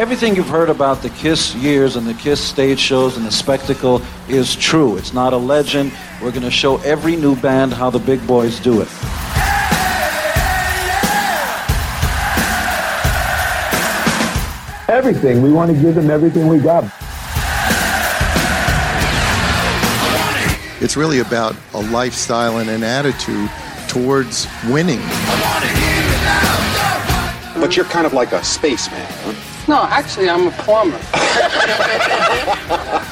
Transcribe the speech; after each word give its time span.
Everything 0.00 0.34
you've 0.34 0.48
heard 0.48 0.70
about 0.70 1.02
the 1.02 1.10
Kiss 1.10 1.54
years 1.56 1.94
and 1.96 2.06
the 2.06 2.14
Kiss 2.14 2.42
stage 2.42 2.78
shows 2.78 3.18
and 3.18 3.26
the 3.26 3.30
spectacle 3.30 4.00
is 4.30 4.56
true. 4.56 4.96
It's 4.96 5.12
not 5.12 5.34
a 5.34 5.36
legend. 5.36 5.92
We're 6.22 6.30
going 6.30 6.40
to 6.40 6.50
show 6.50 6.78
every 6.78 7.16
new 7.16 7.36
band 7.36 7.74
how 7.74 7.90
the 7.90 7.98
big 7.98 8.26
boys 8.26 8.58
do 8.60 8.80
it. 8.80 8.88
Everything. 14.88 15.42
We 15.42 15.52
want 15.52 15.70
to 15.70 15.78
give 15.78 15.94
them 15.94 16.08
everything 16.08 16.48
we 16.48 16.60
got. 16.60 16.84
It's 20.82 20.96
really 20.96 21.18
about 21.18 21.54
a 21.74 21.82
lifestyle 21.92 22.56
and 22.56 22.70
an 22.70 22.82
attitude 22.82 23.50
towards 23.86 24.48
winning. 24.70 25.00
But 27.60 27.76
you're 27.76 27.84
kind 27.84 28.06
of 28.06 28.14
like 28.14 28.32
a 28.32 28.42
spaceman, 28.42 29.04
huh? 29.06 29.49
No, 29.68 29.84
actually, 29.84 30.28
I'm 30.28 30.46
a 30.46 30.50
plumber. 30.50 30.98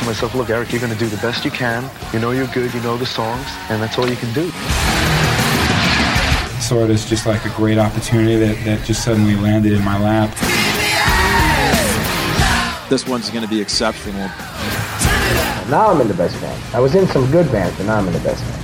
to 0.00 0.06
myself, 0.06 0.34
look, 0.34 0.48
Eric, 0.48 0.72
you're 0.72 0.80
going 0.80 0.92
to 0.92 0.98
do 0.98 1.08
the 1.08 1.18
best 1.18 1.44
you 1.44 1.50
can. 1.50 1.88
You 2.12 2.20
know 2.20 2.30
you're 2.30 2.46
good, 2.48 2.72
you 2.72 2.80
know 2.80 2.96
the 2.96 3.06
songs, 3.06 3.46
and 3.68 3.82
that's 3.82 3.98
all 3.98 4.08
you 4.08 4.16
can 4.16 4.32
do. 4.32 4.50
Saw 6.60 6.84
it 6.84 6.90
as 6.90 7.04
just 7.04 7.26
like 7.26 7.44
a 7.44 7.50
great 7.50 7.78
opportunity 7.78 8.36
that, 8.36 8.64
that 8.64 8.86
just 8.86 9.04
suddenly 9.04 9.36
landed 9.36 9.72
in 9.72 9.84
my 9.84 9.98
lap. 9.98 10.30
This 12.88 13.06
one's 13.06 13.30
going 13.30 13.44
to 13.44 13.48
be 13.48 13.60
exceptional. 13.60 14.28
Now 15.68 15.90
I'm 15.90 16.00
in 16.00 16.08
the 16.08 16.14
best 16.14 16.40
band. 16.40 16.74
I 16.74 16.80
was 16.80 16.94
in 16.94 17.06
some 17.08 17.30
good 17.30 17.50
bands, 17.52 17.76
but 17.76 17.86
now 17.86 17.98
I'm 17.98 18.06
in 18.06 18.12
the 18.12 18.20
best 18.20 18.42
band. 18.42 18.59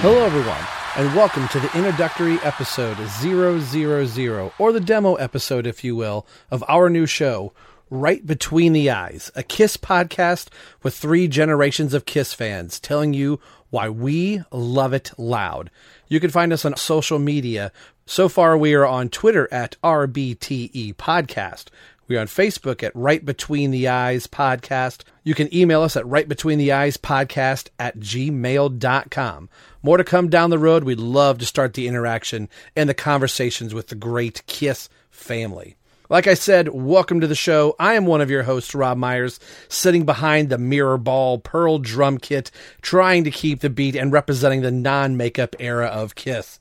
Hello, 0.00 0.24
everyone, 0.24 0.64
and 0.94 1.16
welcome 1.16 1.48
to 1.48 1.58
the 1.58 1.76
introductory 1.76 2.38
episode 2.44 2.96
000, 3.08 4.52
or 4.56 4.72
the 4.72 4.78
demo 4.78 5.16
episode, 5.16 5.66
if 5.66 5.82
you 5.82 5.96
will, 5.96 6.24
of 6.52 6.62
our 6.68 6.88
new 6.88 7.04
show, 7.04 7.52
Right 7.90 8.24
Between 8.24 8.74
the 8.74 8.90
Eyes, 8.90 9.32
a 9.34 9.42
Kiss 9.42 9.76
podcast 9.76 10.50
with 10.84 10.94
three 10.94 11.26
generations 11.26 11.94
of 11.94 12.06
Kiss 12.06 12.32
fans 12.32 12.78
telling 12.78 13.12
you 13.12 13.40
why 13.70 13.88
we 13.88 14.40
love 14.52 14.92
it 14.92 15.10
loud. 15.18 15.68
You 16.06 16.20
can 16.20 16.30
find 16.30 16.52
us 16.52 16.64
on 16.64 16.76
social 16.76 17.18
media. 17.18 17.72
So 18.06 18.28
far, 18.28 18.56
we 18.56 18.74
are 18.74 18.86
on 18.86 19.08
Twitter 19.08 19.48
at 19.52 19.74
RBTE 19.82 20.94
Podcast. 20.94 21.70
We're 22.06 22.20
on 22.20 22.28
Facebook 22.28 22.82
at 22.82 22.94
Right 22.94 23.22
Between 23.22 23.72
the 23.72 23.88
Eyes 23.88 24.26
Podcast. 24.28 25.02
You 25.24 25.34
can 25.34 25.52
email 25.54 25.82
us 25.82 25.96
at 25.96 26.06
Right 26.06 26.26
Between 26.28 26.56
the 26.56 26.72
Eyes 26.72 26.96
Podcast 26.96 27.68
at 27.78 27.98
gmail.com. 27.98 29.48
More 29.82 29.96
to 29.96 30.04
come 30.04 30.28
down 30.28 30.50
the 30.50 30.58
road. 30.58 30.82
We'd 30.82 30.98
love 30.98 31.38
to 31.38 31.46
start 31.46 31.74
the 31.74 31.86
interaction 31.86 32.48
and 32.74 32.88
the 32.88 32.94
conversations 32.94 33.72
with 33.72 33.88
the 33.88 33.94
great 33.94 34.42
Kiss 34.46 34.88
family. 35.10 35.76
Like 36.10 36.26
I 36.26 36.34
said, 36.34 36.70
welcome 36.70 37.20
to 37.20 37.26
the 37.26 37.34
show. 37.34 37.76
I 37.78 37.94
am 37.94 38.06
one 38.06 38.20
of 38.20 38.30
your 38.30 38.42
hosts, 38.42 38.74
Rob 38.74 38.96
Myers, 38.96 39.38
sitting 39.68 40.04
behind 40.04 40.48
the 40.48 40.58
mirror 40.58 40.96
ball 40.96 41.38
pearl 41.38 41.78
drum 41.78 42.18
kit, 42.18 42.50
trying 42.80 43.24
to 43.24 43.30
keep 43.30 43.60
the 43.60 43.68
beat 43.70 43.94
and 43.94 44.10
representing 44.10 44.62
the 44.62 44.70
non 44.70 45.16
makeup 45.16 45.54
era 45.60 45.86
of 45.86 46.14
Kiss. 46.14 46.58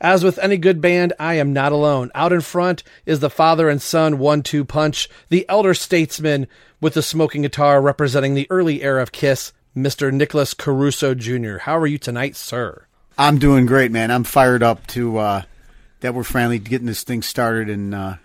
As 0.00 0.22
with 0.22 0.38
any 0.38 0.56
good 0.56 0.80
band, 0.80 1.12
I 1.18 1.34
am 1.34 1.52
not 1.52 1.72
alone. 1.72 2.12
Out 2.14 2.32
in 2.32 2.40
front 2.40 2.82
is 3.04 3.20
the 3.20 3.30
father 3.30 3.68
and 3.68 3.82
son 3.82 4.18
one 4.18 4.42
two 4.42 4.64
punch, 4.64 5.08
the 5.28 5.44
elder 5.48 5.74
statesman 5.74 6.46
with 6.80 6.94
the 6.94 7.02
smoking 7.02 7.42
guitar 7.42 7.82
representing 7.82 8.34
the 8.34 8.46
early 8.48 8.82
era 8.82 9.02
of 9.02 9.12
Kiss, 9.12 9.52
Mr. 9.76 10.12
Nicholas 10.12 10.54
Caruso 10.54 11.14
Jr. 11.14 11.58
How 11.58 11.76
are 11.76 11.86
you 11.86 11.98
tonight, 11.98 12.36
sir? 12.36 12.86
I'm 13.18 13.38
doing 13.38 13.66
great, 13.66 13.90
man. 13.90 14.10
I'm 14.10 14.24
fired 14.24 14.62
up 14.62 14.86
to 14.88 15.18
uh, 15.18 15.42
that 16.00 16.14
we're 16.14 16.24
finally 16.24 16.58
getting 16.58 16.86
this 16.86 17.02
thing 17.02 17.22
started, 17.22 17.68
and 17.68 17.94
uh, 17.94 18.16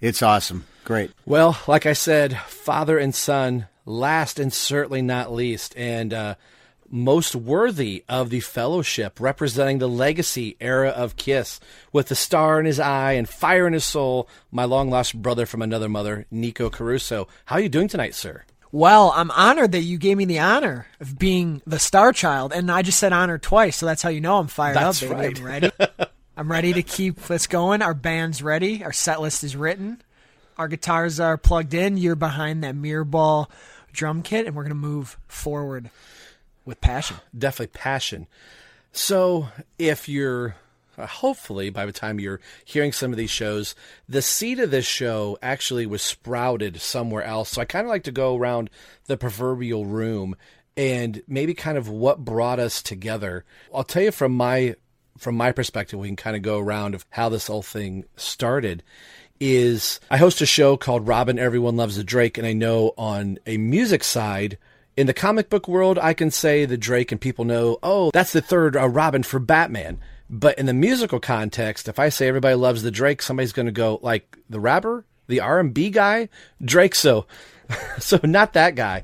it's 0.00 0.22
awesome. 0.22 0.64
Great. 0.84 1.10
Well, 1.24 1.58
like 1.66 1.86
I 1.86 1.94
said, 1.94 2.38
father 2.38 2.98
and 2.98 3.14
son, 3.14 3.68
last 3.86 4.38
and 4.38 4.52
certainly 4.52 5.02
not 5.02 5.32
least, 5.32 5.74
and 5.76 6.12
uh, 6.12 6.34
most 6.90 7.34
worthy 7.34 8.04
of 8.08 8.30
the 8.30 8.40
fellowship, 8.40 9.18
representing 9.18 9.78
the 9.78 9.88
legacy 9.88 10.56
era 10.60 10.90
of 10.90 11.16
Kiss, 11.16 11.58
with 11.92 12.08
the 12.08 12.14
star 12.14 12.60
in 12.60 12.66
his 12.66 12.78
eye 12.78 13.12
and 13.12 13.28
fire 13.28 13.66
in 13.66 13.72
his 13.72 13.84
soul, 13.84 14.28
my 14.50 14.64
long 14.64 14.90
lost 14.90 15.20
brother 15.20 15.44
from 15.46 15.62
another 15.62 15.88
mother, 15.88 16.26
Nikko 16.30 16.70
Caruso. 16.70 17.28
How 17.46 17.56
are 17.56 17.60
you 17.60 17.68
doing 17.68 17.88
tonight, 17.88 18.14
sir? 18.14 18.44
Well, 18.74 19.12
I'm 19.14 19.30
honored 19.30 19.70
that 19.70 19.82
you 19.82 19.98
gave 19.98 20.16
me 20.16 20.24
the 20.24 20.40
honor 20.40 20.88
of 20.98 21.16
being 21.16 21.62
the 21.64 21.78
star 21.78 22.12
child, 22.12 22.52
and 22.52 22.68
I 22.72 22.82
just 22.82 22.98
said 22.98 23.12
honor 23.12 23.38
twice, 23.38 23.76
so 23.76 23.86
that's 23.86 24.02
how 24.02 24.08
you 24.08 24.20
know 24.20 24.38
I'm 24.38 24.48
fired 24.48 24.74
That's 24.74 25.00
up, 25.00 25.10
baby. 25.10 25.16
right. 25.16 25.38
I'm 25.38 25.44
ready. 25.44 25.70
I'm 26.36 26.50
ready 26.50 26.72
to 26.72 26.82
keep 26.82 27.20
this 27.20 27.46
going. 27.46 27.82
Our 27.82 27.94
band's 27.94 28.42
ready. 28.42 28.82
Our 28.82 28.92
set 28.92 29.20
list 29.20 29.44
is 29.44 29.54
written. 29.54 30.02
Our 30.58 30.66
guitars 30.66 31.20
are 31.20 31.38
plugged 31.38 31.72
in. 31.72 31.98
You're 31.98 32.16
behind 32.16 32.64
that 32.64 32.74
mirror 32.74 33.04
ball 33.04 33.48
drum 33.92 34.22
kit, 34.22 34.44
and 34.48 34.56
we're 34.56 34.64
gonna 34.64 34.74
move 34.74 35.18
forward 35.28 35.88
with 36.64 36.80
passion. 36.80 37.18
definitely 37.38 37.78
passion. 37.78 38.26
So, 38.90 39.50
if 39.78 40.08
you're 40.08 40.56
hopefully 40.98 41.70
by 41.70 41.86
the 41.86 41.92
time 41.92 42.20
you're 42.20 42.40
hearing 42.64 42.92
some 42.92 43.12
of 43.12 43.16
these 43.16 43.30
shows, 43.30 43.74
the 44.08 44.22
seed 44.22 44.60
of 44.60 44.70
this 44.70 44.86
show 44.86 45.38
actually 45.42 45.86
was 45.86 46.02
sprouted 46.02 46.80
somewhere 46.80 47.22
else. 47.22 47.50
So, 47.50 47.62
I 47.62 47.64
kind 47.64 47.86
of 47.86 47.90
like 47.90 48.04
to 48.04 48.12
go 48.12 48.36
around 48.36 48.70
the 49.06 49.16
proverbial 49.16 49.86
room 49.86 50.36
and 50.76 51.22
maybe 51.28 51.54
kind 51.54 51.78
of 51.78 51.88
what 51.88 52.24
brought 52.24 52.58
us 52.58 52.82
together. 52.82 53.44
I'll 53.72 53.84
tell 53.84 54.02
you 54.02 54.12
from 54.12 54.32
my 54.32 54.76
from 55.18 55.36
my 55.36 55.52
perspective, 55.52 55.98
we 55.98 56.08
can 56.08 56.16
kind 56.16 56.36
of 56.36 56.42
go 56.42 56.58
around 56.58 56.94
of 56.94 57.06
how 57.10 57.28
this 57.28 57.46
whole 57.46 57.62
thing 57.62 58.04
started. 58.16 58.82
Is 59.40 60.00
I 60.10 60.16
host 60.16 60.40
a 60.40 60.46
show 60.46 60.76
called 60.76 61.08
Robin 61.08 61.38
Everyone 61.38 61.76
Loves 61.76 61.96
the 61.96 62.04
Drake, 62.04 62.38
and 62.38 62.46
I 62.46 62.52
know 62.52 62.92
on 62.96 63.38
a 63.46 63.56
music 63.58 64.04
side, 64.04 64.58
in 64.96 65.06
the 65.06 65.12
comic 65.12 65.50
book 65.50 65.66
world, 65.66 65.98
I 65.98 66.14
can 66.14 66.30
say 66.30 66.64
the 66.64 66.76
Drake, 66.76 67.10
and 67.10 67.20
people 67.20 67.44
know, 67.44 67.78
oh, 67.82 68.10
that's 68.12 68.32
the 68.32 68.40
third 68.40 68.76
uh, 68.76 68.88
Robin 68.88 69.22
for 69.22 69.40
Batman. 69.40 69.98
But 70.30 70.58
in 70.58 70.66
the 70.66 70.72
musical 70.72 71.20
context, 71.20 71.88
if 71.88 71.98
I 71.98 72.08
say 72.08 72.28
everybody 72.28 72.54
loves 72.54 72.82
the 72.82 72.90
Drake, 72.90 73.22
somebody's 73.22 73.52
going 73.52 73.66
to 73.66 73.72
go 73.72 73.98
like 74.02 74.38
the 74.48 74.60
rapper, 74.60 75.04
the 75.26 75.40
R 75.40 75.60
and 75.60 75.74
B 75.74 75.90
guy, 75.90 76.28
Drake. 76.62 76.94
So, 76.94 77.26
so 77.98 78.18
not 78.22 78.54
that 78.54 78.74
guy. 78.74 79.02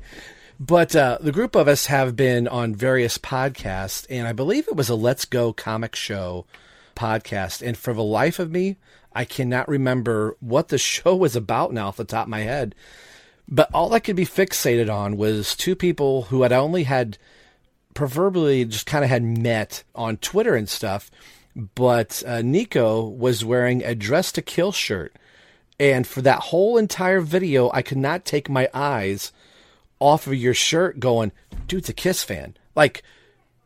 But 0.59 0.95
uh, 0.95 1.17
the 1.19 1.31
group 1.31 1.55
of 1.55 1.67
us 1.67 1.87
have 1.87 2.15
been 2.15 2.47
on 2.47 2.75
various 2.75 3.17
podcasts, 3.17 4.05
and 4.11 4.27
I 4.27 4.31
believe 4.31 4.67
it 4.67 4.75
was 4.75 4.89
a 4.89 4.95
Let's 4.95 5.25
Go 5.25 5.53
Comic 5.53 5.95
Show 5.95 6.45
podcast. 6.95 7.65
And 7.65 7.75
for 7.75 7.93
the 7.93 8.03
life 8.03 8.37
of 8.37 8.51
me, 8.51 8.77
I 9.13 9.25
cannot 9.25 9.67
remember 9.67 10.37
what 10.39 10.67
the 10.67 10.77
show 10.77 11.15
was 11.15 11.35
about 11.35 11.73
now 11.73 11.87
off 11.87 11.97
the 11.97 12.03
top 12.03 12.25
of 12.25 12.29
my 12.29 12.41
head. 12.41 12.75
But 13.47 13.69
all 13.73 13.93
I 13.93 13.99
could 13.99 14.15
be 14.15 14.25
fixated 14.25 14.91
on 14.93 15.17
was 15.17 15.55
two 15.55 15.75
people 15.75 16.23
who 16.23 16.43
had 16.43 16.53
only 16.53 16.83
had 16.83 17.17
proverbially 17.93 18.65
just 18.65 18.85
kind 18.85 19.03
of 19.03 19.09
had 19.09 19.23
met 19.23 19.83
on 19.95 20.17
Twitter 20.17 20.55
and 20.55 20.69
stuff. 20.69 21.11
But 21.55 22.23
uh, 22.25 22.41
Nikko 22.41 23.07
was 23.07 23.43
wearing 23.43 23.83
a 23.83 23.95
Dress 23.95 24.31
to 24.33 24.41
Kill 24.41 24.71
shirt. 24.71 25.13
And 25.79 26.05
for 26.05 26.21
that 26.21 26.39
whole 26.39 26.77
entire 26.77 27.21
video, 27.21 27.71
I 27.73 27.81
could 27.81 27.97
not 27.97 28.23
take 28.23 28.49
my 28.49 28.69
eyes 28.73 29.31
off 29.99 30.27
of 30.27 30.35
your 30.35 30.53
shirt 30.53 30.99
going, 30.99 31.31
dude's 31.67 31.89
a 31.89 31.93
Kiss 31.93 32.23
fan. 32.23 32.55
Like, 32.75 33.03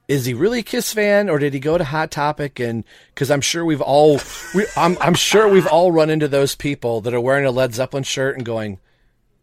is 0.08 0.26
he 0.26 0.34
really 0.34 0.60
a 0.60 0.64
Kiss 0.64 0.94
fan 0.94 1.30
or 1.30 1.40
did 1.40 1.54
he 1.54 1.60
go 1.60 1.78
to 1.78 1.84
Hot 1.84 2.12
Topic? 2.12 2.60
And 2.60 2.84
because 3.14 3.30
I'm 3.30 3.42
sure 3.42 3.66
we've 3.66 3.82
all, 3.82 4.20
we, 4.54 4.66
I'm, 4.78 4.98
I'm 5.00 5.14
sure 5.14 5.48
we've 5.48 5.68
all 5.68 5.92
run 5.92 6.10
into 6.10 6.28
those 6.28 6.56
people 6.56 7.02
that 7.02 7.14
are 7.14 7.22
wearing 7.22 7.46
a 7.46 7.52
Led 7.52 7.74
Zeppelin 7.74 8.04
shirt 8.04 8.36
and 8.36 8.46
going, 8.46 8.80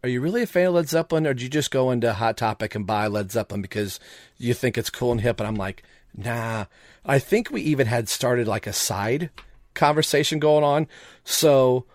are 0.03 0.09
you 0.09 0.19
really 0.19 0.43
a 0.43 0.47
fan 0.47 0.67
of 0.67 0.73
Led 0.73 0.89
Zeppelin, 0.89 1.25
or 1.25 1.33
do 1.33 1.43
you 1.43 1.49
just 1.49 1.71
go 1.71 1.89
into 1.89 2.11
Hot 2.11 2.35
Topic 2.35 2.75
and 2.75 2.85
buy 2.85 3.07
Led 3.07 3.31
Zeppelin 3.31 3.61
because 3.61 4.01
you 4.37 4.53
think 4.53 4.77
it's 4.77 4.89
cool 4.89 5.13
and 5.13 5.21
hip? 5.21 5.39
And 5.39 5.47
I'm 5.47 5.55
like, 5.55 5.83
nah. 6.15 6.65
I 7.05 7.19
think 7.19 7.49
we 7.49 7.61
even 7.61 7.87
had 7.87 8.09
started 8.09 8.45
like 8.45 8.67
a 8.67 8.73
side 8.73 9.29
conversation 9.73 10.39
going 10.39 10.65
on. 10.65 10.87
So, 11.23 11.85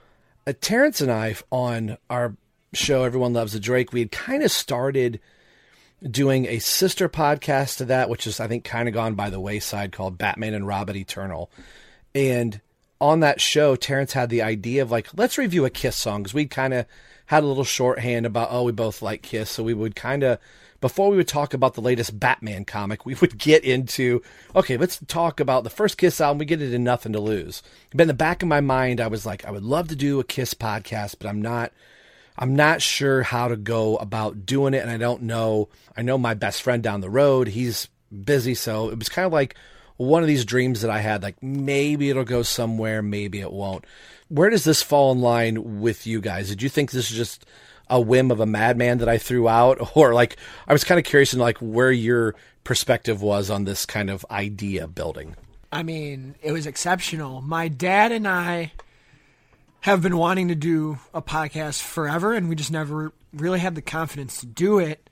uh, 0.47 0.55
Terrence 0.59 1.03
and 1.03 1.13
I 1.13 1.37
on 1.51 1.99
our 2.09 2.35
show, 2.73 3.05
Everyone 3.05 3.35
Loves 3.35 3.55
a 3.55 3.61
Drake, 3.61 3.93
we 3.93 4.01
had 4.01 4.11
kind 4.11 4.43
of 4.43 4.51
started 4.51 5.21
doing 6.03 6.47
a 6.47 6.61
sister 6.61 7.11
podcast 7.11 7.77
to 7.79 7.85
that, 7.87 8.09
which 8.09 8.27
is 8.27 8.41
I 8.41 8.49
think 8.49 8.65
kind 8.65 8.89
of 8.89 8.95
gone 8.95 9.17
by 9.17 9.29
the 9.29 9.41
wayside, 9.41 9.93
called 9.93 10.17
Batman 10.17 10.55
and 10.55 10.67
Robin 10.67 10.97
Eternal. 10.97 11.51
And 12.15 12.59
on 13.03 13.21
that 13.21 13.41
show, 13.41 13.77
Terrence 13.77 14.15
had 14.15 14.31
the 14.31 14.43
idea 14.43 14.81
of 14.81 14.91
like, 14.91 15.09
let's 15.15 15.37
review 15.37 15.67
a 15.67 15.71
Kiss 15.71 15.97
song 15.97 16.23
because 16.23 16.33
we 16.33 16.47
kind 16.47 16.73
of 16.73 16.87
had 17.29 17.45
a 17.45 17.47
little 17.47 17.65
shorthand 17.65 18.25
about, 18.25 18.49
oh, 18.51 18.63
we 18.63 18.73
both 18.73 19.03
like 19.03 19.21
Kiss. 19.21 19.51
So 19.51 19.63
we 19.63 19.75
would 19.75 19.95
kind 19.95 20.23
of, 20.23 20.39
before 20.81 21.11
we 21.11 21.19
would 21.19 21.29
talk 21.29 21.53
about 21.53 21.75
the 21.75 21.83
latest 21.83 22.19
Batman 22.19 22.65
comic, 22.65 23.05
we 23.05 23.15
would 23.17 23.37
get 23.37 23.65
into, 23.65 24.23
okay, 24.57 24.79
let's 24.79 24.99
talk 25.09 25.39
about 25.39 25.63
the 25.63 25.71
first 25.71 25.99
Kiss 25.99 26.23
album. 26.23 26.39
We 26.39 26.47
get 26.47 26.63
it 26.63 26.73
in 26.73 26.85
Nothing 26.85 27.13
to 27.13 27.21
Lose. 27.21 27.63
But 27.91 28.03
in 28.03 28.09
the 28.09 28.15
back 28.15 28.43
of 28.43 28.49
my 28.49 28.63
mind, 28.63 28.99
I 28.99 29.09
was 29.09 29.27
like, 29.27 29.45
I 29.45 29.51
would 29.51 29.63
love 29.63 29.89
to 29.89 29.97
do 29.97 30.19
a 30.21 30.25
Kiss 30.25 30.55
podcast, 30.55 31.17
but 31.21 31.29
I'm 31.29 31.43
not. 31.43 31.71
I'm 32.41 32.55
not 32.55 32.81
sure 32.81 33.25
how 33.25 33.49
to 33.49 33.57
go 33.57 33.97
about 33.97 34.47
doing 34.47 34.73
it, 34.73 34.83
and 34.83 34.91
I 34.93 34.97
don't 34.97 35.23
know. 35.23 35.71
I 35.97 36.03
know 36.03 36.17
my 36.17 36.35
best 36.35 36.63
friend 36.63 36.81
down 36.81 37.01
the 37.01 37.11
road; 37.11 37.49
he's 37.49 37.89
busy, 38.25 38.55
so 38.55 38.91
it 38.91 38.99
was 38.99 39.09
kind 39.09 39.27
of 39.27 39.33
like 39.33 39.57
one 39.97 40.23
of 40.23 40.29
these 40.29 40.45
dreams 40.45 40.83
that 40.83 40.91
I 40.91 41.01
had. 41.01 41.25
Like 41.25 41.43
maybe 41.43 42.11
it'll 42.11 42.23
go 42.23 42.43
somewhere, 42.43 43.03
maybe 43.03 43.41
it 43.41 43.53
won't. 43.53 43.85
Where 44.29 44.51
does 44.51 44.65
this 44.65 44.83
fall 44.83 45.13
in 45.13 45.21
line 45.21 45.81
with 45.81 46.07
you 46.07 46.21
guys? 46.21 46.49
Did 46.49 46.63
you 46.63 46.69
think 46.69 46.91
this 46.91 47.11
is 47.11 47.17
just 47.17 47.47
a 47.89 48.01
whim 48.01 48.31
of 48.31 48.41
a 48.41 48.47
madman 48.47 48.99
that 48.99 49.09
I 49.09 49.19
threw 49.19 49.49
out, 49.49 49.93
or 49.97 50.15
like 50.15 50.37
I 50.67 50.73
was 50.73 50.85
kind 50.85 50.99
of 50.99 51.05
curious 51.05 51.33
in 51.33 51.41
like 51.41 51.59
where 51.59 51.93
your 51.93 52.35
perspective 52.65 53.23
was 53.23 53.51
on 53.51 53.65
this 53.65 53.87
kind 53.87 54.11
of 54.11 54.27
idea 54.31 54.87
building? 54.87 55.37
I 55.71 55.83
mean, 55.83 56.35
it 56.43 56.53
was 56.53 56.67
exceptional. 56.67 57.43
My 57.43 57.69
dad 57.69 58.13
and 58.13 58.27
I 58.27 58.73
have 59.81 60.03
been 60.03 60.17
wanting 60.17 60.49
to 60.49 60.55
do 60.55 60.99
a 61.15 61.23
podcast 61.23 61.83
forever, 61.83 62.33
and 62.33 62.49
we 62.49 62.55
just 62.55 62.71
never 62.71 63.13
really 63.33 63.59
had 63.59 63.75
the 63.75 63.83
confidence 63.83 64.41
to 64.41 64.47
do 64.47 64.79
it 64.79 65.08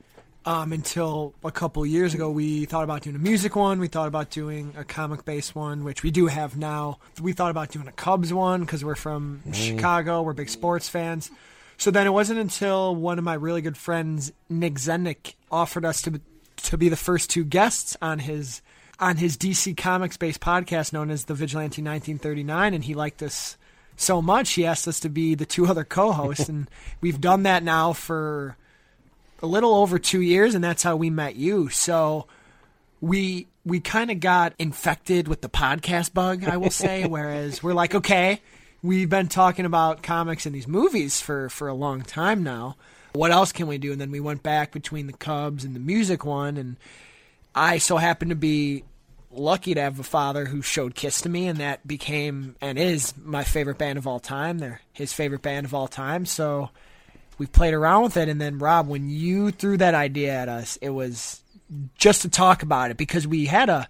um, 0.47 0.73
until 0.73 1.35
a 1.45 1.51
couple 1.51 1.85
years 1.85 2.15
ago. 2.15 2.31
We 2.31 2.65
thought 2.65 2.85
about 2.85 3.03
doing 3.03 3.17
a 3.17 3.19
music 3.19 3.57
one. 3.57 3.81
We 3.81 3.89
thought 3.89 4.09
about 4.09 4.31
doing 4.31 4.73
a 4.77 4.85
comic 4.85 5.25
based 5.25 5.55
one, 5.55 5.85
which 5.85 6.03
we 6.03 6.11
do 6.11 6.29
have 6.29 6.57
now. 6.57 6.99
We 7.21 7.33
thought 7.33 7.51
about 7.51 7.71
doing 7.71 7.89
a 7.89 7.93
Cubs 7.93 8.33
one 8.33 8.61
because 8.61 8.85
we're 8.85 8.95
from 8.95 9.43
Mm. 9.47 9.55
Chicago. 9.55 10.23
We're 10.23 10.33
big 10.33 10.49
sports 10.49 10.89
fans. 10.89 11.31
So 11.79 11.91
then 11.91 12.07
it 12.07 12.11
wasn't 12.11 12.39
until 12.39 12.95
one 12.97 13.19
of 13.19 13.25
my 13.25 13.35
really 13.35 13.61
good 13.61 13.77
friends, 13.77 14.33
Nick 14.49 14.75
Zennick, 14.75 15.35
offered 15.51 15.85
us 15.85 16.01
to 16.03 16.21
to 16.63 16.79
be 16.79 16.89
the 16.89 16.97
first 16.97 17.29
two 17.29 17.45
guests 17.45 17.97
on 18.01 18.21
his 18.21 18.63
on 18.99 19.19
his 19.19 19.37
DC 19.37 19.77
Comics 19.77 20.17
based 20.17 20.41
podcast 20.41 20.93
known 20.95 21.11
as 21.11 21.25
the 21.27 21.35
Vigilante 21.35 21.83
1939, 21.83 22.73
and 22.73 22.85
he 22.85 22.95
liked 22.95 23.23
us 23.23 23.59
so 23.99 24.23
much 24.23 24.53
he 24.53 24.65
asked 24.65 24.89
us 24.89 25.01
to 25.01 25.09
be 25.11 25.35
the 25.35 25.45
two 25.45 25.67
other 25.67 25.85
co-hosts, 25.85 26.49
and 26.51 26.71
we've 27.03 27.21
done 27.21 27.43
that 27.43 27.63
now 27.63 27.93
for 27.93 28.57
a 29.43 29.47
little 29.47 29.75
over 29.75 29.99
two 29.99 30.21
years, 30.21 30.55
and 30.55 30.63
that's 30.63 30.83
how 30.83 30.97
we 30.97 31.11
met 31.11 31.37
you. 31.37 31.69
So 31.69 32.27
we 33.01 33.49
we 33.65 33.81
kind 33.81 34.11
of 34.11 34.21
got 34.21 34.55
infected 34.59 35.29
with 35.29 35.41
the 35.41 35.49
podcast 35.49 36.15
bug, 36.15 36.45
I 36.45 36.57
will 36.57 36.71
say. 36.71 37.05
whereas 37.09 37.63
we're 37.63 37.75
like, 37.75 37.95
okay, 37.95 38.41
we've 38.83 39.11
been 39.11 39.29
talking 39.29 39.67
about 39.67 40.03
comics 40.03 40.47
and 40.47 40.55
these 40.55 40.69
movies 40.69 41.21
for 41.21 41.49
for 41.49 41.69
a 41.69 41.75
long 41.75 42.03
time 42.03 42.43
now. 42.43 42.77
What 43.13 43.31
else 43.31 43.53
can 43.53 43.67
we 43.67 43.79
do? 43.79 43.93
And 43.93 44.01
then 44.01 44.11
we 44.11 44.21
went 44.21 44.43
back 44.43 44.73
between 44.73 45.07
the 45.07 45.13
Cubs 45.15 45.65
and 45.65 45.75
the 45.75 45.81
music 45.81 46.25
one, 46.25 46.57
and 46.57 46.77
I 47.55 47.79
so 47.79 47.97
happened 47.97 48.31
to 48.31 48.37
be 48.37 48.85
lucky 49.31 49.75
to 49.75 49.81
have 49.81 49.99
a 49.99 50.05
father 50.05 50.47
who 50.47 50.63
showed 50.63 50.95
Kiss 50.95 51.21
to 51.23 51.29
me, 51.29 51.47
and 51.47 51.59
that 51.59 51.87
became 51.87 52.57
and 52.61 52.79
is 52.79 53.15
my 53.23 53.45
favorite 53.45 53.79
band 53.79 53.99
of 53.99 54.07
all 54.07 54.21
time. 54.21 54.59
They're 54.59 54.81
his 54.93 55.13
favorite 55.13 55.43
band 55.43 55.67
of 55.67 55.75
all 55.75 55.89
time. 55.89 56.27
So 56.27 56.71
we 57.39 57.47
played 57.47 57.75
around 57.75 58.03
with 58.05 58.17
it, 58.17 58.29
and 58.29 58.41
then 58.41 58.59
Rob, 58.59 58.89
when 58.89 59.09
you 59.09 59.51
threw 59.51 59.77
that 59.79 59.95
idea 59.95 60.33
at 60.33 60.49
us, 60.49 60.79
it 60.81 60.91
was 60.91 61.41
just 61.97 62.23
to 62.23 62.29
talk 62.29 62.63
about 62.63 62.91
it 62.91 62.97
because 62.97 63.27
we 63.27 63.47
had 63.47 63.69
a 63.69 63.89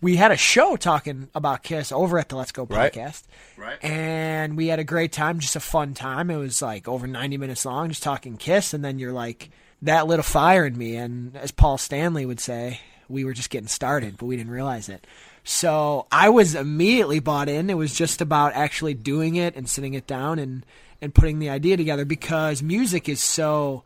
we 0.00 0.16
had 0.16 0.30
a 0.30 0.36
show 0.36 0.76
talking 0.76 1.28
about 1.34 1.62
Kiss 1.62 1.90
over 1.90 2.18
at 2.18 2.28
the 2.28 2.36
Let's 2.36 2.52
Go 2.52 2.64
Right. 2.66 2.92
podcast. 2.92 3.22
Right. 3.56 3.82
And 3.82 4.54
we 4.54 4.66
had 4.66 4.78
a 4.78 4.84
great 4.84 5.12
time, 5.12 5.38
just 5.38 5.56
a 5.56 5.60
fun 5.60 5.94
time. 5.94 6.30
It 6.30 6.36
was 6.36 6.60
like 6.60 6.86
over 6.86 7.06
90 7.06 7.38
minutes 7.38 7.64
long, 7.64 7.88
just 7.88 8.02
talking 8.02 8.36
Kiss. 8.36 8.74
And 8.74 8.84
then 8.84 8.98
you're 8.98 9.14
like, 9.14 9.48
that 9.80 10.06
lit 10.06 10.20
a 10.20 10.22
fire 10.22 10.66
in 10.66 10.76
me. 10.76 10.96
And 10.96 11.34
as 11.36 11.52
Paul 11.52 11.78
Stanley 11.78 12.26
would 12.26 12.40
say, 12.40 12.80
we 13.08 13.24
were 13.24 13.32
just 13.32 13.48
getting 13.48 13.68
started, 13.68 14.18
but 14.18 14.26
we 14.26 14.36
didn't 14.36 14.52
realize 14.52 14.90
it. 14.90 15.06
So 15.42 16.06
I 16.12 16.28
was 16.28 16.54
immediately 16.54 17.20
bought 17.20 17.48
in. 17.48 17.70
It 17.70 17.78
was 17.78 17.94
just 17.94 18.20
about 18.20 18.52
actually 18.52 18.92
doing 18.94 19.36
it 19.36 19.56
and 19.56 19.66
sitting 19.66 19.94
it 19.94 20.06
down 20.06 20.38
and, 20.38 20.66
and 21.04 21.14
putting 21.14 21.38
the 21.38 21.50
idea 21.50 21.76
together 21.76 22.06
because 22.06 22.62
music 22.62 23.08
is 23.08 23.20
so, 23.20 23.84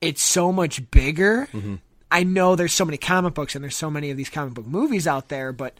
it's 0.00 0.20
so 0.20 0.50
much 0.50 0.90
bigger. 0.90 1.48
Mm-hmm. 1.52 1.76
I 2.10 2.24
know 2.24 2.56
there's 2.56 2.72
so 2.72 2.84
many 2.84 2.98
comic 2.98 3.34
books 3.34 3.54
and 3.54 3.62
there's 3.62 3.76
so 3.76 3.88
many 3.88 4.10
of 4.10 4.16
these 4.16 4.28
comic 4.28 4.54
book 4.54 4.66
movies 4.66 5.06
out 5.06 5.28
there, 5.28 5.52
but 5.52 5.78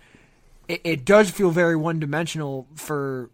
it, 0.68 0.80
it 0.84 1.04
does 1.04 1.28
feel 1.28 1.50
very 1.50 1.74
one 1.74 1.98
dimensional 1.98 2.68
for 2.76 3.30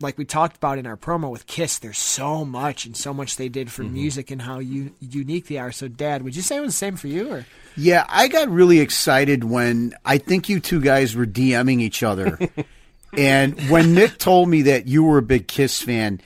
like 0.00 0.18
we 0.18 0.24
talked 0.24 0.56
about 0.56 0.78
in 0.78 0.86
our 0.86 0.96
promo 0.96 1.30
with 1.30 1.46
Kiss. 1.46 1.78
There's 1.78 1.98
so 1.98 2.44
much 2.44 2.86
and 2.86 2.96
so 2.96 3.14
much 3.14 3.36
they 3.36 3.48
did 3.48 3.70
for 3.70 3.84
mm-hmm. 3.84 3.94
music 3.94 4.30
and 4.32 4.42
how 4.42 4.58
u- 4.58 4.94
unique 4.98 5.46
they 5.46 5.58
are. 5.58 5.70
So, 5.70 5.86
Dad, 5.86 6.22
would 6.22 6.34
you 6.34 6.42
say 6.42 6.56
it 6.56 6.60
was 6.60 6.72
the 6.74 6.78
same 6.78 6.96
for 6.96 7.06
you? 7.06 7.32
Or 7.32 7.46
Yeah, 7.76 8.04
I 8.08 8.26
got 8.26 8.48
really 8.48 8.80
excited 8.80 9.44
when 9.44 9.94
I 10.04 10.18
think 10.18 10.48
you 10.48 10.58
two 10.58 10.80
guys 10.80 11.14
were 11.14 11.26
DMing 11.26 11.80
each 11.80 12.02
other. 12.02 12.38
and 13.16 13.60
when 13.68 13.94
Nick 13.94 14.18
told 14.18 14.48
me 14.48 14.62
that 14.62 14.88
you 14.88 15.04
were 15.04 15.18
a 15.18 15.22
big 15.22 15.46
Kiss 15.46 15.80
fan, 15.80 16.20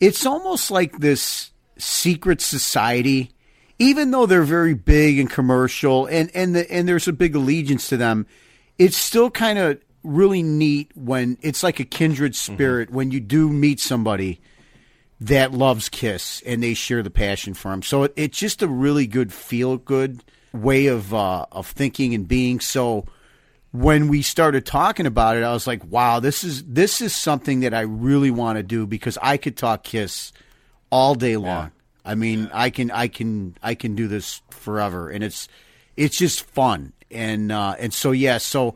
it's 0.00 0.26
almost 0.26 0.70
like 0.70 0.98
this 0.98 1.50
secret 1.76 2.40
society. 2.40 3.30
Even 3.80 4.10
though 4.10 4.26
they're 4.26 4.42
very 4.42 4.74
big 4.74 5.20
and 5.20 5.30
commercial 5.30 6.06
and 6.06 6.30
and 6.34 6.56
the, 6.56 6.70
and 6.70 6.88
there's 6.88 7.06
a 7.06 7.12
big 7.12 7.36
allegiance 7.36 7.88
to 7.88 7.96
them, 7.96 8.26
it's 8.76 8.96
still 8.96 9.30
kind 9.30 9.58
of 9.58 9.80
really 10.02 10.42
neat 10.42 10.90
when 10.96 11.38
it's 11.42 11.62
like 11.62 11.78
a 11.78 11.84
kindred 11.84 12.34
spirit 12.34 12.90
when 12.90 13.10
you 13.10 13.20
do 13.20 13.48
meet 13.48 13.78
somebody 13.78 14.40
that 15.20 15.52
loves 15.52 15.88
Kiss 15.88 16.42
and 16.46 16.62
they 16.62 16.74
share 16.74 17.02
the 17.02 17.10
passion 17.10 17.54
for 17.54 17.72
him. 17.72 17.82
So 17.82 18.04
it, 18.04 18.12
it's 18.16 18.38
just 18.38 18.62
a 18.62 18.68
really 18.68 19.06
good 19.06 19.32
feel 19.32 19.76
good 19.76 20.22
way 20.52 20.86
of 20.86 21.12
uh, 21.12 21.46
of 21.52 21.66
thinking 21.68 22.14
and 22.14 22.26
being. 22.26 22.60
So 22.60 23.06
when 23.72 24.08
we 24.08 24.22
started 24.22 24.64
talking 24.64 25.06
about 25.06 25.36
it, 25.36 25.42
I 25.42 25.52
was 25.52 25.66
like, 25.66 25.84
wow, 25.84 26.20
this 26.20 26.44
is 26.44 26.64
this 26.64 27.00
is 27.00 27.14
something 27.14 27.60
that 27.60 27.74
I 27.74 27.80
really 27.80 28.30
want 28.30 28.56
to 28.56 28.62
do 28.62 28.86
because 28.86 29.18
I 29.20 29.36
could 29.36 29.56
talk 29.56 29.84
Kiss 29.84 30.32
all 30.90 31.14
day 31.14 31.36
long. 31.36 31.72
I 32.04 32.14
mean, 32.14 32.50
I 32.54 32.70
can 32.70 32.90
I 32.90 33.08
can 33.08 33.56
I 33.62 33.74
can 33.74 33.94
do 33.94 34.08
this 34.08 34.40
forever, 34.50 35.10
and 35.10 35.22
it's 35.22 35.48
it's 35.96 36.16
just 36.16 36.42
fun. 36.44 36.94
And 37.10 37.52
uh, 37.52 37.76
and 37.78 37.92
so 37.92 38.12
yeah, 38.12 38.38
so 38.38 38.74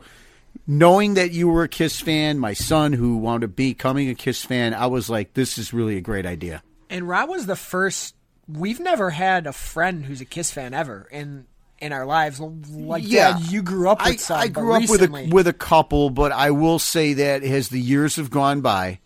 knowing 0.67 1.15
that 1.15 1.31
you 1.31 1.47
were 1.47 1.63
a 1.63 1.67
Kiss 1.67 1.99
fan, 1.99 2.37
my 2.37 2.53
son 2.53 2.93
who 2.93 3.17
wound 3.17 3.43
up 3.43 3.55
becoming 3.55 4.09
a 4.09 4.15
Kiss 4.15 4.45
fan, 4.45 4.73
I 4.73 4.85
was 4.87 5.09
like, 5.09 5.33
this 5.33 5.57
is 5.57 5.73
really 5.73 5.97
a 5.97 6.01
great 6.01 6.25
idea. 6.25 6.61
and 6.89 7.07
Rob 7.07 7.29
was 7.29 7.47
the 7.47 7.55
first. 7.55 8.15
We've 8.47 8.79
never 8.79 9.09
had 9.09 9.47
a 9.47 9.53
friend 9.53 10.05
who's 10.05 10.21
a 10.21 10.25
Kiss 10.25 10.51
fan 10.51 10.73
ever 10.73 11.07
in 11.11 11.45
in 11.83 11.93
our 11.93 12.05
lives. 12.05 12.39
Like 12.39 13.07
Dad, 13.07 13.41
you 13.51 13.61
grew 13.61 13.89
up 13.89 13.99
with 13.99 14.07
I, 14.07 14.15
some. 14.15 14.39
I 14.39 14.47
grew 14.47 14.73
up 14.73 14.89
with 14.89 15.03
a 15.03 15.29
with 15.31 15.47
a 15.47 15.53
couple, 15.53 16.09
but 16.09 16.31
I 16.31 16.51
will 16.51 16.79
say 16.79 17.13
that 17.13 17.43
as 17.43 17.69
the 17.69 17.79
years 17.79 18.15
have 18.15 18.31
gone 18.31 18.61
by, 18.61 18.99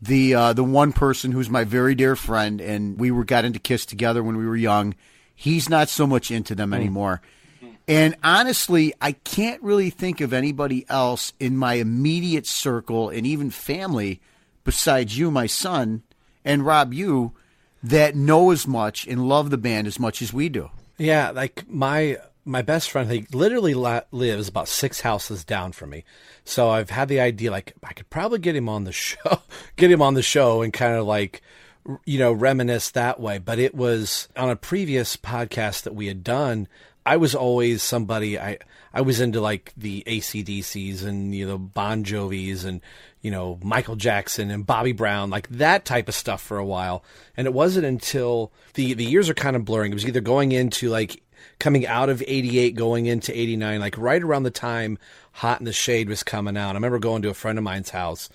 the 0.00 0.34
uh, 0.34 0.52
the 0.52 0.64
one 0.64 0.92
person 0.92 1.32
who's 1.32 1.50
my 1.50 1.64
very 1.64 1.94
dear 1.94 2.14
friend, 2.14 2.60
and 2.60 2.98
we 3.00 3.10
were 3.10 3.24
got 3.24 3.44
into 3.44 3.58
Kiss 3.58 3.86
together 3.86 4.22
when 4.22 4.36
we 4.36 4.46
were 4.46 4.56
young. 4.56 4.94
He's 5.34 5.68
not 5.68 5.88
so 5.88 6.06
much 6.06 6.30
into 6.30 6.54
them 6.54 6.72
anymore. 6.72 7.20
And 7.88 8.16
honestly, 8.24 8.94
I 9.00 9.12
can't 9.12 9.62
really 9.62 9.90
think 9.90 10.20
of 10.20 10.32
anybody 10.32 10.84
else 10.88 11.32
in 11.38 11.56
my 11.56 11.74
immediate 11.74 12.46
circle 12.46 13.10
and 13.10 13.26
even 13.26 13.50
family 13.50 14.20
besides 14.64 15.16
you, 15.16 15.30
my 15.30 15.46
son, 15.46 16.02
and 16.44 16.66
Rob, 16.66 16.92
you, 16.92 17.32
that 17.82 18.16
know 18.16 18.50
as 18.50 18.66
much 18.66 19.06
and 19.06 19.28
love 19.28 19.50
the 19.50 19.58
band 19.58 19.86
as 19.86 20.00
much 20.00 20.20
as 20.20 20.32
we 20.32 20.48
do. 20.48 20.70
Yeah, 20.98 21.30
like 21.30 21.68
my 21.68 22.18
my 22.44 22.62
best 22.62 22.90
friend, 22.90 23.10
he 23.10 23.26
literally 23.32 23.74
lives 23.74 24.48
about 24.48 24.68
six 24.68 25.00
houses 25.00 25.44
down 25.44 25.72
from 25.72 25.90
me. 25.90 26.04
So 26.44 26.70
I've 26.70 26.90
had 26.90 27.08
the 27.08 27.18
idea, 27.18 27.50
like 27.50 27.74
I 27.82 27.92
could 27.92 28.08
probably 28.08 28.38
get 28.38 28.54
him 28.54 28.68
on 28.68 28.84
the 28.84 28.92
show, 28.92 29.42
get 29.76 29.90
him 29.90 30.00
on 30.00 30.14
the 30.14 30.22
show, 30.22 30.62
and 30.62 30.72
kind 30.72 30.94
of 30.94 31.06
like 31.06 31.42
you 32.04 32.18
know 32.18 32.32
reminisce 32.32 32.90
that 32.92 33.20
way. 33.20 33.38
But 33.38 33.58
it 33.58 33.74
was 33.74 34.28
on 34.36 34.50
a 34.50 34.56
previous 34.56 35.16
podcast 35.16 35.82
that 35.82 35.94
we 35.94 36.06
had 36.06 36.24
done. 36.24 36.68
I 37.04 37.16
was 37.16 37.34
always 37.34 37.82
somebody 37.82 38.38
I 38.38 38.58
I 38.94 39.02
was 39.02 39.20
into 39.20 39.40
like 39.40 39.72
the 39.76 40.02
ACDCs 40.06 41.04
and 41.04 41.34
you 41.34 41.46
know 41.46 41.58
Bon 41.58 42.04
Jovi's 42.04 42.64
and 42.64 42.80
you 43.20 43.30
know 43.30 43.58
Michael 43.62 43.96
Jackson 43.96 44.50
and 44.50 44.66
Bobby 44.66 44.92
Brown 44.92 45.30
like 45.30 45.48
that 45.50 45.84
type 45.84 46.08
of 46.08 46.14
stuff 46.14 46.42
for 46.42 46.58
a 46.58 46.64
while. 46.64 47.04
And 47.36 47.46
it 47.46 47.54
wasn't 47.54 47.86
until 47.86 48.52
the 48.74 48.94
the 48.94 49.04
years 49.04 49.28
are 49.28 49.34
kind 49.34 49.56
of 49.56 49.64
blurring. 49.64 49.92
It 49.92 49.94
was 49.94 50.06
either 50.06 50.20
going 50.20 50.52
into 50.52 50.88
like 50.88 51.22
coming 51.58 51.86
out 51.86 52.08
of 52.08 52.22
88 52.26 52.74
going 52.74 53.06
into 53.06 53.38
89 53.38 53.80
like 53.80 53.96
right 53.98 54.22
around 54.22 54.42
the 54.42 54.50
time 54.50 54.98
Hot 55.32 55.60
in 55.60 55.66
the 55.66 55.72
Shade 55.72 56.08
was 56.08 56.22
coming 56.22 56.56
out. 56.56 56.70
I 56.70 56.74
remember 56.74 56.98
going 56.98 57.22
to 57.22 57.28
a 57.28 57.34
friend 57.34 57.58
of 57.58 57.64
mine's 57.64 57.90
house 57.90 58.28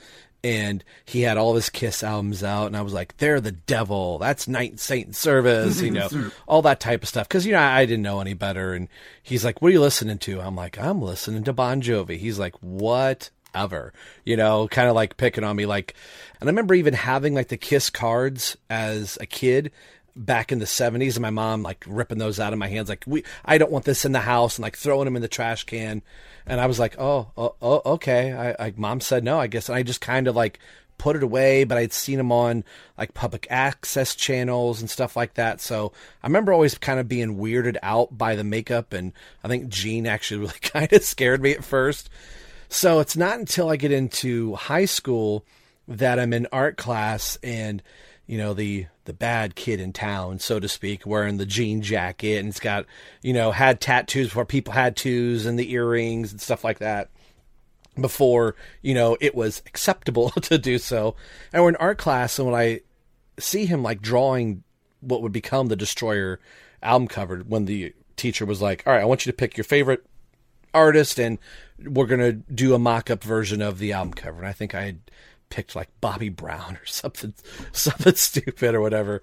and 0.43 0.83
he 1.05 1.21
had 1.21 1.37
all 1.37 1.55
his 1.55 1.69
Kiss 1.69 2.03
albums 2.03 2.43
out, 2.43 2.67
and 2.67 2.75
I 2.75 2.81
was 2.81 2.93
like, 2.93 3.17
"They're 3.17 3.41
the 3.41 3.51
devil. 3.51 4.17
That's 4.17 4.47
Knights 4.47 4.71
in 4.71 4.77
Satan's 4.79 5.17
Service, 5.17 5.81
you 5.81 5.91
know, 5.91 6.09
all 6.47 6.63
that 6.63 6.79
type 6.79 7.03
of 7.03 7.09
stuff." 7.09 7.27
Because 7.27 7.45
you 7.45 7.51
know, 7.51 7.59
I 7.59 7.85
didn't 7.85 8.01
know 8.03 8.21
any 8.21 8.33
better. 8.33 8.73
And 8.73 8.87
he's 9.21 9.45
like, 9.45 9.61
"What 9.61 9.69
are 9.69 9.73
you 9.73 9.81
listening 9.81 10.17
to?" 10.19 10.41
I'm 10.41 10.55
like, 10.55 10.79
"I'm 10.79 11.01
listening 11.01 11.43
to 11.43 11.53
Bon 11.53 11.81
Jovi." 11.81 12.17
He's 12.17 12.39
like, 12.39 12.55
"What 12.61 13.29
ever. 13.53 13.93
You 14.25 14.37
know, 14.37 14.67
kind 14.67 14.87
of 14.89 14.95
like 14.95 15.17
picking 15.17 15.43
on 15.43 15.55
me. 15.55 15.65
Like, 15.65 15.95
and 16.39 16.49
I 16.49 16.51
remember 16.51 16.73
even 16.73 16.93
having 16.93 17.33
like 17.33 17.49
the 17.49 17.57
Kiss 17.57 17.89
cards 17.89 18.57
as 18.69 19.17
a 19.21 19.25
kid 19.25 19.71
back 20.15 20.51
in 20.51 20.59
the 20.59 20.65
70s 20.65 21.15
and 21.15 21.21
my 21.21 21.29
mom 21.29 21.63
like 21.63 21.83
ripping 21.87 22.17
those 22.17 22.39
out 22.39 22.53
of 22.53 22.59
my 22.59 22.67
hands 22.67 22.89
like 22.89 23.03
we 23.07 23.23
I 23.45 23.57
don't 23.57 23.71
want 23.71 23.85
this 23.85 24.03
in 24.03 24.11
the 24.11 24.19
house 24.19 24.57
and 24.57 24.63
like 24.63 24.75
throwing 24.75 25.05
them 25.05 25.15
in 25.15 25.21
the 25.21 25.27
trash 25.27 25.63
can 25.63 26.01
and 26.45 26.59
I 26.59 26.65
was 26.65 26.79
like 26.79 26.99
oh 26.99 27.31
oh, 27.37 27.55
oh 27.61 27.81
okay 27.93 28.33
I, 28.33 28.67
I 28.67 28.73
mom 28.75 28.99
said 28.99 29.23
no 29.23 29.39
I 29.39 29.47
guess 29.47 29.69
and 29.69 29.77
I 29.77 29.83
just 29.83 30.01
kind 30.01 30.27
of 30.27 30.35
like 30.35 30.59
put 30.97 31.15
it 31.15 31.23
away 31.23 31.63
but 31.63 31.77
I'd 31.77 31.93
seen 31.93 32.17
them 32.17 32.31
on 32.31 32.65
like 32.97 33.13
public 33.13 33.47
access 33.49 34.13
channels 34.13 34.81
and 34.81 34.89
stuff 34.89 35.15
like 35.15 35.35
that 35.35 35.61
so 35.61 35.93
I 36.21 36.27
remember 36.27 36.51
always 36.51 36.77
kind 36.77 36.99
of 36.99 37.07
being 37.07 37.37
weirded 37.37 37.77
out 37.81 38.15
by 38.17 38.35
the 38.35 38.43
makeup 38.43 38.91
and 38.93 39.13
I 39.43 39.47
think 39.47 39.69
Gene 39.69 40.07
actually 40.07 40.41
really 40.41 40.59
kind 40.61 40.91
of 40.91 41.03
scared 41.03 41.41
me 41.41 41.51
at 41.53 41.63
first 41.63 42.09
so 42.71 43.01
it's 43.01 43.17
not 43.17 43.37
until 43.37 43.69
I 43.69 43.75
get 43.75 43.91
into 43.91 44.55
high 44.55 44.85
school 44.85 45.45
that 45.89 46.19
I'm 46.19 46.31
in 46.31 46.47
art 46.53 46.77
class 46.77 47.37
and 47.43 47.83
you 48.27 48.37
know 48.37 48.53
the 48.53 48.87
the 49.03 49.13
bad 49.13 49.55
kid 49.55 49.81
in 49.81 49.91
town, 49.91 50.39
so 50.39 50.57
to 50.57 50.69
speak, 50.69 51.05
wearing 51.05 51.35
the 51.35 51.45
jean 51.45 51.81
jacket 51.81 52.37
and 52.37 52.47
it's 52.47 52.61
got 52.61 52.85
you 53.21 53.33
know 53.33 53.51
had 53.51 53.81
tattoos 53.81 54.27
before 54.27 54.45
people 54.45 54.73
had 54.73 54.95
tattoos 54.95 55.45
and 55.45 55.59
the 55.59 55.69
earrings 55.73 56.31
and 56.31 56.39
stuff 56.39 56.63
like 56.63 56.79
that 56.79 57.09
before 57.99 58.55
you 58.81 58.93
know 58.93 59.17
it 59.19 59.35
was 59.35 59.61
acceptable 59.65 60.29
to 60.41 60.57
do 60.57 60.77
so. 60.77 61.15
And 61.51 61.61
we're 61.61 61.69
in 61.69 61.75
art 61.75 61.97
class, 61.97 62.39
and 62.39 62.49
when 62.49 62.59
I 62.59 62.81
see 63.37 63.65
him 63.65 63.83
like 63.83 64.01
drawing 64.01 64.63
what 65.01 65.21
would 65.21 65.33
become 65.33 65.67
the 65.67 65.75
Destroyer 65.75 66.39
album 66.81 67.09
cover, 67.09 67.39
when 67.39 67.65
the 67.65 67.93
teacher 68.15 68.45
was 68.45 68.61
like, 68.61 68.83
"All 68.87 68.93
right, 68.93 69.01
I 69.01 69.05
want 69.05 69.25
you 69.25 69.31
to 69.31 69.35
pick 69.35 69.57
your 69.57 69.65
favorite 69.65 70.05
artist 70.73 71.19
and 71.19 71.37
we're 71.83 72.07
to 72.07 72.33
do 72.33 72.73
a 72.73 72.79
mock-up 72.79 73.23
version 73.23 73.61
of 73.61 73.79
the 73.79 73.93
album 73.93 74.13
cover." 74.13 74.39
And 74.39 74.47
I 74.47 74.53
think 74.53 74.75
I 74.75 74.83
had 74.83 74.99
picked 75.49 75.75
like 75.75 75.89
Bobby 76.01 76.29
Brown 76.29 76.77
or 76.81 76.85
something 76.85 77.33
something 77.71 78.15
stupid 78.15 78.73
or 78.73 78.81
whatever. 78.81 79.21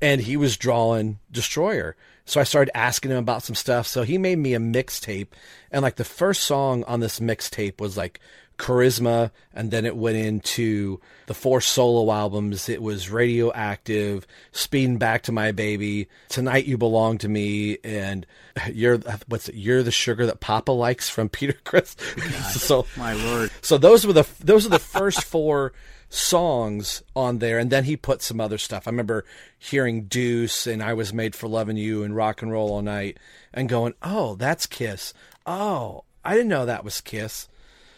And 0.00 0.20
he 0.20 0.36
was 0.36 0.56
drawing 0.56 1.18
Destroyer. 1.30 1.96
So 2.26 2.40
I 2.40 2.44
started 2.44 2.76
asking 2.76 3.10
him 3.10 3.18
about 3.18 3.42
some 3.42 3.54
stuff. 3.54 3.86
So 3.86 4.02
he 4.02 4.18
made 4.18 4.38
me 4.38 4.54
a 4.54 4.58
mixtape. 4.58 5.28
And 5.70 5.82
like 5.82 5.96
the 5.96 6.04
first 6.04 6.42
song 6.42 6.84
on 6.84 7.00
this 7.00 7.20
mixtape 7.20 7.80
was 7.80 7.96
like 7.96 8.20
Charisma, 8.58 9.30
and 9.52 9.70
then 9.70 9.84
it 9.84 9.96
went 9.96 10.16
into 10.16 11.00
the 11.26 11.34
four 11.34 11.60
solo 11.60 12.12
albums. 12.12 12.68
It 12.68 12.82
was 12.82 13.10
Radioactive, 13.10 14.26
Speeding 14.52 14.98
Back 14.98 15.22
to 15.24 15.32
My 15.32 15.52
Baby, 15.52 16.08
Tonight 16.28 16.66
You 16.66 16.78
Belong 16.78 17.18
to 17.18 17.28
Me, 17.28 17.78
and 17.82 18.26
You're 18.72 18.98
what's 19.28 19.48
it, 19.48 19.56
You're 19.56 19.82
the 19.82 19.90
Sugar 19.90 20.26
That 20.26 20.40
Papa 20.40 20.72
Likes 20.72 21.08
from 21.08 21.28
Peter 21.28 21.56
Criss. 21.64 21.96
so 22.52 22.86
my 22.96 23.12
lord. 23.12 23.50
So 23.60 23.76
those 23.78 24.06
were 24.06 24.12
the 24.12 24.26
those 24.40 24.66
are 24.66 24.70
the 24.70 24.78
first 24.78 25.22
four 25.24 25.72
songs 26.08 27.02
on 27.16 27.38
there, 27.38 27.58
and 27.58 27.70
then 27.70 27.84
he 27.84 27.96
put 27.96 28.22
some 28.22 28.40
other 28.40 28.58
stuff. 28.58 28.86
I 28.86 28.90
remember 28.90 29.24
hearing 29.58 30.04
Deuce 30.04 30.66
and 30.66 30.82
I 30.82 30.94
Was 30.94 31.12
Made 31.12 31.34
for 31.34 31.48
Loving 31.48 31.76
You 31.76 32.04
and 32.04 32.14
Rock 32.14 32.40
and 32.40 32.52
Roll 32.52 32.70
All 32.70 32.82
Night, 32.82 33.18
and 33.52 33.68
going, 33.68 33.94
"Oh, 34.02 34.36
that's 34.36 34.66
Kiss. 34.66 35.12
Oh, 35.44 36.04
I 36.24 36.34
didn't 36.34 36.48
know 36.48 36.66
that 36.66 36.84
was 36.84 37.00
Kiss." 37.00 37.48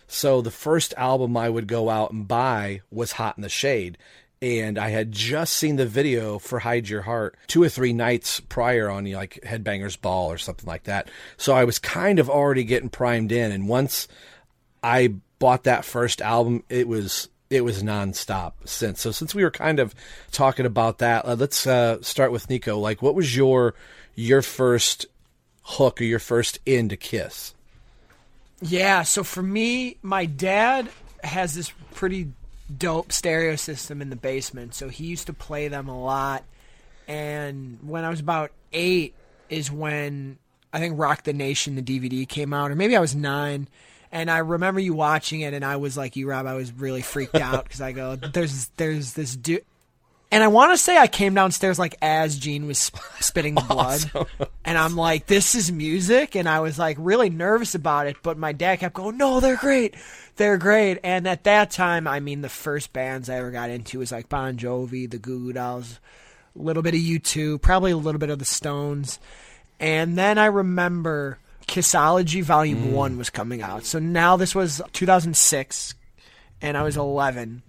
So 0.06 0.40
the 0.40 0.50
first 0.50 0.94
album 0.96 1.36
I 1.36 1.48
would 1.48 1.66
go 1.66 1.90
out 1.90 2.12
and 2.12 2.26
buy 2.26 2.82
was 2.90 3.12
Hot 3.12 3.36
in 3.36 3.42
the 3.42 3.48
Shade. 3.48 3.98
And 4.42 4.78
I 4.78 4.90
had 4.90 5.12
just 5.12 5.54
seen 5.54 5.76
the 5.76 5.86
video 5.86 6.38
for 6.38 6.58
Hide 6.58 6.88
Your 6.88 7.02
Heart 7.02 7.36
two 7.46 7.62
or 7.62 7.70
three 7.70 7.94
nights 7.94 8.38
prior 8.38 8.90
on 8.90 9.10
like 9.10 9.40
Headbangers 9.44 10.00
Ball 10.00 10.30
or 10.30 10.38
something 10.38 10.66
like 10.66 10.84
that. 10.84 11.10
So 11.38 11.54
I 11.54 11.64
was 11.64 11.78
kind 11.78 12.18
of 12.18 12.28
already 12.28 12.64
getting 12.64 12.90
primed 12.90 13.32
in. 13.32 13.50
And 13.50 13.66
once 13.66 14.08
I 14.82 15.14
bought 15.38 15.64
that 15.64 15.84
first 15.84 16.20
album, 16.20 16.64
it 16.68 16.86
was 16.86 17.28
it 17.48 17.62
was 17.62 17.82
nonstop 17.82 18.52
since. 18.64 19.00
So 19.00 19.10
since 19.10 19.34
we 19.34 19.42
were 19.42 19.50
kind 19.50 19.80
of 19.80 19.94
talking 20.32 20.66
about 20.66 20.98
that, 20.98 21.25
uh, 21.25 21.36
let's 21.38 21.66
uh, 21.66 22.02
start 22.02 22.32
with 22.32 22.50
Nikko. 22.50 22.78
Like, 22.78 23.02
what 23.02 23.14
was 23.14 23.36
your 23.36 23.75
your 24.14 24.42
first 24.42 25.06
hook 25.62 26.00
or 26.00 26.04
your 26.04 26.18
first 26.18 26.58
in 26.66 26.88
to 26.90 26.96
Kiss? 26.96 27.54
Yeah, 28.60 29.02
so 29.02 29.22
for 29.22 29.42
me, 29.42 29.98
my 30.02 30.25
dad 30.25 30.88
has 31.22 31.54
this 31.54 31.72
pretty 31.94 32.28
dope 32.75 33.12
stereo 33.12 33.56
system 33.56 34.00
in 34.00 34.10
the 34.10 34.16
basement, 34.16 34.75
so 34.75 34.88
he 34.88 35.06
used 35.06 35.26
to 35.26 35.32
play 35.32 35.68
them 35.68 35.88
a 35.88 35.98
lot. 35.98 36.44
And 37.06 37.78
when 37.82 38.04
I 38.04 38.10
was 38.10 38.20
about 38.20 38.50
eight, 38.72 39.14
is 39.48 39.70
when 39.70 40.38
I 40.72 40.78
think 40.78 40.98
Rock 40.98 41.22
the 41.22 41.32
Nation, 41.32 41.76
the 41.76 41.82
DVD 41.82 42.28
came 42.28 42.52
out, 42.52 42.70
or 42.70 42.75
maybe 42.75 42.96
I 42.96 43.00
was 43.00 43.14
nine. 43.14 43.68
And 44.12 44.30
I 44.30 44.38
remember 44.38 44.80
you 44.80 44.94
watching 44.94 45.40
it, 45.40 45.52
and 45.52 45.64
I 45.64 45.76
was 45.76 45.96
like 45.96 46.16
you, 46.16 46.28
Rob. 46.28 46.46
I 46.46 46.54
was 46.54 46.72
really 46.72 47.02
freaked 47.02 47.34
out 47.36 47.64
because 47.64 47.80
I 47.80 47.92
go, 47.92 48.16
"There's, 48.16 48.68
there's 48.76 49.12
this 49.14 49.36
dude." 49.36 49.64
And 50.33 50.42
I 50.42 50.49
want 50.49 50.73
to 50.73 50.76
say 50.76 50.97
I 50.97 51.06
came 51.06 51.35
downstairs 51.35 51.78
like 51.78 51.95
as 52.02 52.37
Gene 52.37 52.66
was 52.66 52.78
spitting 53.21 53.54
the 53.54 53.61
blood, 53.61 54.11
awesome. 54.12 54.26
and 54.64 54.76
I'm 54.76 54.97
like, 54.97 55.26
"This 55.26 55.54
is 55.54 55.71
music," 55.71 56.35
and 56.35 56.49
I 56.49 56.61
was 56.61 56.78
like 56.78 56.97
really 56.99 57.30
nervous 57.30 57.75
about 57.75 58.09
it. 58.09 58.16
But 58.23 58.37
my 58.37 58.52
dad 58.52 58.80
kept 58.80 58.95
going, 58.95 59.16
"No, 59.16 59.38
they're 59.38 59.56
great, 59.56 59.95
they're 60.35 60.59
great." 60.59 60.99
And 61.04 61.28
at 61.28 61.45
that 61.45 61.71
time, 61.71 62.09
I 62.09 62.18
mean, 62.18 62.40
the 62.40 62.49
first 62.49 62.92
bands 62.92 63.30
I 63.30 63.37
ever 63.37 63.52
got 63.52 63.71
into 63.71 64.00
was 64.00 64.11
like 64.11 64.28
Bon 64.28 64.56
Jovi, 64.56 65.09
the 65.09 65.18
Goo 65.18 65.38
Goo 65.38 65.52
Dolls, 65.52 66.00
a 66.59 66.62
little 66.62 66.83
bit 66.83 66.95
of 66.95 67.00
U2, 67.00 67.62
probably 67.62 67.92
a 67.92 67.97
little 67.97 68.18
bit 68.18 68.30
of 68.30 68.40
the 68.40 68.45
Stones, 68.45 69.21
and 69.78 70.18
then 70.18 70.38
I 70.38 70.47
remember 70.47 71.38
Kissology 71.68 72.42
Volume 72.42 72.88
mm. 72.88 72.92
One 72.92 73.16
was 73.16 73.30
coming 73.30 73.62
out. 73.62 73.85
So 73.85 74.00
now 74.00 74.37
this 74.37 74.56
was 74.56 74.83
2006, 74.92 75.95
and 76.61 76.76
I 76.76 76.83
was 76.83 76.97
11, 76.97 77.62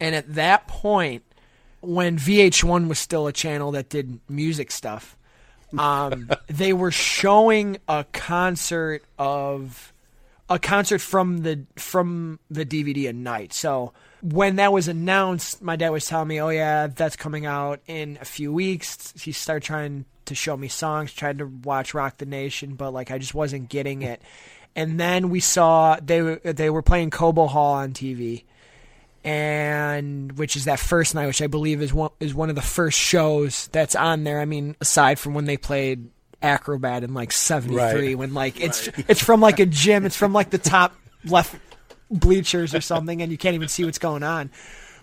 and 0.00 0.14
at 0.16 0.34
that 0.34 0.66
point 0.66 1.22
when 1.80 2.18
VH1 2.18 2.88
was 2.88 2.98
still 2.98 3.26
a 3.26 3.32
channel 3.32 3.72
that 3.72 3.88
did 3.88 4.20
music 4.28 4.70
stuff, 4.70 5.16
um, 5.78 6.30
they 6.46 6.72
were 6.72 6.90
showing 6.90 7.78
a 7.88 8.04
concert 8.12 9.04
of 9.18 9.92
a 10.48 10.58
concert 10.58 11.00
from 11.00 11.38
the 11.38 11.64
from 11.76 12.40
the 12.50 12.66
DVD 12.66 13.08
a 13.08 13.12
night. 13.12 13.52
So 13.52 13.92
when 14.20 14.56
that 14.56 14.72
was 14.72 14.88
announced, 14.88 15.62
my 15.62 15.76
dad 15.76 15.90
was 15.90 16.06
telling 16.06 16.28
me, 16.28 16.40
"Oh 16.40 16.48
yeah, 16.48 16.88
that's 16.88 17.16
coming 17.16 17.46
out 17.46 17.80
in 17.86 18.18
a 18.20 18.24
few 18.24 18.52
weeks." 18.52 19.14
He 19.20 19.32
started 19.32 19.62
trying 19.62 20.04
to 20.26 20.34
show 20.34 20.56
me 20.56 20.68
songs, 20.68 21.12
tried 21.12 21.38
to 21.38 21.46
watch 21.46 21.94
Rock 21.94 22.18
the 22.18 22.26
Nation, 22.26 22.74
but 22.74 22.92
like 22.92 23.10
I 23.10 23.18
just 23.18 23.34
wasn't 23.34 23.68
getting 23.68 24.02
it. 24.02 24.20
And 24.76 25.00
then 25.00 25.30
we 25.30 25.40
saw 25.40 25.96
they 26.02 26.20
they 26.20 26.68
were 26.68 26.82
playing 26.82 27.10
Cobo 27.10 27.46
Hall 27.46 27.74
on 27.74 27.92
TV 27.92 28.44
and 29.24 30.32
which 30.38 30.56
is 30.56 30.64
that 30.64 30.78
first 30.78 31.14
night, 31.14 31.26
which 31.26 31.42
I 31.42 31.46
believe 31.46 31.82
is 31.82 31.92
one 31.92 32.10
is 32.20 32.34
one 32.34 32.48
of 32.48 32.54
the 32.54 32.62
first 32.62 32.98
shows 32.98 33.68
that's 33.68 33.94
on 33.94 34.24
there. 34.24 34.40
I 34.40 34.44
mean, 34.44 34.76
aside 34.80 35.18
from 35.18 35.34
when 35.34 35.44
they 35.44 35.56
played 35.56 36.08
Acrobat 36.42 37.04
in 37.04 37.12
like 37.12 37.32
'73, 37.32 37.80
right. 37.80 38.18
when 38.18 38.32
like 38.32 38.60
it's 38.60 38.86
right. 38.86 39.04
it's 39.08 39.22
from 39.22 39.40
like 39.40 39.60
a 39.60 39.66
gym, 39.66 40.06
it's 40.06 40.16
from 40.16 40.32
like 40.32 40.50
the 40.50 40.58
top 40.58 40.94
left 41.24 41.54
bleachers 42.10 42.74
or 42.74 42.80
something, 42.80 43.20
and 43.20 43.30
you 43.30 43.36
can't 43.36 43.54
even 43.54 43.68
see 43.68 43.84
what's 43.84 43.98
going 43.98 44.22
on. 44.22 44.50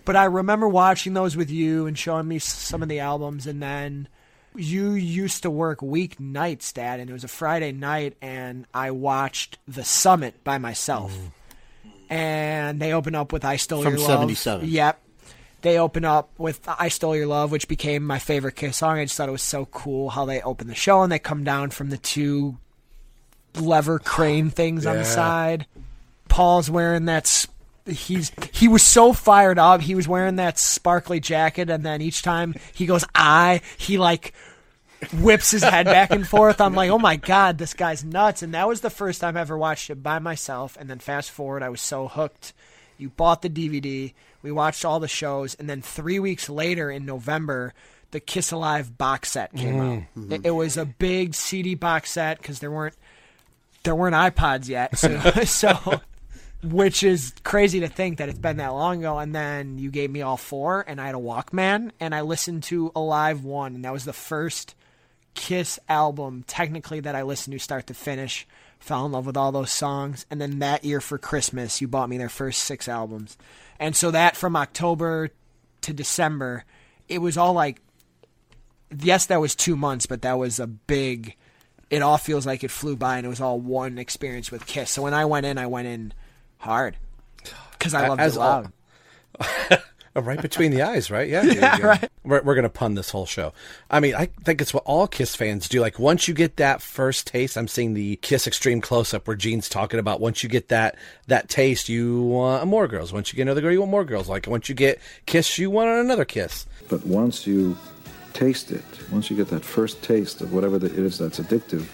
But 0.04 0.16
I 0.16 0.26
remember 0.26 0.68
watching 0.68 1.14
those 1.14 1.36
with 1.36 1.52
you 1.52 1.86
and 1.86 1.98
showing 1.98 2.28
me 2.28 2.40
some 2.40 2.82
of 2.82 2.90
the 2.90 3.00
albums, 3.02 3.46
and 3.46 3.62
then 3.62 4.08
you 4.56 4.94
used 4.94 5.44
to 5.44 5.52
work 5.52 5.82
weeknights, 5.82 6.74
Dad, 6.74 7.00
and 7.00 7.10
it 7.10 7.14
was 7.14 7.26
a 7.26 7.28
Friday 7.28 7.72
night, 7.72 8.16
and 8.22 8.66
I 8.74 8.92
watched 8.92 9.60
The 9.68 9.84
Summit 9.84 10.44
by 10.44 10.58
myself. 10.58 11.14
Mm 11.14 11.32
and 12.10 12.80
they 12.82 12.94
open 12.94 13.16
up 13.16 13.34
with 13.34 13.46
"I 13.46 13.56
Stole 13.58 13.84
From 13.84 13.94
Your 13.96 14.08
Love." 14.08 14.20
From 14.22 14.36
'77. 14.36 14.70
Yep. 14.70 15.02
They 15.62 15.80
open 15.80 16.06
up 16.06 16.30
with 16.38 16.62
"I 16.68 16.90
Stole 16.90 17.16
Your 17.16 17.28
Love," 17.28 17.52
which 17.52 17.68
became 17.68 18.04
my 18.04 18.20
favorite 18.20 18.56
Kiss 18.56 18.78
song. 18.78 19.00
I 19.00 19.06
just 19.06 19.18
thought 19.18 19.30
it 19.30 19.34
was 19.34 19.42
so 19.42 19.66
cool 19.66 20.10
how 20.10 20.26
they 20.26 20.42
open 20.42 20.68
the 20.68 20.76
show 20.76 21.02
and 21.02 21.12
they 21.12 21.20
come 21.20 21.44
down 21.44 21.72
from 21.72 21.90
the 21.90 21.98
two 21.98 22.58
lever 23.56 24.00
crane 24.00 24.50
things 24.50 24.86
yeah. 24.86 24.92
on 24.92 24.98
the 24.98 25.06
side. 25.06 25.66
Paul's 26.30 26.70
wearing 26.70 27.06
that. 27.06 27.48
he's 27.86 28.32
he 28.52 28.68
was 28.68 28.84
so 28.84 29.14
fired 29.14 29.58
up. 29.58 29.82
He 29.82 29.96
was 29.96 30.08
wearing 30.08 30.36
that 30.36 30.60
sparkly 30.60 31.20
jacket, 31.20 31.70
and 31.70 31.84
then 31.84 32.02
each 32.02 32.22
time 32.22 32.54
he 32.74 32.86
goes 32.86 33.04
"I," 33.16 33.62
he 33.78 33.98
like 33.98 34.34
whips 35.14 35.52
his 35.52 35.64
head 35.64 35.86
back 35.86 36.12
and 36.12 36.28
forth. 36.28 36.60
I'm 36.60 36.76
like, 36.76 36.90
oh 36.90 37.00
my 37.00 37.16
god, 37.16 37.58
this 37.58 37.74
guy's 37.74 38.04
nuts. 38.04 38.42
And 38.42 38.54
that 38.54 38.68
was 38.68 38.82
the 38.82 38.90
first 38.90 39.22
time 39.22 39.38
I 39.38 39.42
ever 39.42 39.58
watched 39.58 39.90
it 39.90 40.02
by 40.02 40.20
myself. 40.20 40.78
And 40.80 40.90
then 40.90 41.00
fast 41.00 41.32
forward, 41.32 41.64
I 41.64 41.70
was 41.70 41.82
so 41.82 42.08
hooked. 42.08 42.54
You 42.98 43.10
bought 43.10 43.42
the 43.42 43.50
DVD. 43.50 44.14
We 44.42 44.52
watched 44.52 44.86
all 44.86 45.00
the 45.00 45.08
shows, 45.08 45.56
and 45.56 45.70
then 45.70 45.82
three 45.82 46.20
weeks 46.20 46.50
later 46.50 46.90
in 46.90 47.06
November, 47.06 47.74
the 48.12 48.20
Kiss 48.20 48.52
Alive 48.52 48.98
box 48.98 49.32
set 49.32 49.54
came 49.54 49.76
mm-hmm. 49.76 50.34
out. 50.34 50.40
It, 50.40 50.46
it, 50.48 50.52
was 50.52 50.78
a 50.78 50.86
big 50.86 51.36
CD 51.36 51.76
box 51.76 52.12
set 52.12 52.38
because 52.38 52.60
there 52.60 52.72
weren't 52.72 52.96
there 53.84 53.96
weren't 53.96 54.16
iPods 54.16 54.68
yet. 54.68 54.98
So, 54.98 55.20
so 55.46 56.02
which 56.64 57.04
is 57.04 57.34
crazy 57.44 57.82
to 57.82 57.88
think 57.88 58.18
that 58.18 58.30
it's 58.30 58.40
been 58.40 58.58
that 58.58 58.70
long 58.70 59.00
ago. 59.00 59.20
And 59.20 59.34
then 59.34 59.78
you 59.78 59.92
gave 59.92 60.10
me 60.12 60.22
all 60.22 60.38
four, 60.38 60.84
and 60.88 61.02
I 61.02 61.08
had 61.08 61.16
a 61.16 61.20
Walkman, 61.20 61.92
and 62.00 62.16
I 62.16 62.22
listened 62.22 62.64
to 62.64 62.92
Alive 62.96 63.44
One, 63.44 63.76
and 63.76 63.86
that 63.86 63.94
was 63.94 64.06
the 64.06 64.14
first 64.14 64.76
Kiss 65.38 65.80
album, 65.88 66.44
technically, 66.48 67.00
that 67.00 67.16
I 67.16 67.22
listened 67.22 67.54
to 67.54 67.60
start 67.60 67.88
to 67.88 67.94
finish 67.94 68.48
fell 68.80 69.06
in 69.06 69.12
love 69.12 69.26
with 69.26 69.38
all 69.38 69.52
those 69.52 69.72
songs. 69.72 70.26
And 70.30 70.42
then 70.42 70.60
that 70.60 70.84
year 70.84 71.00
for 71.00 71.18
Christmas, 71.18 71.80
you 71.80 71.88
bought 71.88 72.10
me 72.10 72.18
their 72.18 72.28
first 72.28 72.64
six 72.64 72.88
albums. 72.90 73.38
And 73.80 73.96
so 73.96 74.12
that 74.12 74.36
from 74.36 74.56
October 74.56 75.30
to 75.82 75.94
December, 75.94 76.66
it 77.08 77.20
was 77.20 77.38
all 77.38 77.54
like, 77.54 77.82
yes, 79.00 79.28
that 79.28 79.40
was 79.40 79.56
two 79.56 79.76
months, 79.76 80.08
but 80.08 80.24
that 80.24 80.38
was 80.38 80.60
a 80.60 80.68
big. 80.68 81.36
It 81.92 82.02
all 82.02 82.18
feels 82.18 82.46
like 82.46 82.64
it 82.64 82.72
flew 82.72 82.96
by, 82.96 83.18
and 83.18 83.26
it 83.26 83.30
was 83.30 83.40
all 83.40 83.60
one 83.60 83.98
experience 84.00 84.52
with 84.52 84.66
Kiss. 84.66 84.90
So 84.92 85.04
when 85.04 85.14
I 85.14 85.26
went 85.26 85.46
in, 85.46 85.58
I 85.58 85.68
went 85.68 85.88
in 85.88 86.14
hard 86.58 86.98
because 87.78 87.94
I 87.94 88.08
loved 88.08 88.22
As 88.22 88.36
it 88.36 88.40
all- 88.42 88.72
loud. 89.40 89.84
Oh, 90.18 90.22
right 90.22 90.42
between 90.42 90.72
the 90.72 90.82
eyes, 90.82 91.12
right? 91.12 91.30
Yeah, 91.30 91.44
Yeah, 91.46 91.78
right. 91.80 92.12
We're, 92.24 92.42
we're 92.42 92.56
gonna 92.56 92.70
pun 92.70 92.96
this 92.96 93.12
whole 93.12 93.28
show. 93.28 93.54
I 93.92 94.00
mean, 94.00 94.16
I 94.16 94.26
think 94.44 94.62
it's 94.62 94.74
what 94.74 94.82
all 94.84 95.08
Kiss 95.08 95.36
fans 95.36 95.70
do. 95.70 95.80
Like 95.80 96.00
once 96.00 96.28
you 96.28 96.34
get 96.34 96.58
that 96.58 96.82
first 96.82 97.28
taste, 97.28 97.56
I'm 97.56 97.68
seeing 97.68 97.94
the 97.94 98.16
Kiss 98.18 98.48
Extreme 98.48 98.82
close 98.82 99.14
up 99.14 99.28
where 99.28 99.36
Gene's 99.36 99.70
talking 99.70 100.00
about. 100.00 100.20
Once 100.20 100.42
you 100.42 100.50
get 100.50 100.70
that 100.70 100.96
that 101.28 101.50
taste, 101.50 101.88
you 101.88 102.24
want 102.24 102.66
more 102.66 102.88
girls. 102.88 103.14
Once 103.14 103.32
you 103.32 103.38
get 103.38 103.44
another 103.44 103.62
girl, 103.62 103.72
you 103.72 103.80
want 103.80 103.92
more 103.92 104.04
girls. 104.04 104.28
Like 104.28 104.48
once 104.48 104.68
you 104.68 104.74
get 104.74 105.00
Kiss, 105.28 105.60
you 105.60 105.70
want 105.70 105.92
another 105.92 106.26
Kiss. 106.26 106.66
But 106.90 107.06
once 107.06 107.46
you 107.46 107.78
taste 108.34 108.72
it, 108.72 108.84
once 109.12 109.30
you 109.30 109.38
get 109.38 109.50
that 109.50 109.64
first 109.64 110.02
taste 110.02 110.42
of 110.42 110.52
whatever 110.52 110.78
it 110.78 110.84
is 110.84 111.20
that's 111.20 111.40
addictive, 111.40 111.86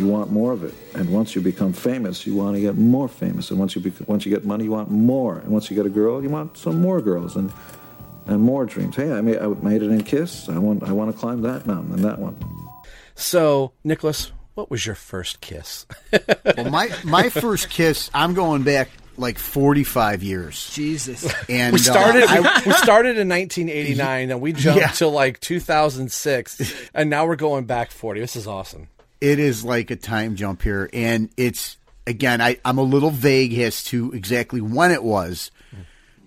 you 0.00 0.06
want 0.08 0.32
more 0.32 0.52
of 0.52 0.64
it. 0.64 0.74
And 0.94 1.10
once 1.10 1.34
you 1.36 1.40
become 1.42 1.72
famous, 1.72 2.26
you 2.26 2.34
want 2.34 2.56
to 2.56 2.60
get 2.60 2.76
more 2.76 3.06
famous. 3.08 3.50
And 3.50 3.58
once 3.60 3.76
you 3.76 3.80
bec- 3.82 4.08
once 4.08 4.24
you 4.26 4.30
get 4.34 4.44
money, 4.44 4.64
you 4.64 4.70
want 4.72 4.90
more. 4.90 5.38
And 5.38 5.50
once 5.50 5.70
you 5.70 5.76
get 5.76 5.86
a 5.86 5.90
girl, 5.90 6.22
you 6.22 6.28
want 6.30 6.56
some 6.56 6.80
more 6.80 7.00
girls 7.00 7.36
and 7.36 7.52
and 8.26 8.40
more 8.42 8.64
dreams. 8.66 8.96
Hey, 8.96 9.12
I 9.12 9.20
made, 9.20 9.38
I 9.38 9.46
made 9.46 9.82
it 9.82 9.90
in 9.90 10.02
Kiss. 10.02 10.48
I 10.48 10.58
want 10.58 10.82
I 10.82 10.92
want 10.92 11.12
to 11.12 11.18
climb 11.18 11.42
that 11.42 11.66
mountain 11.66 11.92
and 11.94 12.04
that 12.04 12.18
one. 12.18 12.36
So, 13.14 13.72
Nicholas, 13.84 14.32
what 14.54 14.70
was 14.70 14.86
your 14.86 14.94
first 14.94 15.40
kiss? 15.40 15.86
well, 16.56 16.70
my 16.70 16.90
my 17.04 17.28
first 17.28 17.68
kiss, 17.70 18.10
I'm 18.14 18.34
going 18.34 18.62
back 18.62 18.88
like 19.16 19.38
45 19.38 20.22
years. 20.22 20.70
Jesus. 20.72 21.30
And 21.48 21.74
we 21.74 21.78
started. 21.78 22.22
uh, 22.24 22.40
we, 22.40 22.48
I- 22.48 22.62
we 22.66 22.72
started 22.72 23.18
in 23.18 23.28
1989, 23.28 24.30
and 24.30 24.40
we 24.40 24.52
jumped 24.54 24.80
Yeah. 24.80 24.88
to 24.92 25.08
like 25.08 25.40
2006, 25.40 26.74
and 26.94 27.10
now 27.10 27.26
we're 27.26 27.36
going 27.36 27.64
back 27.66 27.90
40. 27.90 28.20
This 28.20 28.36
is 28.36 28.46
awesome. 28.46 28.88
It 29.20 29.38
is 29.38 29.64
like 29.64 29.90
a 29.90 29.96
time 29.96 30.36
jump 30.36 30.62
here, 30.62 30.88
and 30.92 31.30
it's 31.36 31.76
again, 32.06 32.40
I, 32.40 32.58
I'm 32.64 32.78
a 32.78 32.82
little 32.82 33.10
vague 33.10 33.58
as 33.58 33.84
to 33.84 34.12
exactly 34.12 34.60
when 34.60 34.90
it 34.90 35.02
was, 35.02 35.50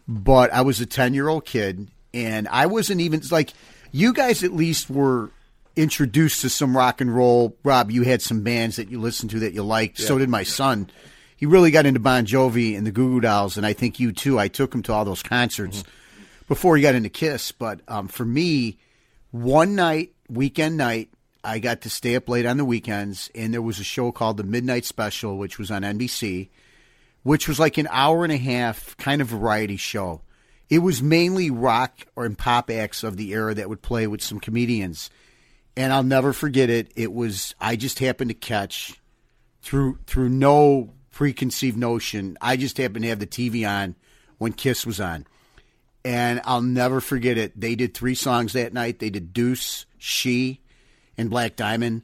but 0.08 0.52
I 0.54 0.62
was 0.62 0.80
a 0.80 0.86
10 0.86 1.14
year 1.14 1.28
old 1.28 1.46
kid, 1.46 1.90
and 2.14 2.48
I 2.48 2.66
wasn't 2.68 3.02
even 3.02 3.22
like 3.32 3.54
you 3.92 4.14
guys 4.14 4.44
at 4.44 4.54
least 4.54 4.90
were 4.90 5.32
introduced 5.76 6.42
to 6.42 6.50
some 6.50 6.76
rock 6.76 7.02
and 7.02 7.14
roll. 7.14 7.56
Rob, 7.64 7.92
you 7.92 8.04
had 8.04 8.22
some 8.22 8.42
bands 8.44 8.76
that 8.76 8.90
you 8.90 9.00
listened 9.00 9.32
to 9.32 9.40
that 9.40 9.54
you 9.54 9.64
liked. 9.64 9.98
So 9.98 10.18
did 10.18 10.30
my 10.30 10.44
son. 10.44 10.90
He 11.36 11.46
really 11.46 11.72
got 11.72 11.86
into 11.86 12.00
Bon 12.00 12.26
Jovi 12.26 12.78
and 12.78 12.88
the 12.88 12.92
Goo 12.92 13.10
Goo 13.10 13.20
Dolls, 13.22 13.58
and 13.58 13.66
I 13.66 13.74
think 13.74 14.00
you 14.00 14.12
too. 14.12 14.40
I 14.40 14.48
took 14.48 14.74
him 14.74 14.82
to 14.84 14.94
all 14.94 15.04
those 15.04 15.24
concerts 15.24 15.84
before 16.48 16.78
he 16.78 16.82
got 16.84 16.96
into 16.96 17.10
Kiss. 17.10 17.52
But 17.52 17.82
um, 17.88 18.08
for 18.08 18.24
me, 18.24 18.78
one 19.32 19.76
night, 19.76 20.14
weekend 20.30 20.78
night, 20.78 21.10
I 21.44 21.60
got 21.60 21.82
to 21.82 21.90
stay 21.90 22.16
up 22.16 22.30
late 22.30 22.46
on 22.46 22.58
the 22.58 22.66
weekends, 22.66 23.30
and 23.36 23.54
there 23.54 23.62
was 23.62 23.80
a 23.80 23.84
show 23.84 24.12
called 24.12 24.38
The 24.38 24.44
Midnight 24.44 24.86
Special, 24.86 25.38
which 25.38 25.60
was 25.60 25.70
on 25.70 25.82
NBC, 25.82 26.50
which 27.24 27.48
was 27.48 27.60
like 27.60 27.78
an 27.78 27.88
hour 27.92 28.24
and 28.24 28.32
a 28.32 28.38
half 28.38 28.96
kind 28.98 29.22
of 29.22 29.28
variety 29.28 29.78
show. 29.78 30.22
It 30.70 30.80
was 30.80 31.04
mainly 31.04 31.52
rock 31.52 32.08
or 32.16 32.26
and 32.26 32.38
pop 32.38 32.70
acts 32.70 33.04
of 33.04 33.18
the 33.18 33.34
era 33.34 33.54
that 33.54 33.70
would 33.70 33.82
play 33.82 34.08
with 34.08 34.22
some 34.22 34.40
comedians. 34.40 35.10
And 35.76 35.92
I'll 35.92 36.04
never 36.04 36.34
forget 36.34 36.70
it. 36.70 36.92
It 36.96 37.12
was 37.12 37.54
I 37.60 37.76
just 37.76 38.00
happened 38.00 38.30
to 38.30 38.36
catch 38.36 39.00
through 39.62 40.00
through 40.08 40.30
no 40.30 40.94
preconceived 41.12 41.78
notion. 41.78 42.38
I 42.42 42.58
just 42.58 42.78
happened 42.78 43.04
to 43.04 43.10
have 43.10 43.20
the 43.20 43.28
TV 43.28 43.68
on 43.70 43.96
when 44.38 44.54
Kiss 44.54 44.86
was 44.86 45.00
on. 45.00 45.28
And 46.06 46.42
I'll 46.44 46.62
never 46.62 47.00
forget 47.00 47.38
it. 47.38 47.60
They 47.60 47.76
did 47.76 47.94
three 47.94 48.16
songs 48.16 48.54
that 48.54 48.74
night. 48.74 49.00
They 49.00 49.10
did 49.10 49.32
Deuce, 49.32 49.86
She, 49.98 50.60
and 51.18 51.30
Black 51.30 51.56
Diamond. 51.56 52.04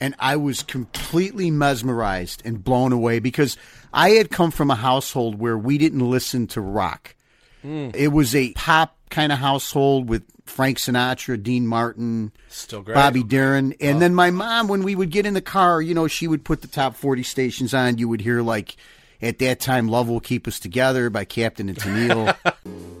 And 0.00 0.14
I 0.18 0.36
was 0.36 0.62
completely 0.62 1.50
mesmerized 1.50 2.42
and 2.44 2.64
blown 2.64 2.92
away 2.92 3.18
because 3.18 3.56
I 3.92 4.10
had 4.10 4.30
come 4.30 4.50
from 4.50 4.70
a 4.70 4.74
household 4.74 5.38
where 5.38 5.58
we 5.58 5.76
didn't 5.76 6.08
listen 6.08 6.46
to 6.48 6.60
rock. 6.60 7.14
Hmm. 7.62 7.90
It 7.94 8.08
was 8.08 8.34
a 8.34 8.52
pop 8.54 8.96
kind 9.10 9.32
of 9.32 9.38
household 9.38 10.08
with 10.08 10.22
Frank 10.46 10.78
Sinatra, 10.78 11.42
Dean 11.42 11.66
Martin, 11.66 12.32
Still 12.48 12.82
great. 12.82 12.94
Bobby 12.94 13.22
Darin. 13.22 13.74
And 13.80 13.96
oh. 13.96 14.00
then 14.00 14.14
my 14.14 14.30
mom, 14.30 14.68
when 14.68 14.82
we 14.82 14.94
would 14.94 15.10
get 15.10 15.26
in 15.26 15.34
the 15.34 15.40
car, 15.40 15.82
you 15.82 15.94
know, 15.94 16.08
she 16.08 16.26
would 16.26 16.44
put 16.44 16.62
the 16.62 16.68
top 16.68 16.96
40 16.96 17.22
stations 17.22 17.74
on. 17.74 17.98
You 17.98 18.08
would 18.08 18.20
hear, 18.20 18.42
like, 18.42 18.76
at 19.22 19.38
that 19.38 19.60
time, 19.60 19.88
Love 19.88 20.08
Will 20.08 20.20
Keep 20.20 20.48
Us 20.48 20.58
Together 20.58 21.10
by 21.10 21.24
Captain 21.24 21.68
and 21.68 21.78
Tennille. 21.78 22.36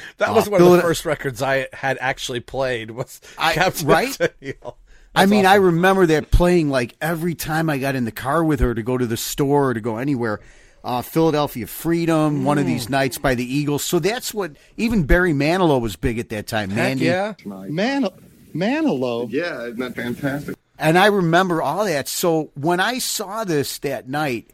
That 0.18 0.34
was 0.34 0.48
one 0.48 0.60
of 0.62 0.70
the 0.72 0.80
first 0.80 1.04
records 1.04 1.42
I 1.42 1.68
had 1.72 1.98
actually 2.00 2.40
played. 2.40 2.90
Was 2.92 3.20
I- 3.38 3.52
Captain 3.54 3.86
right? 3.86 4.08
Tennille. 4.08 4.74
I 5.16 5.26
mean, 5.26 5.46
I 5.46 5.54
remember 5.56 6.06
that 6.06 6.30
playing 6.32 6.70
like 6.70 6.96
every 7.00 7.34
time 7.36 7.70
I 7.70 7.78
got 7.78 7.94
in 7.94 8.04
the 8.04 8.10
car 8.12 8.42
with 8.42 8.58
her 8.60 8.74
to 8.74 8.82
go 8.82 8.98
to 8.98 9.06
the 9.06 9.16
store 9.16 9.70
or 9.70 9.74
to 9.74 9.80
go 9.80 9.98
anywhere. 9.98 10.40
Uh, 10.82 11.00
Philadelphia 11.02 11.66
Freedom, 11.66 12.44
one 12.44 12.58
of 12.58 12.64
Mm. 12.64 12.68
these 12.68 12.90
nights 12.90 13.16
by 13.16 13.34
the 13.34 13.44
Eagles. 13.44 13.82
So 13.84 13.98
that's 14.00 14.34
what 14.34 14.52
even 14.76 15.04
Barry 15.04 15.32
Manilow 15.32 15.80
was 15.80 15.96
big 15.96 16.18
at 16.18 16.28
that 16.30 16.46
time. 16.46 16.74
Mandy. 16.74 17.06
Yeah, 17.06 17.34
Man, 17.44 18.08
Manilow. 18.54 19.28
Yeah, 19.30 19.62
isn't 19.64 19.78
that 19.78 19.94
fantastic? 19.94 20.56
And 20.78 20.98
I 20.98 21.06
remember 21.06 21.62
all 21.62 21.84
that. 21.84 22.08
So 22.08 22.50
when 22.54 22.80
I 22.80 22.98
saw 22.98 23.44
this 23.44 23.78
that 23.78 24.08
night, 24.08 24.50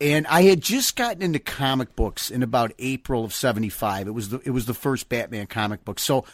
and 0.00 0.26
I 0.28 0.42
had 0.42 0.60
just 0.60 0.96
gotten 0.96 1.22
into 1.22 1.38
comic 1.38 1.96
books 1.96 2.30
in 2.30 2.42
about 2.42 2.72
April 2.78 3.24
of 3.24 3.34
'75. 3.34 4.06
It 4.06 4.12
was 4.12 4.28
the 4.30 4.40
it 4.44 4.50
was 4.50 4.66
the 4.66 4.74
first 4.74 5.08
Batman 5.08 5.46
comic 5.46 5.84
book. 5.84 5.98
So 5.98 6.24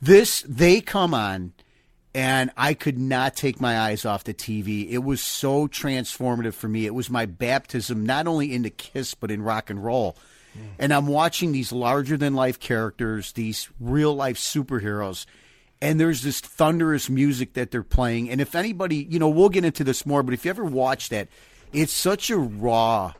this 0.00 0.44
they 0.46 0.80
come 0.80 1.14
on, 1.14 1.52
and 2.14 2.50
I 2.56 2.74
could 2.74 2.98
not 2.98 3.34
take 3.36 3.60
my 3.60 3.78
eyes 3.78 4.04
off 4.04 4.24
the 4.24 4.34
TV. 4.34 4.90
It 4.90 4.98
was 4.98 5.20
so 5.20 5.66
transformative 5.66 6.54
for 6.54 6.68
me. 6.68 6.86
It 6.86 6.94
was 6.94 7.08
my 7.08 7.26
baptism, 7.26 8.04
not 8.04 8.26
only 8.26 8.52
into 8.52 8.70
Kiss 8.70 9.14
but 9.14 9.30
in 9.30 9.42
rock 9.42 9.70
and 9.70 9.82
roll. 9.82 10.16
Hmm. 10.52 10.60
And 10.78 10.92
I'm 10.92 11.06
watching 11.06 11.52
these 11.52 11.72
larger 11.72 12.18
than 12.18 12.34
life 12.34 12.60
characters, 12.60 13.32
these 13.32 13.70
real 13.80 14.14
life 14.14 14.36
superheroes, 14.36 15.24
and 15.80 15.98
there's 15.98 16.22
this 16.22 16.40
thunderous 16.40 17.08
music 17.08 17.54
that 17.54 17.70
they're 17.70 17.82
playing. 17.82 18.28
And 18.28 18.40
if 18.40 18.54
anybody, 18.54 19.06
you 19.08 19.18
know, 19.18 19.28
we'll 19.28 19.48
get 19.48 19.64
into 19.64 19.84
this 19.84 20.04
more, 20.04 20.22
but 20.22 20.34
if 20.34 20.44
you 20.44 20.50
ever 20.50 20.64
watch 20.64 21.08
that, 21.10 21.28
it's 21.72 21.92
such 21.92 22.30
a 22.30 22.36
raw, 22.36 23.12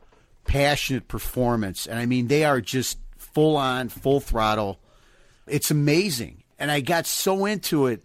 passionate 0.46 1.08
performance. 1.08 1.86
And 1.86 1.98
I 1.98 2.06
mean, 2.06 2.28
they 2.28 2.44
are 2.44 2.60
just 2.60 2.98
full 3.16 3.56
on, 3.56 3.88
full 3.88 4.20
throttle. 4.20 4.80
It's 5.46 5.70
amazing. 5.70 6.42
And 6.58 6.70
I 6.70 6.80
got 6.80 7.06
so 7.06 7.44
into 7.44 7.86
it 7.86 8.02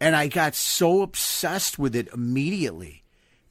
and 0.00 0.14
I 0.14 0.28
got 0.28 0.54
so 0.54 1.02
obsessed 1.02 1.78
with 1.78 1.96
it 1.96 2.08
immediately 2.12 3.04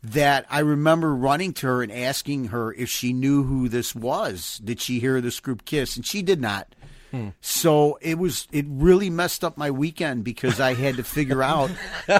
that 0.03 0.45
I 0.49 0.59
remember 0.59 1.13
running 1.13 1.53
to 1.53 1.67
her 1.67 1.83
and 1.83 1.91
asking 1.91 2.45
her 2.45 2.73
if 2.73 2.89
she 2.89 3.13
knew 3.13 3.43
who 3.43 3.67
this 3.67 3.93
was. 3.95 4.61
Did 4.63 4.79
she 4.79 4.99
hear 4.99 5.19
this 5.19 5.39
group 5.39 5.65
Kiss? 5.65 5.95
And 5.95 6.05
she 6.05 6.21
did 6.21 6.39
not. 6.39 6.73
Hmm. 7.11 7.29
So 7.39 7.97
it 8.01 8.17
was 8.17 8.47
it 8.51 8.65
really 8.67 9.09
messed 9.09 9.43
up 9.43 9.57
my 9.57 9.71
weekend 9.71 10.23
because 10.25 10.59
I 10.59 10.73
had 10.73 10.97
to 10.97 11.03
figure 11.03 11.41
out, 11.41 11.71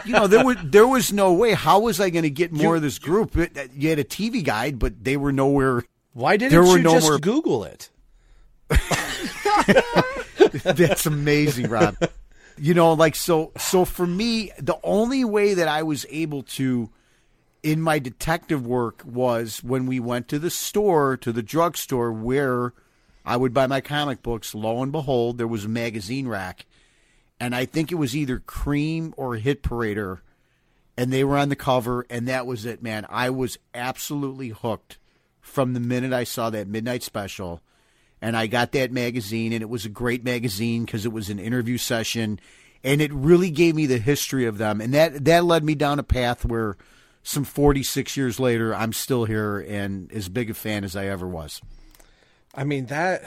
you 0.06 0.14
know, 0.14 0.28
there 0.28 0.46
was 0.46 0.56
there 0.64 0.88
was 0.88 1.12
no 1.12 1.34
way. 1.34 1.54
How 1.54 1.80
was 1.80 2.00
I 2.00 2.10
going 2.10 2.24
to 2.24 2.30
get 2.30 2.52
more 2.54 2.78
of 2.78 2.82
this 2.82 2.98
group? 3.00 3.36
It- 3.36 3.72
You 3.74 3.90
had 3.90 4.00
a 4.00 4.04
TV 4.06 4.44
guide, 4.44 4.80
but 4.80 5.04
they 5.04 5.18
were 5.18 5.32
nowhere. 5.34 5.84
Why 6.14 6.38
didn't 6.38 6.52
there 6.52 6.64
were 6.64 6.78
you 6.78 6.84
nowhere, 6.84 7.02
just 7.02 7.22
Google 7.22 7.64
it? 7.66 7.90
That's 10.64 11.06
amazing, 11.06 11.70
Rob. 11.70 11.96
You 12.58 12.74
know, 12.74 12.94
like 12.94 13.16
so 13.16 13.52
so 13.58 13.86
for 13.86 14.08
me, 14.08 14.52
the 14.60 14.78
only 14.84 15.24
way 15.26 15.54
that 15.54 15.68
I 15.68 15.84
was 15.84 16.06
able 16.10 16.44
to 16.44 16.90
in 17.62 17.82
my 17.82 18.00
detective 18.00 18.66
work 18.66 19.02
was 19.06 19.64
when 19.64 19.86
we 19.86 20.00
went 20.00 20.28
to 20.30 20.40
the 20.40 20.50
store, 20.50 21.18
to 21.18 21.32
the 21.32 21.44
drugstore 21.44 22.12
where 22.14 22.74
I 23.28 23.38
would 23.38 23.54
buy 23.54 23.68
my 23.68 23.82
comic 23.82 24.24
books. 24.24 24.56
Lo 24.56 24.82
and 24.82 24.92
behold, 24.92 25.38
there 25.38 25.48
was 25.48 25.66
a 25.66 25.70
magazine 25.70 26.28
rack. 26.28 26.66
And 27.40 27.54
I 27.54 27.66
think 27.66 27.92
it 27.92 27.96
was 27.96 28.16
either 28.16 28.40
Creem 28.40 29.14
or 29.16 29.36
Hit 29.36 29.62
Parader. 29.62 30.22
And 30.98 31.14
they 31.14 31.24
were 31.24 31.38
on 31.38 31.50
the 31.50 31.56
cover, 31.56 32.08
and 32.10 32.28
that 32.28 32.48
was 32.48 32.66
it, 32.66 32.82
man. 32.82 33.06
I 33.10 33.30
was 33.30 33.60
absolutely 33.76 34.50
hooked 34.50 34.98
from 35.40 35.74
the 35.74 35.80
minute 35.80 36.12
I 36.12 36.24
saw 36.24 36.50
that 36.50 36.68
midnight 36.68 37.04
special 37.04 37.62
and 38.22 38.36
I 38.36 38.48
got 38.48 38.72
that 38.72 38.92
magazine, 38.92 39.54
and 39.54 39.62
it 39.62 39.70
was 39.70 39.86
a 39.86 39.90
great 39.90 40.24
magazine 40.24 40.86
because 40.86 41.06
it 41.06 41.12
was 41.12 41.30
an 41.30 41.40
interview 41.40 41.78
session, 41.78 42.40
and 42.84 43.02
it 43.02 43.14
really 43.14 43.52
gave 43.52 43.76
me 43.76 43.86
the 43.86 44.00
history 44.00 44.46
of 44.46 44.58
them, 44.58 44.82
and 44.82 44.94
that 44.94 45.26
that 45.26 45.46
led 45.46 45.64
me 45.64 45.76
down 45.76 46.00
a 46.00 46.04
path 46.04 46.46
where 46.46 46.78
some 47.24 47.44
46 47.44 48.16
years 48.18 48.40
later, 48.40 48.74
I'm 48.74 48.94
still 48.94 49.26
here 49.26 49.60
and 49.60 50.12
as 50.14 50.30
big 50.30 50.50
a 50.50 50.54
fan 50.54 50.84
as 50.84 50.96
I 50.96 51.08
ever 51.08 51.28
was. 51.28 51.62
I 52.58 52.64
mean 52.64 52.88
that. 52.88 53.24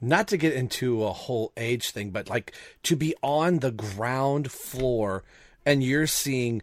Not 0.00 0.28
to 0.28 0.36
get 0.36 0.52
into 0.52 1.04
a 1.04 1.12
whole 1.12 1.52
age 1.56 1.90
thing, 1.90 2.10
but 2.10 2.28
like 2.28 2.52
to 2.84 2.96
be 2.96 3.14
on 3.22 3.60
the 3.60 3.70
ground 3.70 4.50
floor 4.50 5.24
and 5.64 5.82
you're 5.82 6.06
seeing 6.06 6.62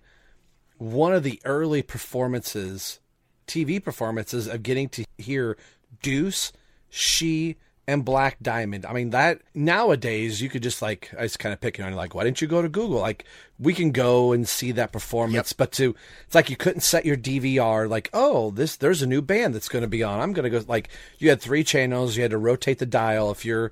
one 0.78 1.14
of 1.14 1.24
the 1.24 1.42
early 1.46 1.82
performances, 1.82 3.00
TV 3.48 3.84
performances 3.84 4.48
of 4.48 4.64
getting 4.64 4.90
to 4.90 5.06
hear 5.18 5.58
Deuce, 6.02 6.52
She, 6.90 7.58
and 7.88 8.04
Black 8.04 8.38
Diamond. 8.42 8.86
I 8.86 8.94
mean, 8.94 9.12
that 9.12 9.42
nowadays 9.54 10.42
you 10.42 10.50
could 10.50 10.64
just 10.64 10.82
like, 10.82 11.14
I 11.18 11.24
was 11.24 11.38
kind 11.38 11.54
of 11.54 11.62
picking 11.62 11.86
on 11.86 11.92
you, 11.92 11.98
like, 11.98 12.16
why 12.16 12.24
didn't 12.24 12.42
you 12.42 12.48
go 12.48 12.62
to 12.62 12.70
Google? 12.70 13.00
Like, 13.00 13.26
we 13.60 13.74
can 13.74 13.92
go 13.92 14.32
and 14.32 14.48
see 14.48 14.72
that 14.74 14.92
performance, 14.92 15.54
but 15.54 15.72
to, 15.74 15.96
it's 16.26 16.34
like 16.36 16.50
you 16.50 16.56
couldn't 16.58 16.82
set 16.82 17.06
your 17.06 17.18
DVR, 17.18 17.88
like, 17.90 18.10
oh, 18.14 18.50
this, 18.52 18.76
there's 18.76 19.02
a 19.02 19.08
new 19.08 19.22
band 19.22 19.54
that's 19.54 19.70
going 19.70 19.84
to 19.84 19.88
be 19.88 20.02
on. 20.04 20.20
I'm 20.20 20.34
going 20.34 20.50
to 20.52 20.60
go, 20.60 20.66
like, 20.68 20.90
you 21.20 21.30
had 21.30 21.42
three 21.42 21.64
channels, 21.64 22.16
you 22.16 22.24
had 22.24 22.32
to 22.32 22.38
rotate 22.38 22.80
the 22.80 22.86
dial. 22.88 23.30
If 23.32 23.46
you're, 23.46 23.72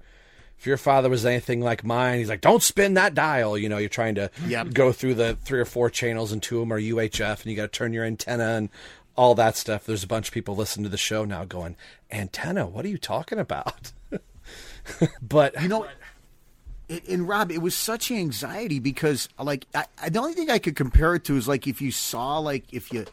if 0.60 0.68
your 0.68 0.78
father 0.78 1.10
was 1.10 1.26
anything 1.26 1.60
like 1.62 1.84
mine, 1.84 2.20
he's 2.20 2.30
like, 2.30 2.42
don't 2.42 2.64
spin 2.64 2.94
that 2.94 3.14
dial. 3.16 3.58
You 3.58 3.68
know, 3.68 3.78
you're 3.80 3.90
trying 3.90 4.16
to 4.16 4.30
Yep. 4.48 4.74
go 4.74 4.92
through 4.94 5.16
the 5.16 5.36
three 5.44 5.60
or 5.60 5.66
four 5.66 5.90
channels, 5.90 6.32
and 6.32 6.42
two 6.42 6.58
of 6.58 6.62
them 6.62 6.72
are 6.72 6.80
UHF, 6.80 7.42
and 7.42 7.46
you 7.52 7.56
got 7.58 7.64
to 7.64 7.78
turn 7.78 7.92
your 7.94 8.06
antenna 8.06 8.54
and 8.58 8.70
all 9.16 9.36
that 9.36 9.56
stuff. 9.56 9.86
There's 9.86 10.04
a 10.04 10.08
bunch 10.08 10.30
of 10.30 10.34
people 10.34 10.56
listening 10.56 10.84
to 10.86 10.90
the 10.90 10.98
show 10.98 11.26
now 11.26 11.46
going, 11.46 11.76
antenna, 12.12 12.66
what 12.66 12.86
are 12.86 12.90
you 12.90 12.98
talking 12.98 13.40
about? 13.40 13.92
but 15.22 15.62
you 15.62 15.68
know, 15.68 15.88
and, 16.90 17.02
and 17.08 17.28
Rob, 17.28 17.52
it 17.52 17.60
was 17.60 17.76
such 17.76 18.12
anxiety 18.12 18.80
because, 18.80 19.30
like, 19.40 19.66
I, 19.74 19.86
I, 20.02 20.10
the 20.10 20.20
only 20.20 20.34
thing 20.34 20.50
I 20.50 20.60
could 20.60 20.76
compare 20.76 21.16
it 21.16 21.24
to 21.26 21.38
is 21.38 21.48
like 21.48 21.68
if 21.68 21.82
you 21.82 21.92
saw, 21.92 22.40
like, 22.40 22.66
if 22.74 22.92
you 22.92 23.06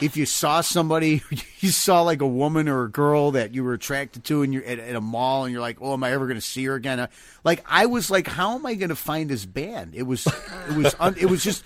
if 0.00 0.16
you 0.16 0.26
saw 0.26 0.60
somebody, 0.60 1.22
you 1.60 1.68
saw 1.70 2.02
like 2.02 2.20
a 2.20 2.26
woman 2.26 2.68
or 2.68 2.84
a 2.84 2.90
girl 2.90 3.32
that 3.32 3.54
you 3.54 3.64
were 3.64 3.74
attracted 3.74 4.24
to, 4.24 4.42
and 4.42 4.52
you're 4.52 4.64
at, 4.64 4.78
at 4.78 4.96
a 4.96 5.00
mall, 5.00 5.44
and 5.44 5.52
you're 5.52 5.60
like, 5.60 5.78
"Oh, 5.80 5.92
am 5.92 6.04
I 6.04 6.12
ever 6.12 6.26
going 6.26 6.38
to 6.38 6.46
see 6.46 6.64
her 6.64 6.74
again?" 6.74 7.08
Like, 7.44 7.64
I 7.66 7.86
was 7.86 8.10
like, 8.10 8.26
"How 8.26 8.54
am 8.54 8.66
I 8.66 8.74
going 8.74 8.88
to 8.88 8.96
find 8.96 9.30
this 9.30 9.44
band?" 9.44 9.94
It 9.94 10.04
was, 10.04 10.26
it 10.68 10.76
was, 10.76 10.94
un, 10.98 11.14
it 11.18 11.26
was 11.26 11.42
just. 11.42 11.64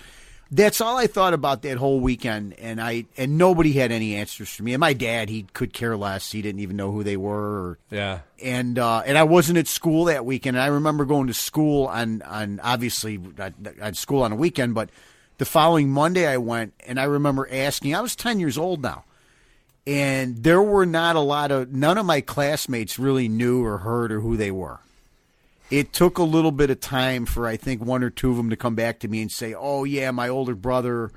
That's 0.51 0.81
all 0.81 0.97
I 0.97 1.05
thought 1.05 1.35
about 1.35 1.61
that 1.61 1.77
whole 1.77 1.99
weekend, 1.99 2.53
and 2.53 2.81
I 2.81 3.05
and 3.17 3.37
nobody 3.37 3.73
had 3.73 3.91
any 3.91 4.15
answers 4.15 4.49
for 4.49 4.63
me. 4.63 4.73
And 4.73 4.79
my 4.79 4.93
dad, 4.93 5.29
he 5.29 5.43
could 5.53 5.73
care 5.73 5.95
less. 5.95 6.31
He 6.31 6.41
didn't 6.41 6.61
even 6.61 6.75
know 6.75 6.91
who 6.91 7.03
they 7.03 7.17
were. 7.17 7.69
Or, 7.69 7.79
yeah, 7.91 8.19
and 8.41 8.79
uh, 8.79 9.03
and 9.05 9.15
I 9.15 9.23
wasn't 9.23 9.59
at 9.59 9.67
school 9.67 10.05
that 10.05 10.25
weekend. 10.25 10.57
And 10.57 10.63
I 10.63 10.67
remember 10.67 11.05
going 11.05 11.27
to 11.27 11.35
school 11.35 11.85
on 11.85 12.23
on 12.23 12.59
obviously 12.63 13.19
I 13.37 13.53
had 13.79 13.95
school 13.95 14.23
on 14.23 14.31
a 14.31 14.35
weekend, 14.35 14.73
but 14.73 14.89
the 15.37 15.45
following 15.45 15.91
Monday 15.91 16.25
I 16.25 16.37
went, 16.37 16.73
and 16.87 16.99
I 16.99 17.03
remember 17.03 17.47
asking. 17.51 17.93
I 17.93 18.01
was 18.01 18.15
ten 18.15 18.39
years 18.39 18.57
old 18.57 18.81
now, 18.81 19.05
and 19.85 20.37
there 20.37 20.63
were 20.63 20.87
not 20.87 21.15
a 21.15 21.21
lot 21.21 21.51
of 21.51 21.71
none 21.71 21.99
of 21.99 22.07
my 22.07 22.21
classmates 22.21 22.97
really 22.97 23.27
knew 23.27 23.63
or 23.63 23.79
heard 23.79 24.11
or 24.11 24.21
who 24.21 24.35
they 24.35 24.49
were. 24.49 24.79
It 25.69 25.93
took 25.93 26.17
a 26.17 26.23
little 26.23 26.51
bit 26.51 26.69
of 26.69 26.79
time 26.79 27.25
for 27.25 27.45
I 27.47 27.57
think 27.57 27.83
one 27.83 28.03
or 28.03 28.09
two 28.09 28.31
of 28.31 28.37
them 28.37 28.49
to 28.49 28.55
come 28.55 28.75
back 28.75 28.99
to 28.99 29.07
me 29.07 29.21
and 29.21 29.31
say, 29.31 29.53
"Oh 29.53 29.83
yeah, 29.83 30.11
my 30.11 30.27
older 30.27 30.55
brother 30.55 31.11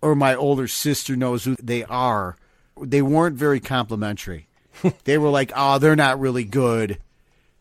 or 0.00 0.14
my 0.14 0.34
older 0.34 0.68
sister 0.68 1.16
knows 1.16 1.44
who 1.44 1.56
they 1.56 1.84
are." 1.84 2.36
They 2.80 3.02
weren't 3.02 3.36
very 3.36 3.60
complimentary. 3.60 4.46
they 5.04 5.18
were 5.18 5.28
like, 5.30 5.52
"Oh, 5.56 5.78
they're 5.78 5.96
not 5.96 6.20
really 6.20 6.44
good. 6.44 6.98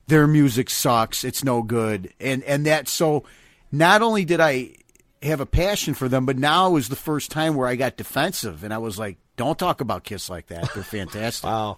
Their 0.07 0.27
music 0.27 0.69
sucks. 0.69 1.23
It's 1.23 1.43
no 1.43 1.63
good." 1.63 2.13
And 2.19 2.43
and 2.43 2.65
that 2.65 2.87
so 2.87 3.23
not 3.71 4.01
only 4.01 4.23
did 4.23 4.39
I 4.39 4.75
have 5.23 5.41
a 5.41 5.45
passion 5.45 5.95
for 5.95 6.07
them, 6.07 6.25
but 6.25 6.37
now 6.37 6.69
was 6.69 6.89
the 6.89 6.95
first 6.95 7.31
time 7.31 7.55
where 7.55 7.67
I 7.67 7.75
got 7.75 7.97
defensive 7.97 8.63
and 8.63 8.73
I 8.73 8.77
was 8.77 8.99
like, 8.99 9.17
"Don't 9.35 9.57
talk 9.57 9.81
about 9.81 10.03
Kiss 10.03 10.29
like 10.29 10.47
that. 10.47 10.73
They're 10.75 10.83
fantastic." 10.83 11.45
wow. 11.45 11.77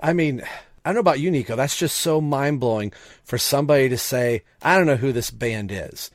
I 0.00 0.12
mean, 0.12 0.42
I 0.84 0.90
don't 0.90 0.96
know 0.96 1.00
about 1.00 1.20
you, 1.20 1.30
Nikko. 1.30 1.56
That's 1.56 1.76
just 1.76 1.96
so 1.96 2.20
mind 2.20 2.60
blowing 2.60 2.92
for 3.22 3.38
somebody 3.38 3.88
to 3.88 3.98
say, 3.98 4.42
I 4.62 4.76
don't 4.76 4.86
know 4.86 4.96
who 4.96 5.12
this 5.12 5.30
band 5.30 5.70
is. 5.70 6.10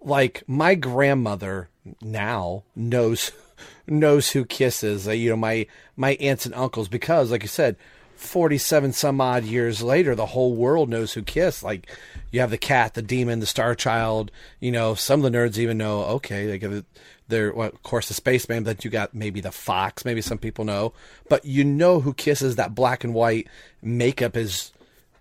Like 0.00 0.42
my 0.46 0.74
grandmother 0.74 1.68
now 2.00 2.64
knows 2.74 3.32
knows 3.86 4.30
who 4.30 4.44
Kiss 4.44 4.82
is. 4.82 5.06
Uh, 5.06 5.12
you 5.12 5.30
know, 5.30 5.36
my 5.36 5.66
my 5.96 6.12
aunts 6.14 6.46
and 6.46 6.54
uncles 6.54 6.88
because, 6.88 7.30
like 7.30 7.42
you 7.42 7.48
said, 7.48 7.76
forty 8.16 8.58
seven 8.58 8.92
some 8.92 9.20
odd 9.20 9.44
years 9.44 9.82
later, 9.82 10.14
the 10.14 10.26
whole 10.26 10.54
world 10.54 10.88
knows 10.88 11.12
who 11.12 11.22
Kiss. 11.22 11.62
Like 11.62 11.86
you 12.30 12.40
have 12.40 12.50
the 12.50 12.58
cat, 12.58 12.94
the 12.94 13.02
demon, 13.02 13.40
the 13.40 13.46
star 13.46 13.74
child. 13.74 14.30
You 14.58 14.72
know, 14.72 14.94
some 14.94 15.24
of 15.24 15.30
the 15.30 15.38
nerds 15.38 15.58
even 15.58 15.78
know. 15.78 16.02
Okay, 16.04 16.46
they 16.46 16.82
give 17.30 17.54
well, 17.54 17.68
of 17.68 17.82
course 17.82 18.08
the 18.08 18.14
spaceman, 18.14 18.64
but 18.64 18.84
you 18.84 18.90
got 18.90 19.14
maybe 19.14 19.40
the 19.40 19.52
fox. 19.52 20.04
Maybe 20.04 20.20
some 20.20 20.38
people 20.38 20.64
know, 20.64 20.92
but 21.28 21.44
you 21.44 21.64
know 21.64 22.00
who 22.00 22.12
kisses. 22.12 22.56
That 22.56 22.74
black 22.74 23.04
and 23.04 23.14
white 23.14 23.48
makeup 23.82 24.36
is 24.36 24.72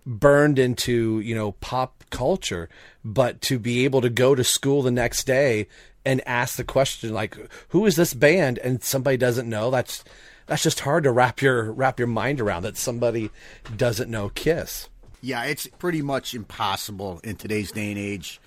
burned 0.05 0.57
into 0.59 1.19
you 1.19 1.35
know 1.35 1.51
pop 1.53 2.03
culture 2.09 2.67
but 3.05 3.41
to 3.41 3.59
be 3.59 3.85
able 3.85 4.01
to 4.01 4.09
go 4.09 4.33
to 4.33 4.43
school 4.43 4.81
the 4.81 4.89
next 4.89 5.25
day 5.25 5.67
and 6.03 6.25
ask 6.25 6.55
the 6.55 6.63
question 6.63 7.13
like 7.13 7.37
who 7.67 7.85
is 7.85 7.95
this 7.95 8.15
band 8.15 8.57
and 8.59 8.81
somebody 8.81 9.17
doesn't 9.17 9.47
know 9.47 9.69
that's 9.69 10.03
that's 10.47 10.63
just 10.63 10.79
hard 10.79 11.03
to 11.03 11.11
wrap 11.11 11.43
your 11.43 11.71
wrap 11.71 11.99
your 11.99 12.07
mind 12.07 12.41
around 12.41 12.63
that 12.63 12.75
somebody 12.75 13.29
doesn't 13.77 14.09
know 14.09 14.29
kiss 14.29 14.87
Yeah, 15.21 15.43
it's 15.43 15.67
pretty 15.67 16.01
much 16.01 16.33
impossible 16.33 17.19
in 17.23 17.35
today's 17.35 17.71
day 17.71 17.89
and 17.89 17.99
age 17.99 18.39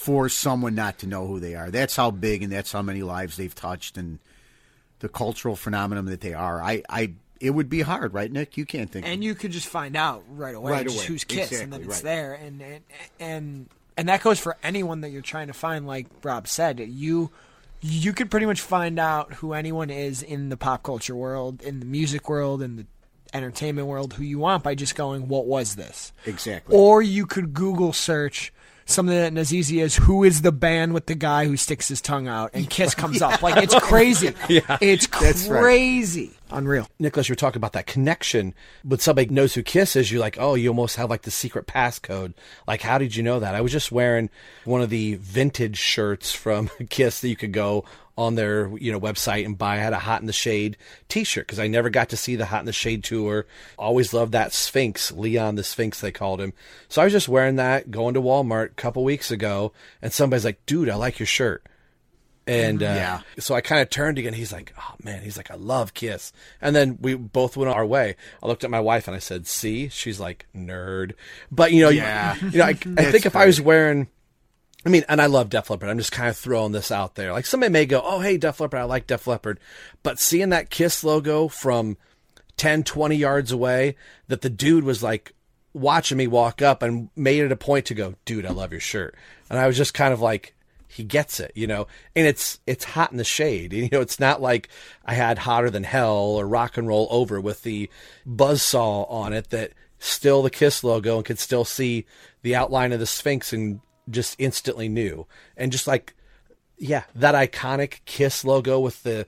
for 0.00 0.30
someone 0.30 0.74
not 0.74 0.96
to 0.98 1.06
know 1.06 1.26
who 1.26 1.38
they 1.38 1.54
are. 1.54 1.70
That's 1.70 1.94
how 1.94 2.10
big 2.10 2.42
and 2.42 2.50
that's 2.50 2.72
how 2.72 2.80
many 2.80 3.02
lives 3.02 3.36
they've 3.36 3.54
touched 3.54 3.98
and 3.98 4.18
the 5.00 5.10
cultural 5.10 5.56
phenomenon 5.56 6.06
that 6.06 6.22
they 6.22 6.32
are. 6.32 6.62
I, 6.62 6.82
I 6.88 7.12
it 7.38 7.50
would 7.50 7.68
be 7.68 7.82
hard, 7.82 8.14
right, 8.14 8.32
Nick? 8.32 8.56
You 8.56 8.64
can't 8.64 8.90
think. 8.90 9.06
and 9.06 9.22
you 9.22 9.34
could 9.34 9.50
just 9.52 9.68
find 9.68 9.96
out 9.96 10.24
right 10.30 10.54
away, 10.54 10.72
Right 10.72 10.86
away. 10.86 11.04
who's 11.04 11.24
Kiss, 11.24 11.60
and 11.60 11.70
then 11.70 11.82
it's 11.82 11.96
right. 11.96 12.02
there, 12.02 12.32
and, 12.32 12.62
and 12.62 12.80
and 13.18 13.66
and 13.98 14.08
that 14.08 14.22
goes 14.22 14.38
for 14.38 14.56
anyone 14.62 15.02
that 15.02 15.10
you're 15.10 15.20
trying 15.20 15.48
to 15.48 15.52
find. 15.52 15.86
Like 15.86 16.06
Rob 16.22 16.48
said, 16.48 16.80
you 16.80 17.30
you 17.82 18.14
could 18.14 18.30
pretty 18.30 18.46
much 18.46 18.62
find 18.62 18.98
out 18.98 19.34
who 19.34 19.52
anyone 19.52 19.90
is 19.90 20.22
in 20.22 20.48
the 20.48 20.56
pop 20.56 20.82
culture 20.82 21.14
world, 21.14 21.60
in 21.60 21.78
the 21.80 21.86
music 21.86 22.26
world, 22.26 22.62
in 22.62 22.76
the 22.76 22.86
entertainment 23.34 23.86
world, 23.86 24.14
who 24.14 24.22
you 24.24 24.38
want 24.38 24.62
by 24.64 24.74
just 24.74 24.94
going, 24.94 25.28
"What 25.28 25.44
was 25.44 25.76
this?" 25.76 26.14
Exactly. 26.24 26.74
Or 26.74 27.02
you 27.02 27.26
could 27.26 27.52
Google 27.52 27.92
search 27.92 28.50
something 28.90 29.14
that 29.14 29.36
as 29.36 29.52
easy 29.54 29.80
as 29.80 29.96
who 29.96 30.24
is 30.24 30.42
the 30.42 30.52
band 30.52 30.92
with 30.94 31.06
the 31.06 31.14
guy 31.14 31.46
who 31.46 31.56
sticks 31.56 31.88
his 31.88 32.00
tongue 32.00 32.28
out 32.28 32.50
and 32.54 32.68
Kiss 32.68 32.94
comes 32.94 33.22
up. 33.22 33.42
Like 33.42 33.62
it's 33.62 33.74
crazy. 33.80 34.34
Yeah. 34.48 34.78
It's 34.80 35.06
That's 35.06 35.46
right. 35.48 35.60
crazy. 35.60 36.32
Unreal. 36.50 36.88
Nicholas, 36.98 37.28
you 37.28 37.32
were 37.32 37.36
talking 37.36 37.58
about 37.58 37.72
that 37.74 37.86
connection. 37.86 38.54
When 38.82 38.98
somebody 38.98 39.28
knows 39.30 39.54
who 39.54 39.62
Kiss 39.62 39.94
is, 39.96 40.10
you're 40.10 40.20
like, 40.20 40.36
oh, 40.40 40.54
you 40.54 40.68
almost 40.68 40.96
have 40.96 41.08
like 41.10 41.22
the 41.22 41.30
secret 41.30 41.66
passcode. 41.66 42.34
Like, 42.66 42.82
how 42.82 42.98
did 42.98 43.14
you 43.14 43.22
know 43.22 43.40
that? 43.40 43.54
I 43.54 43.60
was 43.60 43.72
just 43.72 43.92
wearing 43.92 44.30
one 44.64 44.82
of 44.82 44.90
the 44.90 45.14
vintage 45.14 45.78
shirts 45.78 46.32
from 46.32 46.68
Kiss 46.90 47.20
that 47.20 47.28
you 47.28 47.36
could 47.36 47.52
go 47.52 47.84
on 48.20 48.34
their 48.34 48.68
you 48.76 48.92
know 48.92 49.00
website 49.00 49.44
and 49.46 49.56
buy. 49.56 49.74
I 49.74 49.78
had 49.78 49.92
a 49.92 49.98
Hot 49.98 50.20
in 50.20 50.26
the 50.26 50.32
Shade 50.32 50.76
T-shirt 51.08 51.46
because 51.46 51.58
I 51.58 51.66
never 51.68 51.88
got 51.90 52.10
to 52.10 52.16
see 52.16 52.36
the 52.36 52.46
Hot 52.46 52.60
in 52.60 52.66
the 52.66 52.72
Shade 52.72 53.02
tour. 53.02 53.46
Always 53.78 54.12
loved 54.12 54.32
that 54.32 54.52
Sphinx, 54.52 55.10
Leon 55.10 55.54
the 55.54 55.64
Sphinx 55.64 56.00
they 56.00 56.12
called 56.12 56.40
him. 56.40 56.52
So 56.88 57.00
I 57.00 57.04
was 57.04 57.12
just 57.12 57.28
wearing 57.28 57.56
that, 57.56 57.90
going 57.90 58.14
to 58.14 58.20
Walmart 58.22 58.66
a 58.66 58.74
couple 58.74 59.02
weeks 59.04 59.30
ago, 59.30 59.72
and 60.02 60.12
somebody's 60.12 60.44
like, 60.44 60.64
dude, 60.66 60.88
I 60.90 60.96
like 60.96 61.18
your 61.18 61.26
shirt. 61.26 61.64
And 62.46 62.82
uh, 62.82 62.86
Yeah. 62.86 63.20
so 63.38 63.54
I 63.54 63.60
kind 63.60 63.80
of 63.80 63.90
turned 63.90 64.18
again. 64.18 64.32
He's 64.32 64.52
like, 64.52 64.72
"Oh 64.76 64.94
man," 65.04 65.22
he's 65.22 65.36
like, 65.36 65.50
"I 65.50 65.54
love 65.54 65.94
Kiss." 65.94 66.32
And 66.60 66.74
then 66.74 66.98
we 67.00 67.14
both 67.14 67.56
went 67.56 67.70
our 67.70 67.86
way. 67.86 68.16
I 68.42 68.46
looked 68.48 68.64
at 68.64 68.70
my 68.70 68.80
wife 68.80 69.06
and 69.06 69.14
I 69.14 69.20
said, 69.20 69.46
"See?" 69.46 69.88
She's 69.88 70.18
like, 70.18 70.46
"Nerd." 70.56 71.12
But 71.52 71.72
you 71.72 71.82
know, 71.82 71.90
Yeah. 71.90 72.34
you 72.36 72.58
know, 72.58 72.64
I, 72.64 72.70
I 72.70 73.04
think 73.12 73.26
if 73.26 73.36
I 73.36 73.46
was 73.46 73.60
wearing, 73.60 74.08
I 74.84 74.88
mean, 74.88 75.04
and 75.08 75.20
I 75.20 75.26
love 75.26 75.50
Def 75.50 75.68
Leppard. 75.68 75.90
I'm 75.90 75.98
just 75.98 76.12
kind 76.12 76.28
of 76.28 76.36
throwing 76.36 76.72
this 76.72 76.90
out 76.90 77.14
there. 77.14 77.32
Like 77.32 77.46
somebody 77.46 77.72
may 77.72 77.86
go, 77.86 78.00
"Oh, 78.02 78.20
hey, 78.20 78.36
Def 78.36 78.60
Leppard, 78.60 78.80
I 78.80 78.84
like 78.84 79.06
Def 79.06 79.26
Leppard," 79.26 79.60
but 80.02 80.18
seeing 80.18 80.50
that 80.50 80.70
Kiss 80.70 81.04
logo 81.04 81.48
from 81.48 81.98
10, 82.56 82.84
20 82.84 83.16
yards 83.16 83.52
away, 83.52 83.96
that 84.28 84.40
the 84.40 84.50
dude 84.50 84.84
was 84.84 85.02
like 85.02 85.34
watching 85.72 86.18
me 86.18 86.26
walk 86.26 86.62
up 86.62 86.82
and 86.82 87.10
made 87.14 87.44
it 87.44 87.52
a 87.52 87.56
point 87.56 87.86
to 87.86 87.94
go, 87.94 88.14
"Dude, 88.24 88.46
I 88.46 88.50
love 88.50 88.72
your 88.72 88.80
shirt," 88.80 89.14
and 89.50 89.58
I 89.58 89.66
was 89.66 89.76
just 89.76 89.92
kind 89.92 90.14
of 90.14 90.20
like 90.20 90.54
he 90.88 91.04
gets 91.04 91.40
it, 91.40 91.52
you 91.54 91.66
know. 91.66 91.86
And 92.16 92.26
it's 92.26 92.58
it's 92.66 92.84
hot 92.84 93.12
in 93.12 93.18
the 93.18 93.24
shade. 93.24 93.72
You 93.80 93.88
know, 93.92 94.00
it's 94.00 94.18
not 94.20 94.40
like 94.40 94.68
I 95.04 95.14
had 95.14 95.38
hotter 95.38 95.70
than 95.70 95.84
hell 95.84 96.16
or 96.16 96.46
rock 96.46 96.78
and 96.78 96.88
roll 96.88 97.06
over 97.10 97.40
with 97.40 97.62
the 97.62 97.90
buzzsaw 98.26 99.10
on 99.10 99.32
it 99.34 99.50
that 99.50 99.72
still 99.98 100.42
the 100.42 100.50
Kiss 100.50 100.82
logo 100.82 101.16
and 101.16 101.24
could 101.24 101.38
still 101.38 101.64
see 101.64 102.06
the 102.42 102.56
outline 102.56 102.92
of 102.92 102.98
the 102.98 103.06
Sphinx 103.06 103.52
and 103.52 103.80
just 104.10 104.36
instantly 104.38 104.88
knew. 104.88 105.26
And 105.56 105.72
just 105.72 105.86
like 105.86 106.14
yeah, 106.80 107.04
that 107.14 107.34
iconic 107.34 108.00
Kiss 108.06 108.44
logo 108.44 108.80
with 108.80 109.02
the 109.02 109.26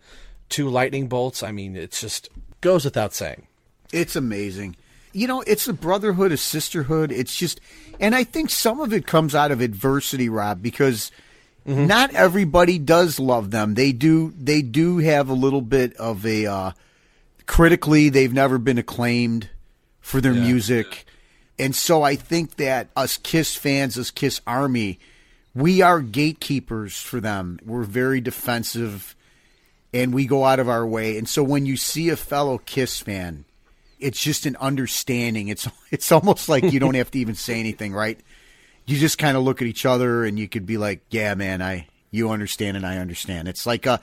two 0.49 0.68
lightning 0.68 1.07
bolts, 1.07 1.42
I 1.42 1.53
mean, 1.53 1.77
it 1.77 1.92
just 1.92 2.31
goes 2.61 2.85
without 2.85 3.12
saying. 3.12 3.47
It's 3.92 4.16
amazing. 4.16 4.77
You 5.12 5.27
know, 5.29 5.42
it's 5.42 5.68
a 5.68 5.75
brotherhood, 5.75 6.33
a 6.33 6.38
sisterhood. 6.38 7.12
It's 7.12 7.37
just, 7.37 7.61
and 8.01 8.14
I 8.14 8.25
think 8.25 8.49
some 8.49 8.81
of 8.81 8.95
it 8.95 9.07
comes 9.07 9.35
out 9.35 9.51
of 9.51 9.61
adversity, 9.61 10.31
Rob, 10.31 10.62
because 10.62 11.12
not 11.66 12.14
everybody 12.14 12.79
does 12.79 13.21
love 13.21 13.51
them. 13.51 13.75
They 13.75 13.92
do. 13.92 14.33
They 14.37 14.62
do 14.62 14.99
have 14.99 15.29
a 15.29 15.35
little 15.35 15.61
bit 15.61 15.95
of 15.97 16.25
a 16.25 16.47
uh, 16.47 16.73
critically. 17.47 18.09
They've 18.09 18.33
never 18.33 18.57
been 18.57 18.79
acclaimed 18.79 19.51
for 20.01 20.21
their 20.21 20.33
music, 20.33 21.05
and 21.59 21.75
so 21.75 22.03
I 22.03 22.17
think 22.17 22.57
that 22.57 22.88
us 22.97 23.19
Kiss 23.19 23.55
fans, 23.55 23.99
us 23.99 24.11
Kiss 24.11 24.41
Army, 24.47 24.99
we 25.55 25.83
are 25.83 26.01
gatekeepers 26.01 26.97
for 27.01 27.21
them. 27.21 27.59
We're 27.65 27.85
very 27.85 28.21
defensive 28.21 29.15
and 29.93 30.15
we 30.15 30.27
go 30.27 30.45
out 30.45 30.59
of 30.59 30.69
our 30.69 30.87
way. 30.87 31.19
And 31.19 31.29
so 31.29 31.43
when 31.43 31.67
you 31.67 31.77
see 31.77 32.09
a 32.09 32.17
fellow 32.17 32.59
Kiss 32.59 33.01
fan, 33.01 33.45
it's 34.01 34.21
just 34.21 34.47
an 34.47 34.57
understanding. 34.57 35.49
It's 35.49 35.69
it's 35.91 36.11
almost 36.11 36.49
like 36.49 36.73
you 36.73 36.81
don't 36.81 36.95
have 36.95 37.11
to 37.12 37.19
even 37.19 37.35
say 37.35 37.61
anything, 37.61 37.93
right? 37.93 38.19
You 38.87 38.99
just 38.99 39.19
kind 39.19 39.37
of 39.37 39.45
look 39.45 39.62
at 39.62 39.69
each 39.69 39.87
other 39.87 40.25
and 40.25 40.38
you 40.38 40.49
could 40.49 40.67
be 40.67 40.77
like, 40.77 41.03
"Yeah, 41.11 41.35
man, 41.35 41.62
I 41.62 41.87
you 42.11 42.31
understand 42.31 42.77
and 42.77 42.85
I 42.85 42.99
understand." 42.99 43.47
It's 43.47 43.65
like 43.65 43.87
a 43.87 44.01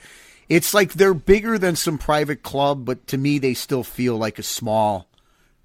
it's 0.48 0.74
like 0.74 0.94
they're 0.94 1.14
bigger 1.14 1.58
than 1.58 1.76
some 1.76 1.98
private 1.98 2.44
club, 2.44 2.86
but 2.86 3.06
to 3.08 3.18
me 3.18 3.40
they 3.40 3.54
still 3.54 3.84
feel 3.84 4.16
like 4.18 4.40
a 4.40 4.44
small 4.44 5.08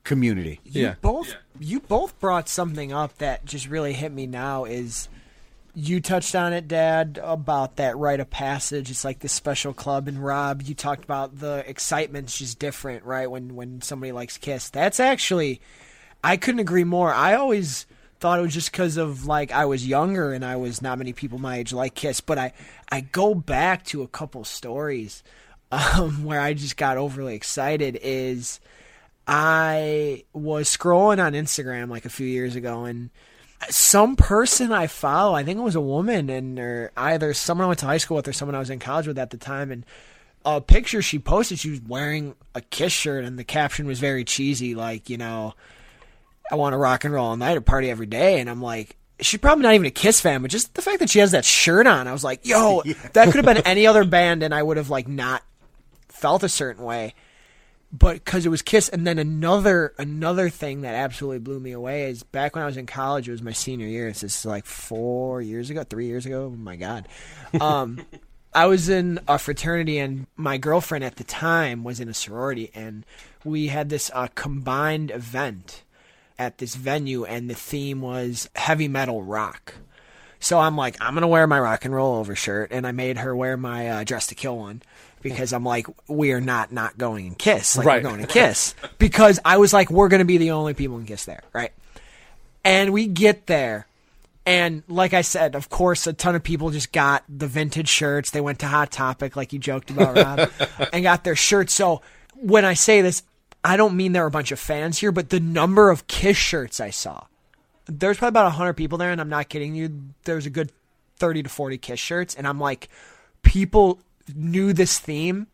community. 0.03 0.61
You 0.65 0.97
both 1.01 1.37
you 1.59 1.81
both 1.81 2.19
brought 2.21 2.49
something 2.49 2.93
up 2.93 3.19
that 3.19 3.45
just 3.45 3.69
really 3.69 3.93
hit 3.93 4.13
me 4.13 4.27
now 4.27 4.65
is 4.65 5.09
you 5.75 6.01
touched 6.01 6.35
on 6.35 6.53
it, 6.53 6.69
Dad, 6.69 7.19
about 7.23 7.77
that 7.77 7.97
rite 7.97 8.21
of 8.21 8.31
passage. 8.31 8.91
It's 8.91 9.05
like 9.05 9.19
this 9.19 9.33
special 9.33 9.73
club, 9.73 10.07
and 10.07 10.25
Rob, 10.25 10.63
you 10.63 10.75
talked 10.75 11.05
about 11.05 11.41
the 11.41 11.65
excitement's 11.67 12.39
just 12.39 12.59
different, 12.59 13.05
right? 13.05 13.31
When 13.31 13.57
when 13.57 13.83
somebody 13.83 14.13
likes 14.13 14.39
Kiss, 14.39 14.71
that's 14.71 15.01
actually, 15.01 15.61
I 16.23 16.37
couldn't 16.37 16.61
agree 16.61 16.85
more. 16.85 17.13
I 17.13 17.35
always 17.35 17.87
thought 18.21 18.39
it 18.39 18.43
was 18.43 18.55
just 18.55 18.71
because 18.71 18.97
of 18.97 19.27
like 19.27 19.51
I 19.53 19.65
was 19.65 19.87
younger 19.87 20.33
and 20.33 20.45
I 20.45 20.57
was 20.57 20.81
not 20.81 20.99
many 20.99 21.13
people 21.13 21.39
my 21.39 21.59
age 21.59 21.73
like 21.73 21.95
Kiss, 21.95 22.21
but 22.21 22.39
I 22.39 22.53
I 22.91 23.01
go 23.01 23.35
back 23.35 23.85
to 23.87 24.03
a 24.03 24.09
couple 24.09 24.45
stories 24.45 25.25
um, 25.73 26.25
where 26.25 26.41
I 26.41 26.55
just 26.55 26.77
got 26.77 26.99
overly 26.99 27.35
excited. 27.35 27.99
Is 28.01 28.61
I 29.27 30.25
was 30.33 30.69
scrolling 30.69 31.25
on 31.25 31.33
Instagram 31.33 31.89
like 31.89 32.05
a 32.05 32.11
few 32.11 32.27
years 32.27 32.57
ago 32.57 32.85
and 32.85 33.11
some 33.71 34.17
person 34.17 34.73
I 34.73 34.87
follow, 34.87 35.35
I 35.35 35.43
think 35.43 35.59
it 35.59 35.63
was 35.63 35.75
a 35.75 35.81
woman, 35.81 36.29
and 36.31 36.59
or 36.59 36.93
either 36.97 37.33
someone 37.35 37.65
I 37.65 37.69
went 37.69 37.81
to 37.81 37.87
high 37.87 37.99
school 37.99 38.17
with 38.17 38.29
or 38.29 38.33
someone 38.33 38.55
I 38.55 38.59
was 38.59 38.71
in 38.71 38.79
college 38.79 39.07
with 39.07 39.19
at 39.19 39.31
the 39.31 39.37
time, 39.37 39.71
and 39.71 39.87
a 40.45 40.61
picture 40.61 41.03
she 41.03 41.19
posted, 41.19 41.59
she 41.59 41.71
was 41.71 41.81
wearing 41.83 42.35
a 42.55 42.61
Kiss 42.61 42.93
shirt, 42.93 43.25
and 43.25 43.39
the 43.39 43.45
caption 43.45 43.87
was 43.87 44.01
very 44.01 44.25
cheesy, 44.25 44.75
like 44.75 45.09
you 45.09 45.17
know, 45.17 45.55
I 46.51 46.57
want 46.57 46.75
to 46.75 46.79
rock 46.79 47.05
and 47.05 47.15
roll 47.15 47.27
all 47.27 47.37
night 47.37 47.57
or 47.57 47.61
party 47.61 47.91
every 47.91 48.07
day, 48.07 48.41
and 48.41 48.49
I'm 48.51 48.63
like. 48.63 48.97
She's 49.21 49.39
probably 49.39 49.63
not 49.63 49.75
even 49.75 49.87
a 49.87 49.93
Kiss 49.93 50.21
fan, 50.21 50.43
but 50.43 50.51
just 50.51 50.75
the 50.75 50.83
fact 50.83 50.99
that 50.99 51.09
she 51.09 51.21
has 51.21 51.31
that 51.31 51.45
shirt 51.45 51.87
on, 51.87 52.09
I 52.09 52.13
was 52.13 52.25
like, 52.25 52.45
"Yo, 52.45 52.83
yeah. 52.85 52.95
that 53.13 53.27
could 53.27 53.37
have 53.37 53.45
been 53.45 53.65
any 53.65 53.87
other 53.87 54.03
band, 54.03 54.43
and 54.43 54.53
I 54.53 54.61
would 54.61 54.77
have 54.77 54.91
like 54.91 55.07
not 55.07 55.45
felt 56.09 56.43
a 56.43 56.49
certain 56.49 56.83
way." 56.83 57.15
But 57.97 58.15
because 58.15 58.45
it 58.45 58.49
was 58.49 58.61
Kiss, 58.61 58.89
and 58.89 59.07
then 59.07 59.19
another 59.19 59.95
another 59.99 60.51
thing 60.51 60.81
that 60.81 60.97
absolutely 60.97 61.39
blew 61.39 61.61
me 61.61 61.71
away 61.71 62.11
is 62.11 62.25
back 62.25 62.57
when 62.57 62.65
I 62.65 62.67
was 62.67 62.77
in 62.77 62.87
college. 62.87 63.29
It 63.29 63.33
was 63.33 63.43
my 63.43 63.53
senior 63.53 63.87
year. 63.87 64.09
This 64.09 64.25
is 64.25 64.45
like 64.45 64.67
four 64.67 65.41
years 65.41 65.71
ago, 65.71 65.85
three 65.85 66.07
years 66.07 66.27
ago. 66.27 66.51
Oh 66.53 66.57
my 66.57 66.75
god, 66.75 67.07
um, 67.61 68.05
I 68.55 68.67
was 68.67 68.89
in 68.89 69.21
a 69.29 69.39
fraternity, 69.39 69.99
and 69.99 70.27
my 70.37 70.59
girlfriend 70.59 71.05
at 71.05 71.17
the 71.17 71.25
time 71.25 71.85
was 71.85 72.01
in 72.01 72.09
a 72.09 72.15
sorority, 72.15 72.73
and 72.75 73.07
we 73.45 73.69
had 73.69 73.91
this 73.91 74.11
uh, 74.13 74.27
combined 74.35 75.13
event 75.13 75.85
at 76.37 76.59
this 76.59 76.75
venue, 76.75 77.25
and 77.25 77.49
the 77.49 77.55
theme 77.55 78.01
was 78.01 78.51
heavy 78.57 78.89
metal 78.89 79.23
rock. 79.23 79.75
So 80.41 80.59
I'm 80.59 80.77
like, 80.77 80.97
I'm 81.01 81.15
gonna 81.15 81.29
wear 81.29 81.47
my 81.47 81.61
rock 81.61 81.85
and 81.85 81.95
roll 81.95 82.17
overshirt, 82.17 82.73
and 82.73 82.89
I 82.89 82.91
made 82.91 83.19
her 83.19 83.37
wear 83.37 83.57
my 83.57 83.89
uh, 83.89 84.05
dress 84.05 84.27
to 84.27 84.35
kill 84.35 84.59
one 84.59 84.83
because 85.25 85.53
I'm 85.53 85.65
like, 85.65 85.89
we 86.07 86.31
are 86.31 86.41
not 86.41 86.71
not 86.71 86.97
going 86.97 87.27
and 87.27 87.37
kiss. 87.37 87.77
Like, 87.77 87.87
Right. 87.87 88.05
we're 88.05 88.11
going 88.11 88.21
to 88.21 88.29
kiss. 88.33 88.77
because 88.99 89.41
I 89.45 89.57
was 89.57 89.73
like, 89.73 89.91
we're 89.91 90.07
going 90.09 90.21
to 90.21 90.25
be 90.25 90.37
the 90.39 90.53
only 90.53 90.75
people 90.75 90.99
in 90.99 91.07
kiss 91.07 91.25
there, 91.25 91.43
right? 91.53 91.73
And 92.65 92.93
we 92.93 93.09
get 93.09 93.47
there. 93.47 93.87
And 94.47 94.83
like 94.87 95.15
I 95.15 95.23
said, 95.23 95.55
of 95.57 95.71
course, 95.71 96.07
a 96.07 96.13
ton 96.13 96.35
of 96.35 96.43
people 96.43 96.71
just 96.71 96.93
got 96.93 97.25
the 97.29 97.47
vintage 97.47 97.89
shirts. 97.89 98.31
They 98.31 98.43
went 98.43 98.59
to 98.61 98.67
Hot 98.67 98.93
Topic, 98.93 99.35
like 99.37 99.53
you 99.55 99.59
joked 99.59 99.91
about, 99.91 100.17
Rob, 100.17 100.51
and 100.93 101.03
got 101.03 101.25
their 101.25 101.35
shirts. 101.37 101.73
So 101.73 102.03
when 102.37 102.65
I 102.67 102.75
say 102.75 103.01
this, 103.01 103.23
I 103.65 103.79
don't 103.79 103.97
mean 103.97 104.13
there 104.13 104.25
are 104.25 104.29
a 104.29 104.31
bunch 104.31 104.53
of 104.53 104.59
fans 104.61 104.99
here, 104.99 105.11
but 105.13 105.31
the 105.31 105.41
number 105.41 105.89
of 105.89 106.07
Kiss 106.07 106.37
shirts 106.37 106.79
I 106.79 106.91
saw. 106.91 107.25
There's 107.87 108.19
probably 108.19 108.33
about 108.33 108.45
100 108.45 108.75
people 108.75 108.99
there, 108.99 109.11
and 109.11 109.21
I'm 109.21 109.31
not 109.31 109.49
kidding 109.49 109.75
you. 109.75 110.03
There's 110.25 110.45
a 110.45 110.51
good 110.51 110.71
30 111.17 111.45
to 111.45 111.49
40 111.49 111.79
Kiss 111.79 111.99
shirts. 111.99 112.35
And 112.35 112.47
I'm 112.47 112.61
like, 112.61 112.91
people 113.43 113.99
knew 114.35 114.73
this 114.73 114.99
theme 114.99 115.47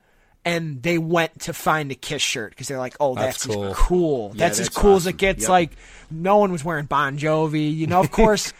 and 0.44 0.82
they 0.82 0.96
went 0.98 1.40
to 1.42 1.52
find 1.52 1.90
a 1.90 1.94
Kiss 1.94 2.22
shirt 2.22 2.50
because 2.50 2.68
they're 2.68 2.78
like, 2.78 2.96
"Oh, 2.98 3.14
that's, 3.14 3.44
That's 3.44 3.54
cool. 3.56 3.74
cool. 3.74 4.30
Yeah, 4.34 4.46
That's, 4.46 4.58
as 4.60 4.66
that's 4.68 4.76
cool 4.78 4.96
as 4.96 5.06
it 5.06 5.16
gets." 5.18 5.42
Yep. 5.42 5.48
Like, 5.50 5.70
no 6.10 6.38
one 6.38 6.50
was 6.52 6.64
wearing 6.64 6.86
Bon 6.86 7.18
Jovi, 7.18 7.74
you 7.76 7.86
know. 7.86 8.00
Of 8.00 8.10
course, 8.12 8.52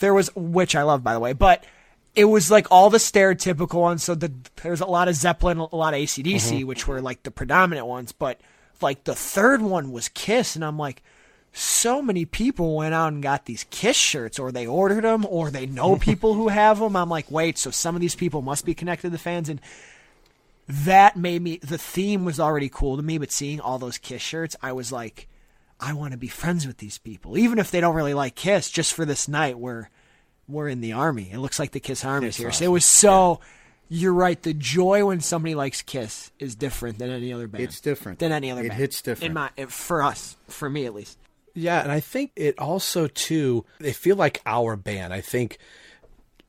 there 0.00 0.12
was, 0.14 0.30
which 0.34 0.74
I 0.74 0.82
love, 0.82 1.04
by 1.04 1.12
the 1.14 1.20
way, 1.20 1.32
but 1.34 1.64
it 2.16 2.24
was 2.24 2.50
like 2.50 2.66
all 2.72 2.90
the 2.90 2.98
stereotypical 2.98 3.80
ones. 3.80 4.02
So 4.02 4.14
the, 4.16 4.32
there's 4.62 4.80
a 4.80 4.86
lot 4.86 5.06
of 5.06 5.14
Zeppelin, 5.14 5.58
a 5.58 5.76
lot 5.76 5.94
of 5.94 6.00
ACDC, 6.00 6.62
Mhm. 6.62 6.64
which 6.64 6.88
were 6.88 7.00
like 7.00 7.22
the 7.22 7.30
predominant 7.30 7.86
ones. 7.86 8.10
But 8.10 8.40
like 8.80 9.04
the 9.04 9.14
third 9.14 9.62
one 9.62 9.92
was 9.92 10.08
Kiss, 10.08 10.56
and 10.56 10.64
I'm 10.64 10.78
like, 10.78 11.02
so 11.52 12.02
many 12.02 12.24
people 12.24 12.76
went 12.76 12.94
out 12.94 13.12
and 13.12 13.22
got 13.22 13.46
these 13.46 13.64
Kiss 13.70 13.96
shirts, 13.96 14.38
or 14.38 14.52
they 14.52 14.66
ordered 14.66 15.04
them, 15.04 15.26
or 15.28 15.50
they 15.50 15.66
know 15.66 15.96
people 16.00 16.34
who 16.34 16.48
have 16.48 16.78
them. 16.78 16.96
I'm 16.96 17.10
like, 17.10 17.30
wait, 17.30 17.58
so 17.58 17.70
some 17.70 17.94
of 17.94 18.00
these 18.00 18.14
people 18.14 18.42
must 18.42 18.64
be 18.64 18.74
connected 18.74 19.08
to 19.08 19.10
the 19.10 19.18
fans, 19.18 19.48
and 19.48 19.60
that 20.68 21.16
made 21.16 21.42
me. 21.42 21.58
The 21.58 21.78
theme 21.78 22.24
was 22.24 22.38
already 22.38 22.68
cool 22.68 22.96
to 22.96 23.02
me, 23.02 23.18
but 23.18 23.32
seeing 23.32 23.60
all 23.60 23.78
those 23.78 23.98
Kiss 23.98 24.22
shirts, 24.22 24.56
I 24.62 24.72
was 24.72 24.92
like, 24.92 25.28
I 25.80 25.92
want 25.92 26.12
to 26.12 26.18
be 26.18 26.28
friends 26.28 26.66
with 26.66 26.78
these 26.78 26.98
people, 26.98 27.38
even 27.38 27.58
if 27.58 27.70
they 27.70 27.80
don't 27.80 27.94
really 27.94 28.14
like 28.14 28.34
Kiss. 28.34 28.70
Just 28.70 28.92
for 28.92 29.04
this 29.04 29.28
night, 29.28 29.58
where 29.58 29.90
we're 30.48 30.68
in 30.68 30.80
the 30.80 30.92
army. 30.92 31.30
It 31.30 31.38
looks 31.38 31.58
like 31.58 31.72
the 31.72 31.80
Kiss 31.80 32.04
Army 32.04 32.28
is 32.28 32.36
here. 32.36 32.50
So 32.50 32.64
it 32.64 32.68
was 32.68 32.84
so. 32.84 33.40
You're 33.90 34.12
right. 34.12 34.42
The 34.42 34.52
joy 34.52 35.06
when 35.06 35.20
somebody 35.20 35.54
likes 35.54 35.80
Kiss 35.80 36.30
is 36.38 36.54
different 36.54 36.98
than 36.98 37.10
any 37.10 37.32
other 37.32 37.46
band. 37.46 37.64
It's 37.64 37.80
different. 37.80 38.18
than 38.18 38.32
any 38.32 38.50
other. 38.50 38.60
Band. 38.60 38.66
It 38.66 38.70
band. 38.70 38.80
hits 38.80 39.02
different. 39.02 39.26
In 39.28 39.34
my, 39.34 39.50
for 39.68 40.02
us, 40.02 40.36
for 40.48 40.68
me 40.68 40.84
at 40.84 40.94
least. 40.94 41.16
Yeah, 41.54 41.82
and 41.82 41.90
I 41.90 42.00
think 42.00 42.32
it 42.36 42.58
also 42.58 43.06
too 43.06 43.64
they 43.78 43.92
feel 43.92 44.16
like 44.16 44.40
our 44.46 44.76
band. 44.76 45.12
I 45.12 45.20
think 45.20 45.58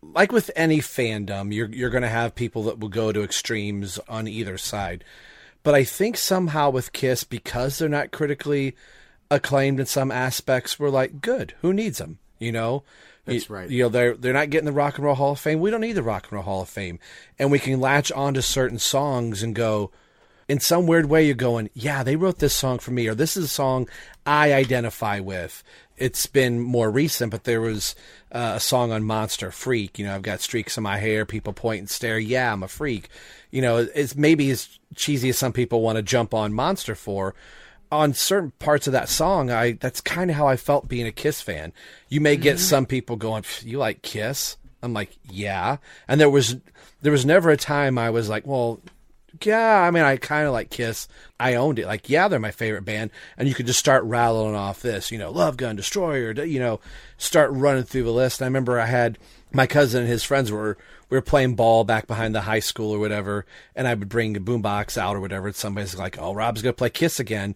like 0.01 0.31
with 0.31 0.51
any 0.55 0.79
fandom, 0.79 1.53
you're 1.53 1.69
you're 1.69 1.89
going 1.89 2.03
to 2.03 2.09
have 2.09 2.35
people 2.35 2.63
that 2.63 2.79
will 2.79 2.89
go 2.89 3.11
to 3.11 3.23
extremes 3.23 3.99
on 4.07 4.27
either 4.27 4.57
side. 4.57 5.03
But 5.63 5.75
I 5.75 5.83
think 5.83 6.17
somehow 6.17 6.69
with 6.69 6.93
Kiss 6.93 7.23
because 7.23 7.77
they're 7.77 7.89
not 7.89 8.11
critically 8.11 8.75
acclaimed 9.29 9.79
in 9.79 9.85
some 9.85 10.11
aspects, 10.11 10.79
we're 10.79 10.89
like, 10.89 11.21
good, 11.21 11.53
who 11.61 11.73
needs 11.73 11.97
them, 11.97 12.19
you 12.39 12.51
know? 12.51 12.83
That's 13.25 13.49
right. 13.49 13.69
You 13.69 13.83
know, 13.83 13.89
they're 13.89 14.15
they're 14.15 14.33
not 14.33 14.49
getting 14.49 14.65
the 14.65 14.71
Rock 14.71 14.97
and 14.97 15.05
Roll 15.05 15.15
Hall 15.15 15.33
of 15.33 15.39
Fame. 15.39 15.59
We 15.59 15.69
don't 15.69 15.81
need 15.81 15.93
the 15.93 16.03
Rock 16.03 16.23
and 16.25 16.33
Roll 16.33 16.43
Hall 16.43 16.61
of 16.61 16.69
Fame. 16.69 16.99
And 17.37 17.51
we 17.51 17.59
can 17.59 17.79
latch 17.79 18.11
onto 18.11 18.41
certain 18.41 18.79
songs 18.79 19.43
and 19.43 19.53
go, 19.53 19.91
in 20.49 20.59
some 20.59 20.87
weird 20.87 21.05
way 21.05 21.25
you're 21.25 21.35
going, 21.35 21.69
yeah, 21.75 22.01
they 22.01 22.15
wrote 22.15 22.39
this 22.39 22.55
song 22.55 22.79
for 22.79 22.89
me, 22.89 23.07
or 23.07 23.13
this 23.13 23.37
is 23.37 23.45
a 23.45 23.47
song 23.47 23.87
I 24.25 24.51
identify 24.51 25.19
with. 25.19 25.63
It's 25.95 26.25
been 26.25 26.59
more 26.59 26.89
recent, 26.89 27.29
but 27.29 27.43
there 27.43 27.61
was 27.61 27.93
uh, 28.31 28.53
a 28.55 28.59
song 28.59 28.91
on 28.91 29.03
Monster 29.03 29.51
Freak. 29.51 29.99
You 29.99 30.05
know, 30.05 30.15
I've 30.15 30.23
got 30.23 30.41
streaks 30.41 30.75
in 30.75 30.83
my 30.83 30.97
hair. 30.97 31.25
People 31.25 31.53
point 31.53 31.79
and 31.79 31.89
stare. 31.89 32.17
Yeah, 32.17 32.51
I'm 32.51 32.63
a 32.63 32.67
freak. 32.67 33.09
You 33.51 33.61
know, 33.61 33.77
it's 33.93 34.15
maybe 34.15 34.49
as 34.49 34.79
cheesy 34.95 35.29
as 35.29 35.37
some 35.37 35.53
people 35.53 35.81
want 35.81 35.97
to 35.97 36.01
jump 36.01 36.33
on 36.33 36.51
Monster 36.51 36.95
for. 36.95 37.35
On 37.91 38.13
certain 38.13 38.51
parts 38.59 38.87
of 38.87 38.93
that 38.93 39.09
song, 39.09 39.51
I 39.51 39.73
that's 39.73 39.99
kind 39.99 40.29
of 40.29 40.37
how 40.37 40.47
I 40.47 40.57
felt 40.57 40.87
being 40.87 41.07
a 41.07 41.11
Kiss 41.11 41.41
fan. 41.41 41.73
You 42.07 42.21
may 42.21 42.37
get 42.37 42.59
some 42.59 42.85
people 42.85 43.15
going, 43.15 43.43
"You 43.61 43.79
like 43.79 44.03
Kiss?" 44.03 44.57
I'm 44.81 44.93
like, 44.93 45.17
"Yeah," 45.27 45.77
and 46.07 46.21
there 46.21 46.29
was 46.29 46.57
there 47.01 47.11
was 47.11 47.25
never 47.25 47.49
a 47.49 47.57
time 47.57 47.97
I 47.97 48.11
was 48.11 48.29
like, 48.29 48.45
"Well, 48.45 48.79
yeah, 49.43 49.81
I 49.81 49.91
mean, 49.91 50.03
I 50.03 50.17
kind 50.17 50.47
of 50.47 50.53
like 50.53 50.69
Kiss. 50.69 51.07
I 51.39 51.55
owned 51.55 51.79
it. 51.79 51.85
Like, 51.85 52.09
yeah, 52.09 52.27
they're 52.27 52.39
my 52.39 52.51
favorite 52.51 52.85
band. 52.85 53.11
And 53.37 53.47
you 53.47 53.53
could 53.53 53.67
just 53.67 53.79
start 53.79 54.03
rattling 54.03 54.55
off 54.55 54.81
this, 54.81 55.11
you 55.11 55.17
know, 55.17 55.31
Love 55.31 55.57
Gun, 55.57 55.75
Destroyer, 55.75 56.31
you 56.43 56.59
know, 56.59 56.79
start 57.17 57.51
running 57.51 57.83
through 57.83 58.03
the 58.03 58.11
list. 58.11 58.41
And 58.41 58.45
I 58.45 58.47
remember 58.47 58.79
I 58.79 58.85
had 58.85 59.17
my 59.51 59.67
cousin 59.67 60.01
and 60.01 60.09
his 60.09 60.23
friends 60.23 60.51
were, 60.51 60.77
we 61.09 61.17
were 61.17 61.21
playing 61.21 61.55
ball 61.55 61.83
back 61.83 62.07
behind 62.07 62.35
the 62.35 62.41
high 62.41 62.59
school 62.59 62.91
or 62.91 62.99
whatever. 62.99 63.45
And 63.75 63.87
I 63.87 63.93
would 63.93 64.09
bring 64.09 64.33
the 64.33 64.39
boombox 64.39 64.97
out 64.97 65.15
or 65.15 65.19
whatever. 65.19 65.47
And 65.47 65.55
somebody's 65.55 65.95
like, 65.95 66.19
oh, 66.19 66.33
Rob's 66.33 66.61
going 66.61 66.73
to 66.73 66.77
play 66.77 66.89
Kiss 66.89 67.19
again. 67.19 67.55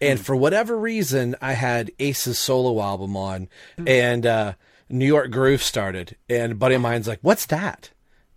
and 0.00 0.20
for 0.20 0.36
whatever 0.36 0.78
reason, 0.78 1.36
I 1.40 1.52
had 1.54 1.90
Ace's 1.98 2.38
solo 2.38 2.80
album 2.82 3.16
on 3.16 3.48
and, 3.86 4.26
uh, 4.26 4.54
New 4.88 5.06
York 5.06 5.30
Groove 5.30 5.62
started. 5.62 6.16
And 6.28 6.52
a 6.52 6.54
buddy 6.54 6.74
of 6.74 6.82
mine's 6.82 7.08
like, 7.08 7.20
what's 7.22 7.46
that? 7.46 7.90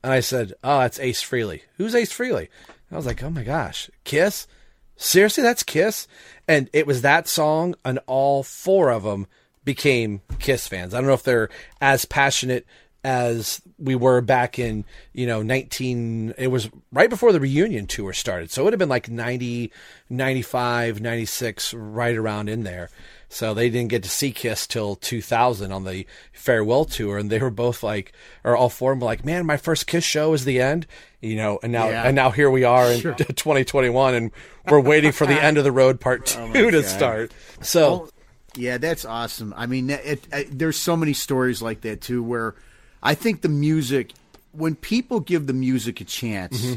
And 0.05 0.13
I 0.13 0.19
said, 0.19 0.53
"Oh, 0.63 0.81
that's 0.81 0.99
Ace 0.99 1.23
Frehley. 1.23 1.61
Who's 1.77 1.95
Ace 1.95 2.13
Frehley?" 2.13 2.49
I 2.91 2.95
was 2.95 3.05
like, 3.05 3.23
"Oh 3.23 3.29
my 3.29 3.43
gosh, 3.43 3.89
Kiss? 4.03 4.47
Seriously, 4.95 5.43
that's 5.43 5.63
Kiss?" 5.63 6.07
And 6.47 6.69
it 6.73 6.87
was 6.87 7.01
that 7.01 7.27
song, 7.27 7.75
and 7.83 7.99
all 8.07 8.43
four 8.43 8.91
of 8.91 9.03
them 9.03 9.27
became 9.63 10.21
Kiss 10.39 10.67
fans. 10.67 10.93
I 10.93 10.97
don't 10.97 11.07
know 11.07 11.13
if 11.13 11.23
they're 11.23 11.49
as 11.81 12.05
passionate 12.05 12.65
as 13.05 13.61
we 13.77 13.93
were 13.93 14.19
back 14.19 14.57
in 14.57 14.83
you 15.13 15.27
know 15.27 15.43
19 15.43 16.33
it 16.39 16.47
was 16.47 16.71
right 16.91 17.09
before 17.09 17.31
the 17.31 17.39
reunion 17.39 17.85
tour 17.85 18.11
started 18.11 18.49
so 18.49 18.61
it 18.61 18.63
would 18.63 18.73
have 18.73 18.79
been 18.79 18.89
like 18.89 19.07
90 19.07 19.71
95 20.09 21.01
96 21.01 21.73
right 21.75 22.15
around 22.15 22.49
in 22.49 22.63
there 22.63 22.89
so 23.35 23.53
they 23.53 23.69
didn't 23.69 23.89
get 23.89 24.01
to 24.03 24.09
see 24.09 24.31
kiss 24.31 24.65
till 24.65 24.95
2000 24.95 25.71
on 25.73 25.83
the 25.83 26.07
farewell 26.31 26.85
tour 26.85 27.17
and 27.17 27.29
they 27.29 27.39
were 27.39 27.49
both 27.49 27.83
like 27.83 28.13
or 28.45 28.55
all 28.55 28.69
four 28.69 28.91
of 28.91 28.95
them 28.95 29.01
were 29.01 29.05
like 29.11 29.25
man 29.25 29.45
my 29.45 29.57
first 29.57 29.87
kiss 29.87 30.03
show 30.05 30.31
is 30.33 30.45
the 30.45 30.61
end 30.61 30.87
you 31.21 31.35
know 31.35 31.59
and 31.61 31.71
now 31.73 31.89
Yeah. 31.89 32.03
and 32.07 32.15
now 32.15 32.31
here 32.31 32.49
we 32.49 32.63
are 32.63 32.89
in 32.91 33.01
Sure. 33.01 33.13
2021 33.17 34.13
and 34.15 34.31
we're 34.69 34.79
waiting 34.79 35.11
for 35.11 35.27
the 35.27 35.33
end 35.47 35.57
of 35.57 35.63
the 35.65 35.71
road 35.71 35.99
part 35.99 36.25
two 36.27 36.39
Oh 36.39 36.53
to 36.53 36.71
God. 36.71 36.85
start 36.85 37.31
so 37.61 37.83
Oh, 37.85 38.09
yeah, 38.57 38.77
that's 38.77 39.03
awesome. 39.03 39.53
I 39.57 39.65
mean, 39.65 39.89
it, 39.89 40.25
it, 40.31 40.57
there's 40.57 40.77
so 40.77 40.95
many 40.95 41.11
stories 41.11 41.61
like 41.61 41.81
that 41.81 41.99
too, 41.99 42.23
where 42.23 42.55
I 43.03 43.13
think 43.13 43.41
the 43.41 43.49
music, 43.49 44.13
when 44.53 44.75
people 44.75 45.19
give 45.19 45.45
the 45.47 45.51
music 45.53 45.99
a 45.99 46.05
chance, 46.05 46.61
Mm-hmm. 46.65 46.75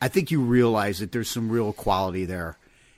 I 0.00 0.08
think 0.08 0.30
you 0.30 0.40
realize 0.40 1.00
that 1.00 1.12
there's 1.12 1.28
some 1.28 1.50
real 1.50 1.74
quality 1.74 2.24
there, 2.24 2.56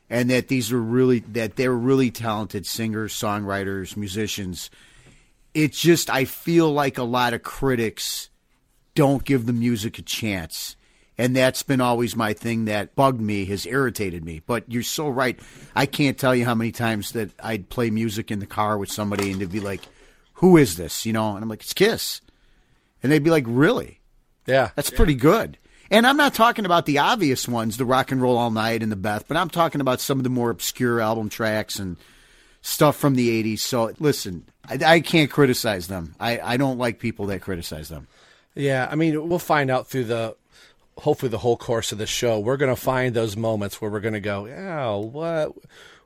and 0.08 0.30
that 0.30 0.48
these 0.48 0.72
are 0.72 0.80
really 0.80 1.20
that 1.20 1.56
they're 1.56 1.72
really 1.72 2.10
talented 2.10 2.66
singers, 2.66 3.12
songwriters, 3.12 3.96
musicians. 3.96 4.70
It's 5.54 5.80
just 5.80 6.10
I 6.10 6.24
feel 6.24 6.70
like 6.72 6.98
a 6.98 7.02
lot 7.02 7.34
of 7.34 7.42
critics 7.42 8.30
don't 8.94 9.24
give 9.24 9.46
the 9.46 9.52
music 9.52 9.98
a 9.98 10.02
chance. 10.02 10.76
And 11.18 11.34
that's 11.34 11.62
been 11.62 11.80
always 11.80 12.14
my 12.14 12.34
thing 12.34 12.66
that 12.66 12.94
bugged 12.94 13.20
me, 13.22 13.46
has 13.46 13.64
irritated 13.64 14.22
me. 14.22 14.42
But 14.44 14.64
you're 14.70 14.82
so 14.82 15.08
right. 15.08 15.38
I 15.74 15.86
can't 15.86 16.18
tell 16.18 16.34
you 16.34 16.44
how 16.44 16.54
many 16.54 16.72
times 16.72 17.12
that 17.12 17.30
I'd 17.42 17.70
play 17.70 17.88
music 17.88 18.30
in 18.30 18.38
the 18.38 18.46
car 18.46 18.76
with 18.76 18.90
somebody 18.90 19.30
and 19.30 19.40
they'd 19.40 19.50
be 19.50 19.60
like, 19.60 19.80
Who 20.34 20.58
is 20.58 20.76
this? 20.76 21.06
You 21.06 21.14
know, 21.14 21.34
and 21.34 21.42
I'm 21.42 21.48
like, 21.48 21.62
It's 21.62 21.72
Kiss. 21.72 22.20
And 23.02 23.10
they'd 23.10 23.24
be 23.24 23.30
like, 23.30 23.44
Really? 23.46 24.00
Yeah. 24.46 24.70
That's 24.76 24.90
pretty 24.90 25.14
good. 25.14 25.56
And 25.90 26.06
I'm 26.06 26.16
not 26.16 26.34
talking 26.34 26.64
about 26.64 26.86
the 26.86 26.98
obvious 26.98 27.46
ones, 27.46 27.76
the 27.76 27.84
rock 27.84 28.10
and 28.10 28.20
roll 28.20 28.36
all 28.36 28.50
night 28.50 28.82
and 28.82 28.90
the 28.90 28.96
Beth, 28.96 29.26
but 29.28 29.36
I'm 29.36 29.50
talking 29.50 29.80
about 29.80 30.00
some 30.00 30.18
of 30.18 30.24
the 30.24 30.30
more 30.30 30.50
obscure 30.50 31.00
album 31.00 31.28
tracks 31.28 31.78
and 31.78 31.96
stuff 32.60 32.96
from 32.96 33.14
the 33.14 33.42
80s. 33.42 33.60
So 33.60 33.92
listen, 34.00 34.44
I, 34.68 34.78
I 34.84 35.00
can't 35.00 35.30
criticize 35.30 35.86
them. 35.86 36.14
I, 36.18 36.40
I 36.40 36.56
don't 36.56 36.78
like 36.78 36.98
people 36.98 37.26
that 37.26 37.42
criticize 37.42 37.88
them. 37.88 38.08
Yeah, 38.54 38.88
I 38.90 38.96
mean, 38.96 39.28
we'll 39.28 39.38
find 39.38 39.70
out 39.70 39.86
through 39.86 40.04
the 40.04 40.36
hopefully 40.98 41.28
the 41.28 41.38
whole 41.38 41.56
course 41.56 41.92
of 41.92 41.98
the 41.98 42.06
show. 42.06 42.40
We're 42.40 42.56
going 42.56 42.74
to 42.74 42.80
find 42.80 43.14
those 43.14 43.36
moments 43.36 43.80
where 43.80 43.90
we're 43.90 44.00
going 44.00 44.14
to 44.14 44.20
go, 44.20 44.46
"Oh, 44.46 45.00
what 45.00 45.52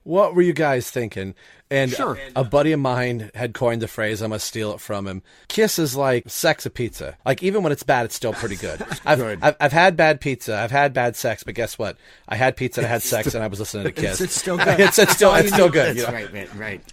what 0.03 0.35
were 0.35 0.43
you 0.43 0.53
guys 0.53 0.91
thinking?" 0.91 1.35
And 1.71 1.93
Sure. 1.93 2.19
a 2.35 2.43
buddy 2.43 2.73
of 2.73 2.81
mine 2.81 3.31
had 3.35 3.55
coined 3.55 3.81
the 3.81 3.87
phrase, 3.87 4.23
I'm 4.23 4.31
going 4.31 4.41
to 4.41 4.45
steal 4.45 4.73
it 4.73 4.81
from 4.81 5.07
him. 5.07 5.23
Kiss 5.47 5.79
is 5.79 5.95
like 5.95 6.29
sex 6.29 6.67
of 6.67 6.75
pizza. 6.75 7.17
Like 7.25 7.43
even 7.45 7.63
when 7.63 7.71
it's 7.71 7.85
bad, 7.85 8.07
it's 8.07 8.17
still 8.17 8.33
pretty 8.33 8.57
good. 8.57 8.83
I've, 9.05 9.23
I've 9.43 9.57
I've 9.61 9.73
had 9.73 9.97
bad 9.97 10.21
pizza, 10.21 10.57
I've 10.57 10.73
had 10.73 10.93
bad 10.93 11.15
sex, 11.15 11.45
but 11.45 11.55
guess 11.55 11.79
what? 11.79 11.97
I 12.29 12.35
had 12.35 12.57
pizza 12.57 12.81
and 12.81 12.87
I 12.87 12.91
had 12.91 13.03
sex 13.03 13.35
and 13.37 13.45
I 13.45 13.47
was 13.47 13.61
listening 13.61 13.85
to 13.85 13.93
Kiss. 14.01 14.21
It's, 14.21 14.21
it's 14.21 14.35
still 14.35 14.57
good. 14.59 14.81
it's, 14.81 14.99
it's 14.99 15.13
still 15.13 15.33
it's 15.37 15.53
still 15.53 15.69
good. 15.69 15.97
That's 15.97 16.01
you 16.01 16.07
know? 16.07 16.13
right, 16.13 16.33
man. 16.33 16.49
Right. 16.57 16.93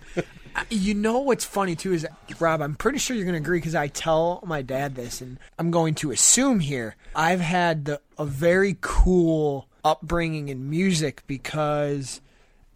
Uh, 0.56 0.64
you 0.70 0.94
know 0.94 1.20
what's 1.20 1.46
funny 1.46 1.76
too 1.76 1.94
is 1.94 2.06
Rob. 2.40 2.62
I'm 2.62 2.76
pretty 2.76 3.00
sure 3.00 3.16
you're 3.16 3.26
going 3.26 3.34
to 3.36 3.42
agree 3.42 3.58
because 3.60 3.76
I 3.76 3.88
tell 3.88 4.44
my 4.46 4.62
dad 4.62 4.96
this, 4.96 5.22
and 5.22 5.40
I'm 5.60 5.72
going 5.72 5.96
to 5.96 6.12
assume 6.12 6.60
here 6.60 6.96
I've 7.16 7.42
had 7.42 7.86
the, 7.86 8.02
a 8.18 8.26
very 8.26 8.78
cool 8.82 9.68
upbringing 9.84 10.50
in 10.50 10.70
music 10.70 11.24
because 11.28 12.22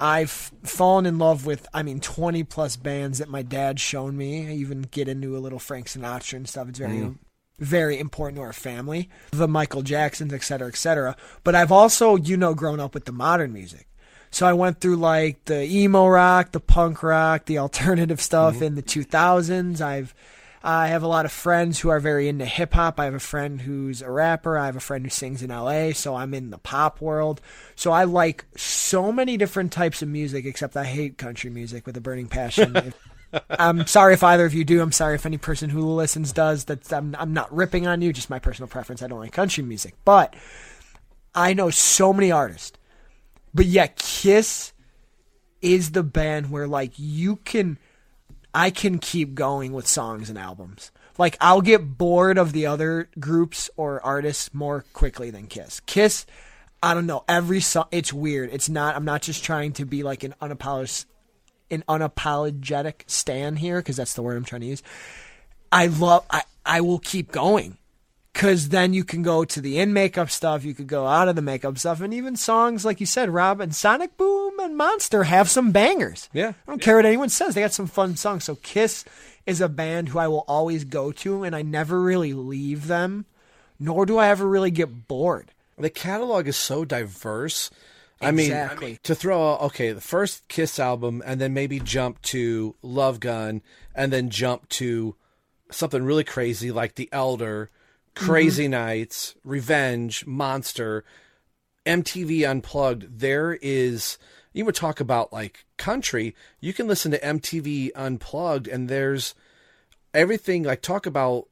I've 0.02 0.32
fallen 0.64 1.06
in 1.06 1.20
love 1.20 1.46
with 1.46 1.68
I 1.74 1.84
mean 1.84 2.00
20 2.00 2.44
plus 2.46 2.76
bands 2.76 3.20
that 3.20 3.30
my 3.30 3.44
dad's 3.44 3.82
shown 3.82 4.18
me. 4.18 4.48
I 4.50 4.54
even 4.54 4.82
get 4.82 5.08
into 5.08 5.38
a 5.38 5.40
little 5.40 5.60
Frank 5.60 5.88
Sinatra 5.88 6.34
and 6.34 6.50
stuff. 6.50 6.68
It's 6.70 6.80
very 6.80 6.98
Mm. 6.98 7.18
very 7.60 8.00
important 8.00 8.38
to 8.38 8.42
our 8.42 8.54
family, 8.54 9.08
the 9.32 9.48
Michael 9.48 9.84
Jacksons, 9.84 10.34
et 10.34 10.42
cetera, 10.44 10.68
et 10.68 10.76
cetera. 10.76 11.16
But 11.44 11.54
I've 11.54 11.72
also, 11.72 12.16
you 12.16 12.36
know, 12.36 12.56
grown 12.56 12.80
up 12.80 12.96
with 12.96 13.06
the 13.06 13.12
modern 13.12 13.54
music. 13.54 13.88
So 14.32 14.48
I 14.48 14.54
went 14.54 14.80
through 14.82 14.96
like 14.96 15.46
the 15.46 15.64
emo 15.66 16.08
rock, 16.08 16.54
the 16.54 16.60
punk 16.60 17.04
rock, 17.04 17.46
the 17.46 17.60
alternative 17.60 18.20
stuff 18.22 18.62
in 18.64 18.74
the 18.76 18.82
2000s. 18.82 19.80
I've 19.82 20.16
I 20.63 20.88
have 20.88 21.02
a 21.02 21.08
lot 21.08 21.26
of 21.26 21.32
friends 21.32 21.80
who 21.80 21.89
are 21.89 22.00
very 22.00 22.28
into 22.28 22.45
hip 22.45 22.74
hop. 22.74 23.00
I 23.00 23.06
have 23.06 23.15
a 23.15 23.19
friend 23.19 23.62
who's 23.62 24.02
a 24.02 24.12
rapper. 24.12 24.58
I 24.58 24.67
have 24.67 24.76
a 24.76 24.82
friend 24.82 25.04
who 25.06 25.10
sings 25.10 25.41
in 25.41 25.50
LA, 25.50 25.91
so 25.93 26.15
I'm 26.15 26.34
in 26.34 26.52
the 26.52 26.60
pop 26.60 27.02
world. 27.02 27.41
So 27.76 27.91
I 27.91 28.04
like 28.04 28.45
so 28.56 29.12
many 29.12 29.38
different 29.38 29.71
types 29.71 30.02
of 30.02 30.10
music 30.10 30.45
except 30.45 30.78
I 30.78 30.86
hate 30.86 31.17
country 31.17 31.50
music 31.50 31.88
with 31.88 31.97
a 31.97 32.02
burning 32.02 32.28
passion. 32.28 32.93
I'm 33.50 33.88
sorry 33.88 34.13
if 34.13 34.24
either 34.24 34.45
of 34.45 34.54
you 34.54 34.63
do. 34.63 34.82
I'm 34.82 34.91
sorry 34.91 35.15
if 35.15 35.26
any 35.26 35.38
person 35.38 35.69
who 35.69 35.82
listens 35.82 36.32
does. 36.32 36.65
That's 36.65 36.91
I'm 36.93 37.15
I'm 37.17 37.34
not 37.34 37.54
ripping 37.54 37.88
on 37.88 38.02
you. 38.02 38.13
Just 38.13 38.30
my 38.30 38.39
personal 38.39 38.67
preference. 38.67 39.02
I 39.02 39.08
don't 39.08 39.19
like 39.19 39.32
country 39.32 39.63
music, 39.63 39.95
but 40.06 40.36
I 41.34 41.54
know 41.54 41.69
so 41.69 42.13
many 42.13 42.32
artists. 42.32 42.78
But 43.54 43.65
yet, 43.65 43.95
Kiss 43.97 44.74
is 45.62 45.91
the 45.91 46.04
band 46.04 46.52
where 46.52 46.67
like 46.67 46.93
you 46.97 47.38
can, 47.38 47.78
I 48.54 48.70
can 48.70 49.00
keep 49.00 49.34
going 49.34 49.72
with 49.74 49.88
songs 49.88 50.30
and 50.30 50.38
albums. 50.38 50.92
Like 51.18 51.38
I'll 51.40 51.62
get 51.62 51.98
bored 51.98 52.38
of 52.38 52.54
the 52.54 52.66
other 52.66 53.10
groups 53.20 53.70
or 53.78 54.04
artists 54.04 54.54
more 54.54 54.86
quickly 54.94 55.30
than 55.30 55.48
Kiss. 55.48 55.82
Kiss, 55.82 56.26
I 56.82 56.94
don't 56.94 57.06
know. 57.06 57.24
Every 57.28 57.60
song, 57.60 57.88
it's 57.92 58.12
weird. 58.12 58.50
It's 58.52 58.70
not. 58.70 58.96
I'm 58.96 59.06
not 59.06 59.22
just 59.22 59.44
trying 59.44 59.74
to 59.74 59.86
be 59.86 60.04
like 60.04 60.24
an 60.24 60.34
unapolog- 60.42 61.06
an 61.70 61.84
unapologetic 61.88 63.04
stan 63.08 63.56
here 63.56 63.80
because 63.80 63.98
that's 63.98 64.14
the 64.14 64.22
word 64.22 64.38
I'm 64.38 64.46
trying 64.46 64.62
to 64.62 64.68
use. 64.68 64.84
I 65.72 65.88
love. 65.88 66.26
I 66.30 66.44
I 66.66 66.82
will 66.82 67.00
keep 67.00 67.32
going 67.32 67.78
because 68.34 68.70
then 68.70 68.94
you 68.94 69.04
can 69.04 69.22
go 69.22 69.44
to 69.44 69.62
the 69.62 69.80
in 69.80 69.94
makeup 69.94 70.30
stuff, 70.30 70.63
you 70.63 70.74
could 70.74 70.88
go 70.88 71.06
out 71.06 71.28
of 71.28 71.36
the 71.36 71.41
makeup 71.41 71.78
stuff, 71.78 72.02
and 72.02 72.13
even 72.13 72.36
songs 72.36 72.86
like 72.86 73.00
you 73.00 73.06
said, 73.06 73.30
Rob 73.30 73.60
and 73.60 73.76
Sonic 73.76 74.17
Boom 74.17 74.60
and 74.60 74.78
Monster 74.78 75.24
have 75.24 75.50
some 75.50 75.72
bangers. 75.72 76.30
Yeah. 76.34 76.54
I 76.67 76.72
don't 76.72 76.82
care 76.82 76.96
what 76.96 77.06
anyone 77.06 77.30
says; 77.30 77.56
they 77.56 77.62
got 77.62 77.74
some 77.74 77.88
fun 77.88 78.15
songs. 78.15 78.46
So 78.46 78.56
Kiss 78.56 79.06
is 79.46 79.62
a 79.62 79.70
band 79.70 80.10
who 80.10 80.20
I 80.20 80.28
will 80.28 80.46
always 80.48 80.84
go 80.84 81.12
to, 81.12 81.44
and 81.44 81.56
I 81.56 81.62
never 81.62 82.02
really 82.02 82.34
leave 82.34 82.88
them, 82.88 83.26
nor 83.80 84.06
do 84.06 84.17
I 84.17 84.30
ever 84.30 84.48
really 84.48 84.72
get 84.72 85.08
bored. 85.08 85.52
The 85.78 85.89
catalog 85.89 86.48
is 86.48 86.58
so 86.58 86.86
diverse. 86.86 87.72
I 88.24 88.30
mean, 88.30 88.52
to 89.02 89.15
throw 89.15 89.56
okay, 89.58 89.91
the 89.94 90.02
first 90.02 90.48
Kiss 90.48 90.80
album, 90.80 91.24
and 91.26 91.41
then 91.41 91.54
maybe 91.54 91.80
jump 91.80 92.22
to 92.24 92.76
Love 92.84 93.20
Gun, 93.20 93.63
and 93.96 94.13
then 94.13 94.30
jump 94.30 94.70
to 94.70 95.15
something 95.72 96.04
really 96.04 96.24
crazy 96.24 96.72
like 96.72 96.96
The 96.96 97.10
Elder, 97.12 97.72
Mm-hmm. 98.15 98.26
Crazy 98.26 98.67
Nights, 98.67 99.36
Revenge, 99.43 100.26
Monster, 100.26 101.04
MTV 101.86 102.47
Unplugged. 102.50 103.19
There 103.19 103.58
is 103.62 104.17
you 104.54 104.65
would 104.65 104.76
talk 104.76 105.00
about 105.00 105.32
like 105.32 105.65
country. 105.78 106.36
You 106.60 106.74
can 106.74 106.88
listen 106.88 107.12
to 107.12 107.19
MTV 107.19 107.91
Unplugged, 107.95 108.67
and 108.67 108.89
there's 108.89 109.34
everything 110.13 110.63
like 110.63 110.82
talk 110.82 111.06
about 111.06 111.47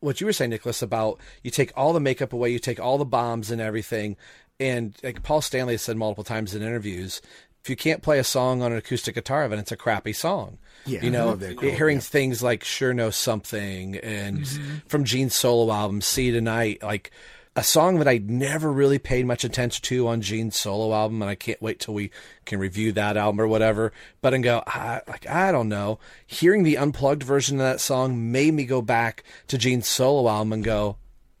what 0.00 0.20
you 0.20 0.26
were 0.26 0.32
saying, 0.32 0.50
Nicholas, 0.50 0.82
about 0.82 1.20
you 1.42 1.50
take 1.50 1.72
all 1.76 1.92
the 1.92 2.00
makeup 2.00 2.32
away, 2.32 2.50
you 2.50 2.58
take 2.58 2.80
all 2.80 2.98
the 2.98 3.04
bombs 3.04 3.50
and 3.50 3.60
everything, 3.60 4.16
and 4.60 4.96
like 5.02 5.22
Paul 5.22 5.40
Stanley 5.40 5.74
has 5.74 5.82
said 5.82 5.96
multiple 5.96 6.24
times 6.24 6.54
in 6.54 6.62
interviews, 6.62 7.22
if 7.62 7.70
you 7.70 7.76
can't 7.76 8.02
play 8.02 8.18
a 8.18 8.24
song 8.24 8.62
on 8.62 8.72
an 8.72 8.78
acoustic 8.78 9.14
guitar, 9.14 9.48
then 9.48 9.58
it's 9.58 9.72
a 9.72 9.76
crappy 9.76 10.12
song. 10.12 10.58
Yeah, 10.84 11.02
you 11.02 11.10
know, 11.10 11.26
love 11.28 11.40
that 11.40 11.56
quote, 11.56 11.74
hearing 11.74 11.98
yeah. 11.98 12.02
things 12.02 12.42
like 12.42 12.64
"Sure 12.64 12.92
Know 12.92 13.10
Something" 13.10 13.96
and 13.96 14.40
Mm-hmm. 14.40 14.76
from 14.88 15.04
Gene's 15.04 15.34
solo 15.34 15.72
album 15.72 16.00
"See 16.00 16.32
Tonight," 16.32 16.82
like 16.82 17.12
a 17.54 17.62
song 17.62 17.98
that 17.98 18.08
I 18.08 18.18
never 18.24 18.72
really 18.72 18.98
paid 18.98 19.26
much 19.26 19.44
attention 19.44 19.82
to 19.82 20.08
on 20.08 20.22
Gene's 20.22 20.58
solo 20.58 20.94
album, 20.94 21.20
and 21.22 21.30
I 21.30 21.34
can't 21.34 21.60
wait 21.62 21.78
till 21.78 21.94
we 21.94 22.10
can 22.46 22.58
review 22.58 22.92
that 22.92 23.16
album 23.16 23.40
or 23.40 23.46
whatever. 23.46 23.92
But 24.22 24.34
and 24.34 24.42
go, 24.42 24.62
I, 24.66 25.02
like 25.06 25.28
I 25.28 25.52
don't 25.52 25.68
know. 25.68 25.98
Hearing 26.26 26.62
the 26.64 26.78
unplugged 26.78 27.22
version 27.22 27.60
of 27.60 27.64
that 27.64 27.80
song 27.80 28.32
made 28.32 28.54
me 28.54 28.64
go 28.64 28.82
back 28.82 29.22
to 29.48 29.58
Gene's 29.58 29.86
solo 29.86 30.28
album 30.28 30.52
and 30.54 30.64
go, 30.64 30.96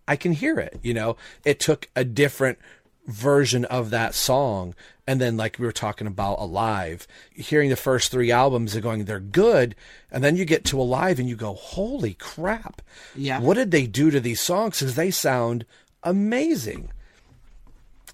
I 0.06 0.16
can 0.16 0.32
hear 0.32 0.58
it. 0.60 0.78
You 0.82 0.94
know, 0.94 1.16
it 1.44 1.58
took 1.58 1.88
a 1.96 2.04
different 2.04 2.58
version 3.06 3.64
of 3.64 3.90
that 3.90 4.14
song. 4.14 4.74
And 5.06 5.20
then, 5.20 5.36
like 5.36 5.58
we 5.58 5.66
were 5.66 5.72
talking 5.72 6.06
about 6.06 6.38
Alive, 6.38 7.08
hearing 7.32 7.70
the 7.70 7.76
first 7.76 8.12
three 8.12 8.30
albums 8.30 8.74
and 8.74 8.82
going, 8.82 9.04
they're 9.04 9.18
good. 9.18 9.74
And 10.12 10.22
then 10.22 10.36
you 10.36 10.44
get 10.44 10.64
to 10.66 10.80
Alive 10.80 11.18
and 11.18 11.28
you 11.28 11.34
go, 11.34 11.54
holy 11.54 12.14
crap. 12.14 12.82
Yeah. 13.16 13.40
What 13.40 13.54
did 13.54 13.72
they 13.72 13.86
do 13.86 14.10
to 14.10 14.20
these 14.20 14.40
songs? 14.40 14.78
Because 14.78 14.94
they 14.94 15.10
sound 15.10 15.64
amazing. 16.04 16.90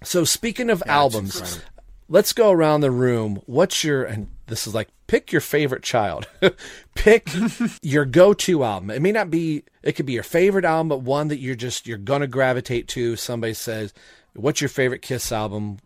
So, 0.03 0.23
speaking 0.23 0.69
of 0.69 0.81
albums, 0.87 1.61
let's 2.07 2.33
go 2.33 2.51
around 2.51 2.81
the 2.81 2.91
room. 2.91 3.41
What's 3.45 3.83
your, 3.83 4.03
and 4.03 4.27
this 4.47 4.65
is 4.65 4.73
like, 4.73 4.89
pick 5.07 5.31
your 5.31 5.41
favorite 5.41 5.83
child. 5.83 6.27
pick 6.95 7.29
your 7.83 8.05
go 8.05 8.33
to 8.33 8.63
album. 8.63 8.89
It 8.89 9.01
may 9.01 9.11
not 9.11 9.29
be, 9.29 9.63
it 9.83 9.93
could 9.93 10.05
be 10.05 10.13
your 10.13 10.23
favorite 10.23 10.65
album, 10.65 10.89
but 10.89 11.01
one 11.01 11.27
that 11.27 11.39
you're 11.39 11.55
just, 11.55 11.85
you're 11.85 11.97
going 11.97 12.21
to 12.21 12.27
gravitate 12.27 12.87
to. 12.89 13.15
Somebody 13.15 13.53
says, 13.53 13.93
What's 14.33 14.61
your 14.61 14.69
favorite 14.69 15.01
Kiss 15.01 15.31
album? 15.31 15.79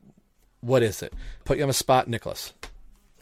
What 0.64 0.82
is 0.82 1.04
it? 1.04 1.14
Put 1.44 1.58
you 1.58 1.64
on 1.64 1.68
the 1.68 1.74
spot, 1.74 2.08
Nicholas. 2.08 2.54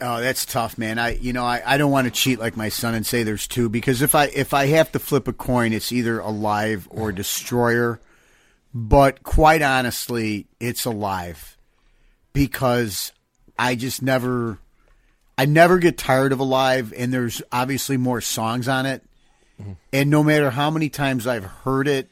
Oh, 0.00 0.20
that's 0.20 0.46
tough, 0.46 0.78
man. 0.78 0.98
I 0.98 1.14
you 1.14 1.32
know 1.32 1.44
I, 1.44 1.62
I 1.64 1.76
don't 1.76 1.90
want 1.90 2.06
to 2.06 2.10
cheat 2.10 2.38
like 2.38 2.56
my 2.56 2.68
son 2.68 2.94
and 2.94 3.06
say 3.06 3.22
there's 3.22 3.46
two 3.46 3.68
because 3.68 4.02
if 4.02 4.14
I 4.14 4.26
if 4.26 4.54
I 4.54 4.66
have 4.66 4.90
to 4.92 4.98
flip 4.98 5.28
a 5.28 5.32
coin, 5.32 5.72
it's 5.72 5.92
either 5.92 6.18
alive 6.18 6.88
or 6.90 7.12
destroyer. 7.12 8.00
But 8.74 9.22
quite 9.22 9.62
honestly, 9.62 10.46
it's 10.58 10.84
alive 10.84 11.56
because 12.32 13.12
I 13.58 13.74
just 13.74 14.02
never 14.02 14.58
I 15.36 15.44
never 15.44 15.78
get 15.78 15.98
tired 15.98 16.32
of 16.32 16.40
alive, 16.40 16.92
and 16.96 17.12
there's 17.12 17.42
obviously 17.50 17.96
more 17.96 18.20
songs 18.20 18.68
on 18.68 18.86
it. 18.86 19.02
Mm-hmm. 19.60 19.72
And 19.92 20.10
no 20.10 20.22
matter 20.22 20.50
how 20.50 20.70
many 20.70 20.88
times 20.88 21.26
I've 21.26 21.44
heard 21.44 21.88
it, 21.88 22.08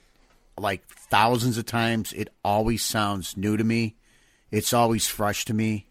like 0.59 0.87
thousands 0.87 1.59
of 1.59 1.67
times, 1.67 2.13
it 2.13 2.29
always 2.45 2.85
sounds 2.85 3.37
new 3.37 3.57
to 3.57 3.65
me. 3.65 3.97
It's 4.51 4.73
always 4.73 5.07
fresh 5.07 5.45
to 5.47 5.55
me. 5.55 5.87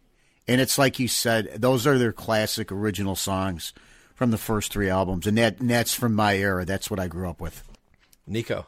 And 0.47 0.60
it's 0.60 0.78
like 0.78 0.99
you 0.99 1.07
said, 1.07 1.62
those 1.62 1.86
are 1.86 1.97
their 1.97 2.12
classic 2.12 2.72
original 2.72 3.16
songs 3.16 3.74
from 4.16 4.32
the 4.32 4.38
first 4.38 4.74
three 4.74 4.89
albums. 4.89 5.28
And 5.28 5.38
that 5.38 5.60
and 5.60 5.70
that's 5.70 5.93
from 5.93 6.16
my 6.16 6.36
era. 6.36 6.66
That's 6.66 6.89
what 6.89 6.99
I 6.99 7.07
grew 7.07 7.30
up 7.30 7.39
with. 7.39 7.64
Nikko. 8.26 8.66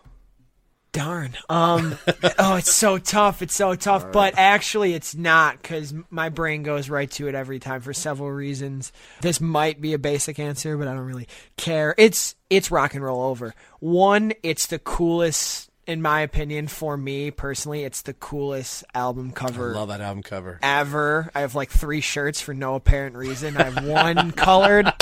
Darn. 0.91 1.37
Um. 1.49 1.97
oh, 2.37 2.55
it's 2.55 2.73
so 2.73 2.97
tough. 2.97 3.41
It's 3.41 3.55
so 3.55 3.75
tough. 3.75 4.11
But 4.11 4.33
actually, 4.37 4.93
it's 4.93 5.15
not 5.15 5.61
because 5.61 5.93
my 6.09 6.29
brain 6.29 6.63
goes 6.63 6.89
right 6.89 7.09
to 7.11 7.29
it 7.29 7.35
every 7.35 7.59
time 7.59 7.81
for 7.81 7.93
several 7.93 8.29
reasons. 8.29 8.91
This 9.21 9.39
might 9.39 9.79
be 9.79 9.93
a 9.93 9.99
basic 9.99 10.37
answer, 10.37 10.77
but 10.77 10.89
I 10.89 10.93
don't 10.93 11.05
really 11.05 11.29
care. 11.55 11.95
It's 11.97 12.35
it's 12.49 12.71
rock 12.71 12.93
and 12.93 13.03
roll 13.03 13.23
over. 13.23 13.53
One, 13.79 14.33
it's 14.43 14.67
the 14.67 14.79
coolest. 14.79 15.70
In 15.91 16.01
my 16.01 16.21
opinion, 16.21 16.69
for 16.69 16.95
me 16.95 17.31
personally, 17.31 17.83
it's 17.83 18.03
the 18.03 18.13
coolest 18.13 18.85
album 18.95 19.33
cover 19.33 19.71
I 19.71 19.77
love 19.77 19.89
that 19.89 19.99
album 19.99 20.23
cover. 20.23 20.57
ever. 20.63 21.29
I 21.35 21.41
have 21.41 21.53
like 21.53 21.69
three 21.69 21.99
shirts 21.99 22.39
for 22.39 22.53
no 22.53 22.75
apparent 22.75 23.17
reason. 23.17 23.57
I 23.57 23.63
have 23.63 23.85
one 23.85 24.31
colored, 24.47 24.93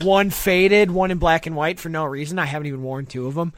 one 0.00 0.30
faded, 0.30 0.90
one 0.90 1.10
in 1.10 1.18
black 1.18 1.44
and 1.44 1.54
white 1.54 1.78
for 1.78 1.90
no 1.90 2.06
reason. 2.06 2.38
I 2.38 2.46
haven't 2.46 2.66
even 2.66 2.82
worn 2.82 3.04
two 3.04 3.26
of 3.26 3.34
them. 3.34 3.52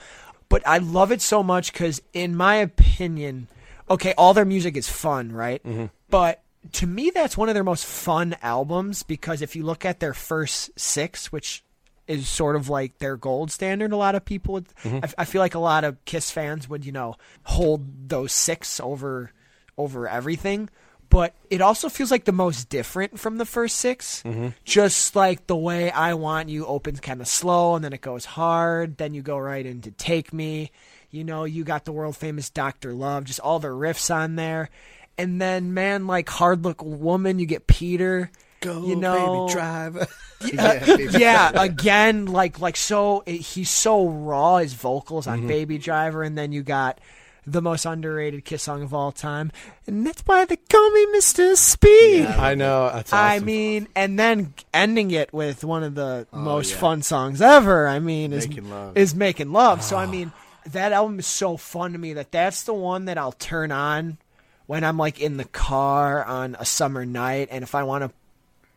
But 0.49 0.67
I 0.67 0.79
love 0.79 1.13
it 1.13 1.23
so 1.23 1.45
much 1.45 1.73
because, 1.73 2.03
in 2.13 2.35
my 2.35 2.57
opinion, 2.57 3.47
okay, 3.89 4.13
all 4.19 4.35
their 4.35 4.45
music 4.45 4.77
is 4.77 4.89
fun, 4.89 5.31
right? 5.31 5.63
Mm-hmm. 5.63 5.87
But 6.09 6.43
to 6.73 6.89
me, 6.89 7.11
that's 7.11 7.37
one 7.37 7.49
of 7.49 7.55
their 7.55 7.63
most 7.63 7.87
fun 7.87 8.35
albums 8.43 9.05
because 9.05 9.43
if 9.43 9.55
you 9.55 9.63
look 9.63 9.85
at 9.85 10.01
their 10.01 10.13
first 10.13 10.77
six, 10.77 11.31
which 11.31 11.63
is 12.11 12.29
sort 12.29 12.57
of 12.57 12.69
like 12.69 12.99
their 12.99 13.17
gold 13.17 13.51
standard. 13.51 13.93
A 13.93 13.97
lot 13.97 14.15
of 14.15 14.25
people, 14.25 14.55
would, 14.55 14.69
mm-hmm. 14.83 15.05
I, 15.05 15.23
I 15.23 15.25
feel 15.25 15.41
like 15.41 15.55
a 15.55 15.61
lot 15.61 15.85
of 15.85 16.05
Kiss 16.05 16.31
fans 16.31 16.69
would, 16.69 16.85
you 16.85 16.93
know, 16.93 17.15
hold 17.45 18.09
those 18.09 18.33
six 18.33 18.81
over 18.81 19.33
over 19.79 20.09
everything. 20.09 20.69
But 21.09 21.35
it 21.49 21.61
also 21.61 21.89
feels 21.89 22.13
like 22.13 22.25
the 22.25 22.33
most 22.33 22.69
different 22.69 23.19
from 23.19 23.39
the 23.39 23.45
first 23.45 23.79
6 23.79 24.23
mm-hmm. 24.23 24.49
Just 24.65 25.17
like 25.17 25.49
the 25.49 25.57
way 25.57 25.91
I 25.91 26.15
Want 26.15 26.49
You 26.49 26.67
opens 26.67 27.01
kind 27.01 27.21
of 27.21 27.27
slow 27.27 27.75
and 27.75 27.85
then 27.85 27.93
it 27.93 28.01
goes 28.01 28.25
hard. 28.25 28.97
Then 28.97 29.13
you 29.13 29.21
go 29.23 29.37
right 29.37 29.67
into 29.67 29.91
Take 29.91 30.33
Me. 30.33 30.71
You 31.11 31.25
know, 31.25 31.43
you 31.43 31.65
got 31.65 31.85
the 31.85 31.93
world 31.93 32.17
famous 32.17 32.51
Dr. 32.51 32.93
Love, 32.93 33.25
just 33.25 33.41
all 33.41 33.59
the 33.59 33.69
riffs 33.69 34.15
on 34.15 34.37
there. 34.37 34.71
And 35.19 35.41
then, 35.41 35.75
man, 35.75 36.07
like 36.07 36.29
Hard 36.29 36.65
Luck 36.65 36.83
Woman, 36.85 37.41
you 37.41 37.47
get 37.47 37.67
Peter. 37.67 38.31
Go, 38.61 38.87
you 38.87 38.97
know, 38.97 39.47
baby, 39.47 39.53
drive. 39.55 40.15
yeah, 40.53 40.97
yeah, 41.19 41.51
again, 41.63 42.27
like 42.27 42.61
like 42.61 42.77
so 42.77 43.23
he's 43.27 43.71
so 43.71 44.07
raw 44.09 44.59
his 44.59 44.75
vocals 44.75 45.27
Mm-hmm. 45.27 45.43
on 45.43 45.49
Baby 45.49 45.79
Driver, 45.79 46.23
and 46.23 46.37
then 46.37 46.53
you 46.53 46.63
got 46.63 47.01
the 47.47 47.63
most 47.63 47.87
underrated 47.87 48.45
Kiss 48.45 48.63
song 48.63 48.83
of 48.83 48.93
all 48.93 49.13
time, 49.13 49.51
and 49.87 50.07
that's 50.07 50.21
why 50.27 50.45
they 50.45 50.57
call 50.57 50.91
me 50.91 51.07
Mister 51.07 51.57
Speed. 51.57 52.27
I 52.27 52.55
know. 52.55 52.91
That's 52.93 53.13
I 53.13 53.39
mean, 53.39 53.89
and 53.97 54.19
then 54.19 54.53
ending 54.75 55.11
it 55.11 55.33
with 55.33 55.65
one 55.65 55.83
of 55.83 55.95
the 55.95 56.27
most 56.33 56.73
yeah. 56.73 56.77
fun 56.79 57.03
songs 57.03 57.41
ever. 57.41 57.89
I 57.89 57.99
mean, 57.99 58.33
is 58.35 58.47
Making 58.47 58.71
Love. 58.71 58.97
is 58.97 59.15
making 59.15 59.53
love. 59.53 59.83
So 59.83 59.97
I 59.97 60.05
mean, 60.07 60.33
that 60.67 60.93
album 60.93 61.19
is 61.19 61.27
so 61.27 61.57
fun 61.57 61.93
to 61.93 61.99
me 61.99 62.13
that 62.13 62.31
that's 62.31 62.65
the 62.65 62.75
one 62.75 63.07
that 63.07 63.17
I'll 63.17 63.33
turn 63.33 63.73
on 63.73 64.19
when 64.67 64.85
I'm 64.85 64.99
like 64.99 65.19
in 65.21 65.37
the 65.39 65.45
car 65.47 66.23
on 66.25 66.57
a 66.61 66.65
summer 66.67 67.05
night, 67.07 67.49
and 67.51 67.63
if 67.63 67.75
I 67.75 67.83
want 67.85 68.05
to 68.05 68.11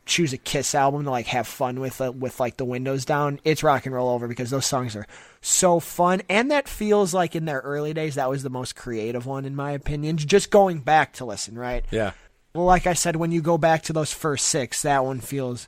choose 0.06 0.34
a 0.34 0.38
Kiss 0.38 0.76
album 0.76 1.04
to 1.06 1.10
like 1.10 1.28
have 1.28 1.47
fun 1.47 1.80
with 1.80 1.99
uh, 2.01 2.12
with 2.12 2.39
like 2.39 2.58
the 2.58 2.66
windows 2.66 3.06
down, 3.06 3.39
it's 3.43 3.64
Rock 3.64 3.86
and 3.86 3.95
Roll 3.95 4.10
Over 4.10 4.28
because 4.28 4.49
those 4.49 4.66
songs 4.66 4.95
are 4.95 5.08
so 5.41 5.80
fun 5.80 6.22
and 6.30 6.51
that 6.51 6.68
feels 6.70 7.14
like 7.14 7.36
in 7.36 7.45
their 7.45 7.60
early 7.60 7.93
days 7.93 8.16
that 8.16 8.30
was 8.30 8.43
the 8.43 8.49
most 8.49 8.76
creative 8.76 9.26
one 9.26 9.45
in 9.45 9.56
my 9.56 9.72
opinion. 9.72 10.18
Just 10.18 10.51
going 10.51 10.80
back 10.80 11.14
to 11.14 11.26
listen, 11.26 11.58
right? 11.58 11.86
yeah. 11.91 12.12
Well, 12.56 12.66
like 12.66 12.86
I 12.86 12.93
said, 12.93 13.16
when 13.16 13.32
you 13.32 13.41
go 13.41 13.58
back 13.58 13.82
to 13.84 13.93
those 13.93 14.12
first 14.14 14.45
six, 14.47 14.84
that 14.84 15.04
one 15.04 15.20
feels 15.22 15.68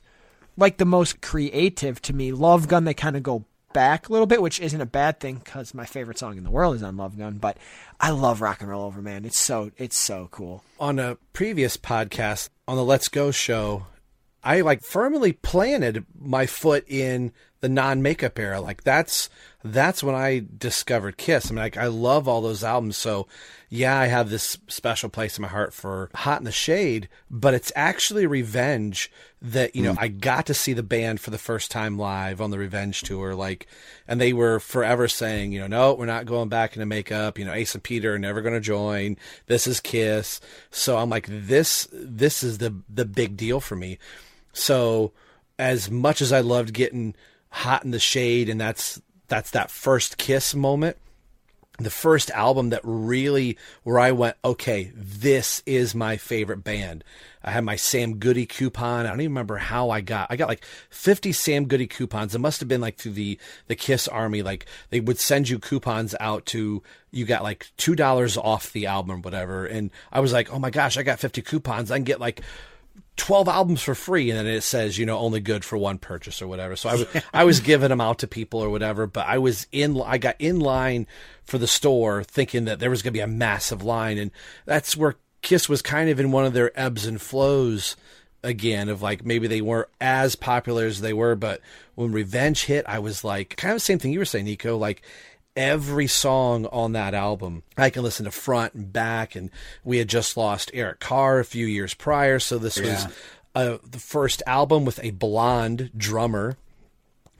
like 0.56 0.76
the 0.76 0.84
most 0.84 1.20
creative 1.20 2.00
to 2.02 2.12
me. 2.12 2.30
Love 2.30 2.68
Gun, 2.68 2.84
they 2.84 2.94
kind 2.94 3.16
of 3.16 3.24
go 3.24 3.44
back 3.72 4.08
a 4.08 4.12
little 4.12 4.26
bit, 4.26 4.40
which 4.40 4.60
isn't 4.60 4.80
a 4.80 4.86
bad 4.86 5.20
thing 5.20 5.34
because 5.44 5.74
my 5.74 5.84
favorite 5.84 6.16
song 6.18 6.38
in 6.38 6.44
the 6.44 6.50
world 6.50 6.76
is 6.76 6.82
on 6.82 6.96
Love 6.96 7.18
Gun. 7.18 7.38
But 7.38 7.58
I 8.00 8.10
love 8.10 8.40
Rock 8.40 8.60
and 8.60 8.70
Roll 8.70 8.84
Over, 8.84 9.02
man. 9.02 9.24
It's 9.24 9.36
so 9.36 9.72
it's 9.76 9.96
so 9.98 10.28
cool. 10.30 10.62
on 10.78 10.98
a 10.98 11.16
previous 11.32 11.76
podcast 11.76 12.48
on 12.68 12.76
the 12.76 12.84
Let's 12.84 13.08
Go 13.08 13.30
show, 13.32 13.86
I 14.46 14.60
like 14.60 14.84
firmly 14.84 15.32
planted 15.32 16.06
my 16.16 16.46
foot 16.46 16.84
in 16.86 17.32
the 17.62 17.68
non-makeup 17.68 18.38
era. 18.38 18.60
Like 18.60 18.84
that's 18.84 19.28
that's 19.64 20.04
when 20.04 20.14
I 20.14 20.46
discovered 20.56 21.16
Kiss. 21.16 21.50
I 21.50 21.54
mean, 21.54 21.58
like 21.58 21.76
I 21.76 21.88
love 21.88 22.28
all 22.28 22.40
those 22.40 22.62
albums. 22.62 22.96
So 22.96 23.26
yeah, 23.68 23.98
I 23.98 24.06
have 24.06 24.30
this 24.30 24.56
special 24.68 25.08
place 25.08 25.36
in 25.36 25.42
my 25.42 25.48
heart 25.48 25.74
for 25.74 26.10
Hot 26.14 26.38
in 26.38 26.44
the 26.44 26.52
Shade, 26.52 27.08
but 27.28 27.54
it's 27.54 27.72
actually 27.74 28.24
Revenge 28.26 29.10
that 29.42 29.74
you 29.74 29.82
know 29.82 29.94
hmm. 29.94 29.98
I 29.98 30.06
got 30.06 30.46
to 30.46 30.54
see 30.54 30.74
the 30.74 30.84
band 30.84 31.20
for 31.20 31.30
the 31.30 31.38
first 31.38 31.72
time 31.72 31.98
live 31.98 32.40
on 32.40 32.52
the 32.52 32.58
Revenge 32.58 33.02
tour. 33.02 33.34
Like, 33.34 33.66
and 34.06 34.20
they 34.20 34.32
were 34.32 34.60
forever 34.60 35.08
saying, 35.08 35.50
you 35.50 35.58
know, 35.58 35.66
no, 35.66 35.94
we're 35.94 36.06
not 36.06 36.26
going 36.26 36.48
back 36.48 36.76
into 36.76 36.86
makeup. 36.86 37.36
You 37.36 37.46
know, 37.46 37.52
Ace 37.52 37.74
and 37.74 37.82
Peter 37.82 38.14
are 38.14 38.18
never 38.20 38.42
going 38.42 38.54
to 38.54 38.60
join. 38.60 39.16
This 39.46 39.66
is 39.66 39.80
Kiss. 39.80 40.40
So 40.70 40.98
I'm 40.98 41.10
like, 41.10 41.26
this 41.28 41.88
this 41.90 42.44
is 42.44 42.58
the 42.58 42.80
the 42.88 43.04
big 43.04 43.36
deal 43.36 43.58
for 43.58 43.74
me. 43.74 43.98
So 44.56 45.12
as 45.58 45.90
much 45.90 46.20
as 46.20 46.32
I 46.32 46.40
loved 46.40 46.72
getting 46.72 47.14
hot 47.50 47.84
in 47.84 47.90
the 47.90 47.98
shade, 47.98 48.48
and 48.48 48.60
that's 48.60 49.00
that's 49.28 49.50
that 49.50 49.70
first 49.70 50.16
kiss 50.16 50.54
moment, 50.54 50.96
the 51.78 51.90
first 51.90 52.30
album 52.30 52.70
that 52.70 52.80
really 52.82 53.58
where 53.82 53.98
I 53.98 54.12
went, 54.12 54.36
okay, 54.44 54.92
this 54.94 55.62
is 55.66 55.94
my 55.94 56.16
favorite 56.16 56.64
band. 56.64 57.04
I 57.44 57.50
had 57.50 57.64
my 57.64 57.76
Sam 57.76 58.16
Goody 58.16 58.46
coupon. 58.46 59.06
I 59.06 59.10
don't 59.10 59.20
even 59.20 59.32
remember 59.32 59.58
how 59.58 59.90
I 59.90 60.00
got. 60.00 60.28
I 60.30 60.36
got 60.36 60.48
like 60.48 60.64
50 60.90 61.32
Sam 61.32 61.66
Goody 61.66 61.86
coupons. 61.86 62.34
It 62.34 62.40
must 62.40 62.60
have 62.60 62.68
been 62.68 62.80
like 62.80 62.96
through 62.96 63.12
the 63.12 63.38
the 63.66 63.76
Kiss 63.76 64.08
Army. 64.08 64.42
Like 64.42 64.64
they 64.88 65.00
would 65.00 65.18
send 65.18 65.48
you 65.48 65.58
coupons 65.58 66.14
out 66.18 66.46
to 66.46 66.82
you 67.10 67.26
got 67.26 67.42
like 67.42 67.70
two 67.76 67.94
dollars 67.94 68.38
off 68.38 68.72
the 68.72 68.86
album 68.86 69.18
or 69.18 69.20
whatever. 69.20 69.66
And 69.66 69.90
I 70.10 70.20
was 70.20 70.32
like, 70.32 70.52
oh 70.52 70.58
my 70.58 70.70
gosh, 70.70 70.96
I 70.96 71.02
got 71.02 71.20
50 71.20 71.42
coupons. 71.42 71.90
I 71.90 71.98
can 71.98 72.04
get 72.04 72.20
like 72.20 72.40
12 73.16 73.48
albums 73.48 73.82
for 73.82 73.94
free 73.94 74.30
and 74.30 74.38
then 74.38 74.46
it 74.46 74.60
says 74.60 74.98
you 74.98 75.06
know 75.06 75.18
only 75.18 75.40
good 75.40 75.64
for 75.64 75.78
one 75.78 75.98
purchase 75.98 76.42
or 76.42 76.46
whatever. 76.46 76.76
So 76.76 76.88
i 76.88 76.94
was 76.94 77.06
i 77.32 77.44
was 77.44 77.60
giving 77.60 77.88
them 77.88 78.00
out 78.00 78.18
to 78.20 78.26
people 78.26 78.60
or 78.60 78.70
whatever 78.70 79.06
but 79.06 79.26
i 79.26 79.38
was 79.38 79.66
in 79.72 80.00
i 80.02 80.18
got 80.18 80.36
in 80.38 80.60
line 80.60 81.06
for 81.44 81.58
the 81.58 81.66
store 81.66 82.22
thinking 82.22 82.66
that 82.66 82.78
there 82.78 82.90
was 82.90 83.02
going 83.02 83.12
to 83.12 83.18
be 83.18 83.22
a 83.22 83.26
massive 83.26 83.82
line 83.82 84.18
and 84.18 84.30
that's 84.64 84.96
where 84.96 85.16
kiss 85.42 85.68
was 85.68 85.82
kind 85.82 86.10
of 86.10 86.20
in 86.20 86.32
one 86.32 86.44
of 86.44 86.52
their 86.52 86.78
ebbs 86.78 87.06
and 87.06 87.20
flows 87.20 87.96
again 88.42 88.88
of 88.88 89.02
like 89.02 89.24
maybe 89.24 89.46
they 89.46 89.60
weren't 89.60 89.88
as 90.00 90.36
popular 90.36 90.84
as 90.84 91.00
they 91.00 91.12
were 91.12 91.34
but 91.34 91.60
when 91.94 92.12
revenge 92.12 92.64
hit 92.64 92.84
i 92.86 92.98
was 92.98 93.24
like 93.24 93.56
kind 93.56 93.72
of 93.72 93.76
the 93.76 93.80
same 93.80 93.98
thing 93.98 94.12
you 94.12 94.18
were 94.18 94.24
saying 94.24 94.44
Nikko 94.44 94.76
like 94.76 95.02
every 95.56 96.06
song 96.06 96.66
on 96.66 96.92
that 96.92 97.14
album. 97.14 97.62
I 97.76 97.90
can 97.90 98.02
listen 98.02 98.24
to 98.26 98.30
front 98.30 98.74
and 98.74 98.92
back, 98.92 99.34
and 99.34 99.50
we 99.84 99.98
had 99.98 100.08
just 100.08 100.36
lost 100.36 100.70
Eric 100.74 101.00
Carr 101.00 101.40
a 101.40 101.44
few 101.44 101.66
years 101.66 101.94
prior, 101.94 102.38
so 102.38 102.58
this 102.58 102.78
was 102.78 103.06
uh, 103.54 103.78
the 103.88 103.98
first 103.98 104.42
album 104.46 104.84
with 104.84 105.02
a 105.02 105.10
blonde 105.10 105.90
drummer. 105.96 106.56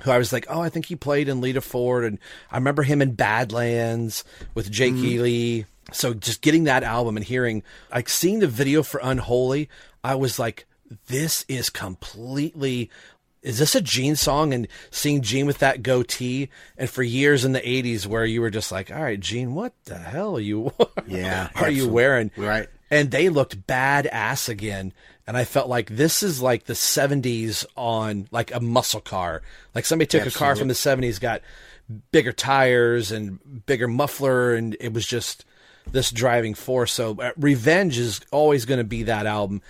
Who 0.03 0.11
I 0.11 0.19
was 0.19 0.33
like, 0.33 0.47
oh, 0.51 0.61
I 0.61 0.69
think 0.69 0.87
he 0.87 0.97
played 0.97 1.29
in 1.29 1.41
Lita 1.41 1.61
Ford, 1.61 2.05
and 2.05 2.19
I 2.51 2.57
remember 2.57 2.83
him 2.83 3.01
in 3.01 3.15
Badlands 3.15 4.25
with 4.55 4.71
Jake 4.71 4.95
Lee. 4.95 5.65
So 5.93 6.13
just 6.13 6.43
getting 6.43 6.65
that 6.65 6.83
album 6.83 7.17
and 7.17 7.25
hearing, 7.25 7.63
like 7.91 8.09
seeing 8.09 8.41
the 8.41 8.49
video 8.49 8.83
for 8.83 9.01
Unholy, 9.03 9.71
I 10.05 10.17
was 10.17 10.39
like, 10.39 10.67
this 11.07 11.45
is 11.49 11.71
completely 11.71 12.91
is 13.43 13.59
this 13.59 13.75
a 13.75 13.81
Gene 13.81 14.17
song? 14.17 14.53
And 14.53 14.69
seeing 14.91 15.23
Gene 15.23 15.47
with 15.47 15.59
that 15.59 15.83
goatee, 15.83 16.49
and 16.77 16.91
for 16.91 17.03
years 17.03 17.45
in 17.45 17.53
the 17.53 17.61
'80s, 17.61 18.07
where 18.07 18.25
you 18.25 18.41
were 18.41 18.51
just 18.51 18.73
like, 18.73 18.91
"All 18.91 19.03
right, 19.03 19.21
Gene, 19.21 19.55
what 19.55 19.73
the 19.85 19.99
hell 19.99 20.37
are 20.37 20.41
you? 20.41 20.73
Yeah, 21.07 21.51
are 21.55 21.71
you 21.71 21.89
wearing?" 21.89 22.31
Right. 22.37 22.69
And 22.91 23.11
they 23.11 23.29
looked 23.29 23.67
badass 23.67 24.49
again, 24.49 24.93
and 25.27 25.37
I 25.37 25.45
felt 25.45 25.69
like 25.69 25.91
this 25.91 26.23
is 26.23 26.43
like 26.43 26.65
the 26.65 26.75
'70s 26.75 27.65
on 27.77 28.29
like 28.31 28.53
a 28.55 28.61
muscle 28.61 29.01
car. 29.01 29.43
Like 29.75 29.85
somebody 29.85 30.07
took 30.07 30.27
a 30.27 30.31
car 30.31 30.57
from 30.57 30.69
the 30.69 30.75
'70s, 30.75 31.21
got 31.21 31.43
bigger 32.11 32.33
tires 32.33 33.13
and 33.13 33.65
bigger 33.67 33.89
muffler, 33.89 34.55
and 34.55 34.77
it 34.81 34.93
was 34.93 35.07
just 35.07 35.45
this 35.91 36.11
driving 36.11 36.55
force. 36.55 36.93
So 36.93 37.17
uh, 37.21 37.33
Revenge 37.37 37.99
is 37.99 38.21
always 38.33 38.65
going 38.65 38.79
to 38.79 38.85
be 38.85 39.05
that 39.05 39.27
album. 39.27 39.63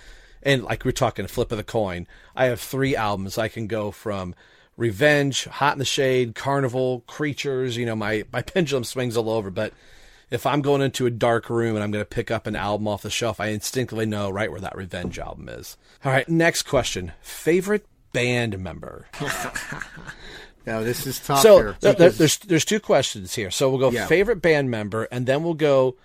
And 0.43 0.63
like 0.63 0.85
we're 0.85 0.91
talking 0.91 1.25
a 1.25 1.27
flip 1.27 1.51
of 1.51 1.57
the 1.57 1.63
coin. 1.63 2.07
I 2.35 2.45
have 2.45 2.59
three 2.59 2.95
albums. 2.95 3.37
I 3.37 3.47
can 3.47 3.67
go 3.67 3.91
from 3.91 4.35
Revenge, 4.75 5.45
Hot 5.45 5.73
in 5.73 5.79
the 5.79 5.85
Shade, 5.85 6.35
Carnival, 6.35 7.01
Creatures. 7.07 7.77
You 7.77 7.85
know, 7.85 7.95
my 7.95 8.23
my 8.31 8.41
pendulum 8.53 8.83
swings 8.83 9.17
all 9.17 9.29
over. 9.29 9.49
But 9.49 9.73
if 10.29 10.45
I'm 10.45 10.61
going 10.61 10.81
into 10.81 11.05
a 11.05 11.09
dark 11.09 11.49
room 11.49 11.75
and 11.75 11.83
I'm 11.83 11.91
going 11.91 12.03
to 12.03 12.09
pick 12.09 12.29
up 12.31 12.47
an 12.47 12.55
album 12.55 12.87
off 12.87 13.01
the 13.01 13.09
shelf, 13.09 13.39
I 13.39 13.47
instinctively 13.47 14.05
know 14.05 14.29
right 14.29 14.51
where 14.51 14.59
that 14.61 14.75
Revenge 14.75 15.17
album 15.19 15.47
is. 15.49 15.77
All 16.05 16.11
right, 16.11 16.27
next 16.29 16.63
question: 16.63 17.13
favorite 17.21 17.85
band 18.13 18.59
member. 18.59 19.07
No, 20.65 20.83
this 20.83 21.07
is 21.07 21.17
tough. 21.21 21.39
so 21.41 21.55
here, 21.57 21.65
th- 21.79 21.81
th- 21.81 21.95
because- 21.97 22.17
there's 22.17 22.37
there's 22.39 22.65
two 22.65 22.81
questions 22.81 23.33
here. 23.35 23.49
So 23.51 23.69
we'll 23.69 23.79
go 23.79 23.89
Yeah. 23.89 24.05
favorite 24.05 24.41
band 24.41 24.69
member, 24.69 25.05
and 25.05 25.25
then 25.25 25.41
we'll 25.43 25.53
go 25.53 25.95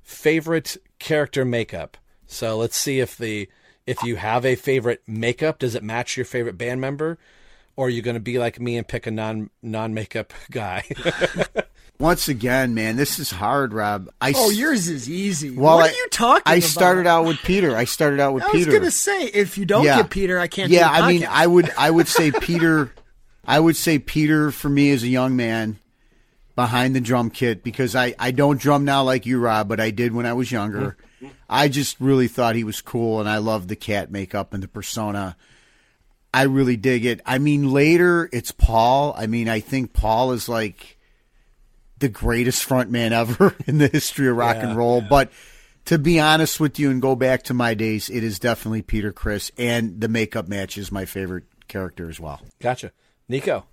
favorite 0.00 0.76
character 1.00 1.44
makeup. 1.44 1.96
So 2.28 2.56
let's 2.56 2.76
see 2.76 3.00
if 3.00 3.16
the 3.18 3.48
if 3.86 4.02
you 4.02 4.16
have 4.16 4.44
a 4.46 4.54
favorite 4.54 5.02
makeup, 5.06 5.58
does 5.58 5.74
it 5.74 5.82
match 5.82 6.16
your 6.16 6.26
favorite 6.26 6.56
band 6.58 6.80
member, 6.80 7.18
or 7.76 7.86
are 7.86 7.90
you 7.90 8.02
going 8.02 8.14
to 8.14 8.20
be 8.20 8.38
like 8.38 8.60
me 8.60 8.76
and 8.76 8.86
pick 8.86 9.06
a 9.06 9.10
non 9.10 9.50
non 9.62 9.92
makeup 9.94 10.32
guy? 10.50 10.84
Once 11.98 12.26
again, 12.26 12.74
man, 12.74 12.96
this 12.96 13.18
is 13.20 13.30
hard, 13.30 13.72
Rob. 13.72 14.08
I 14.20 14.32
Oh, 14.34 14.50
yours 14.50 14.88
is 14.88 15.08
easy. 15.08 15.50
Well, 15.50 15.76
what 15.76 15.84
I- 15.84 15.92
are 15.92 15.96
you 15.96 16.08
talking 16.10 16.42
I 16.46 16.54
about? 16.56 16.68
started 16.68 17.06
out 17.06 17.26
with 17.26 17.36
Peter. 17.38 17.76
I 17.76 17.84
started 17.84 18.18
out 18.18 18.34
with 18.34 18.42
Peter. 18.50 18.70
I 18.70 18.72
was 18.72 18.78
gonna 18.80 18.90
say 18.90 19.24
if 19.26 19.56
you 19.56 19.64
don't 19.64 19.84
Yeah. 19.84 19.98
get 19.98 20.10
Peter, 20.10 20.38
I 20.38 20.48
can't. 20.48 20.70
Yeah, 20.70 20.88
do 20.88 21.04
I 21.04 21.08
mean. 21.12 21.26
I 21.28 21.46
would, 21.46 21.70
I 21.78 21.90
would 21.90 22.08
say 22.08 22.32
Peter. 22.40 22.92
I 23.46 23.60
would 23.60 23.76
say 23.76 23.98
Peter 24.00 24.50
for 24.50 24.68
me 24.68 24.90
as 24.90 25.02
a 25.04 25.08
young 25.08 25.36
man 25.36 25.78
behind 26.56 26.94
the 26.96 27.00
drum 27.00 27.30
kit 27.30 27.62
because 27.62 27.94
I, 27.96 28.14
I 28.18 28.30
don't 28.30 28.60
drum 28.60 28.84
now 28.84 29.02
like 29.04 29.24
you, 29.26 29.38
Rob, 29.38 29.68
but 29.68 29.78
I 29.80 29.90
did 29.90 30.12
when 30.12 30.26
I 30.26 30.32
was 30.32 30.50
younger. 30.52 30.96
I 31.48 31.68
just 31.68 32.00
really 32.00 32.28
thought 32.28 32.56
he 32.56 32.64
was 32.64 32.80
cool, 32.80 33.20
and 33.20 33.28
I 33.28 33.38
love 33.38 33.68
the 33.68 33.76
cat 33.76 34.10
makeup 34.10 34.52
and 34.54 34.62
the 34.62 34.68
persona. 34.68 35.36
I 36.34 36.42
really 36.44 36.76
dig 36.76 37.04
it. 37.04 37.20
I 37.26 37.38
mean, 37.38 37.70
later 37.72 38.28
it's 38.32 38.52
Paul. 38.52 39.14
I 39.16 39.26
mean, 39.26 39.48
I 39.48 39.60
think 39.60 39.92
Paul 39.92 40.32
is 40.32 40.48
like 40.48 40.96
the 41.98 42.08
greatest 42.08 42.66
frontman 42.68 43.12
ever 43.12 43.54
in 43.66 43.78
the 43.78 43.88
history 43.88 44.28
of 44.28 44.36
rock 44.36 44.56
Yeah, 44.56 44.68
and 44.68 44.76
roll. 44.76 45.00
But 45.00 45.30
to 45.86 45.98
be 45.98 46.18
honest 46.18 46.58
with 46.60 46.78
you 46.78 46.90
and 46.90 47.02
go 47.02 47.14
back 47.14 47.42
to 47.44 47.54
my 47.54 47.74
days, 47.74 48.08
it 48.08 48.24
is 48.24 48.38
definitely 48.38 48.82
Peter 48.82 49.12
Criss, 49.12 49.50
and 49.58 50.00
the 50.00 50.08
makeup 50.08 50.48
match 50.48 50.78
is 50.78 50.90
my 50.90 51.04
favorite 51.04 51.44
character 51.68 52.08
as 52.08 52.18
well. 52.20 52.40
gotcha, 52.60 52.92
Nikko. 53.28 53.64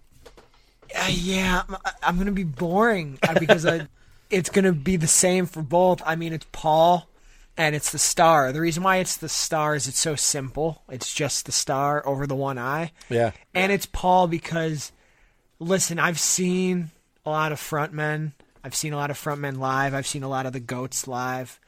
Uh, 0.96 1.08
yeah, 1.10 1.64
I'm, 1.70 1.78
I'm 2.04 2.18
gonna 2.18 2.32
be 2.32 2.44
boring 2.44 3.20
uh, 3.28 3.40
because 3.40 3.66
I, 3.66 3.88
it's 4.30 4.50
gonna 4.50 4.72
be 4.74 4.96
the 4.96 5.08
same 5.08 5.46
for 5.46 5.62
both. 5.62 6.02
I 6.06 6.16
mean, 6.16 6.34
it's 6.34 6.46
Paul 6.52 7.09
and 7.60 7.76
it's 7.76 7.92
the 7.92 8.00
star. 8.00 8.54
The 8.54 8.62
reason 8.62 8.84
why 8.84 8.98
it's 8.98 9.18
the 9.18 9.28
star 9.28 9.76
is 9.76 9.86
it's 9.86 10.00
so 10.00 10.16
simple. 10.16 10.82
It's 10.88 11.14
just 11.14 11.46
the 11.46 11.52
star 11.52 12.02
over 12.08 12.26
the 12.26 12.36
one 12.36 12.58
eye. 12.58 12.94
Yeah. 13.10 13.32
And 13.54 13.70
it's 13.74 13.86
Paul 13.86 14.28
because, 14.28 14.94
listen, 15.60 16.00
I've 16.00 16.22
seen 16.22 16.92
a 17.26 17.30
lot 17.30 17.52
of 17.52 17.60
frontmen. 17.60 18.32
I've 18.64 18.76
seen 18.76 18.94
a 18.94 18.96
lot 18.96 19.12
of 19.12 19.22
frontmen 19.22 19.58
live. 19.58 19.94
I've 19.94 20.08
seen 20.08 20.24
a 20.24 20.30
lot 20.30 20.46
of 20.46 20.54
the 20.54 20.62
goats 20.62 21.06
live. 21.06 21.60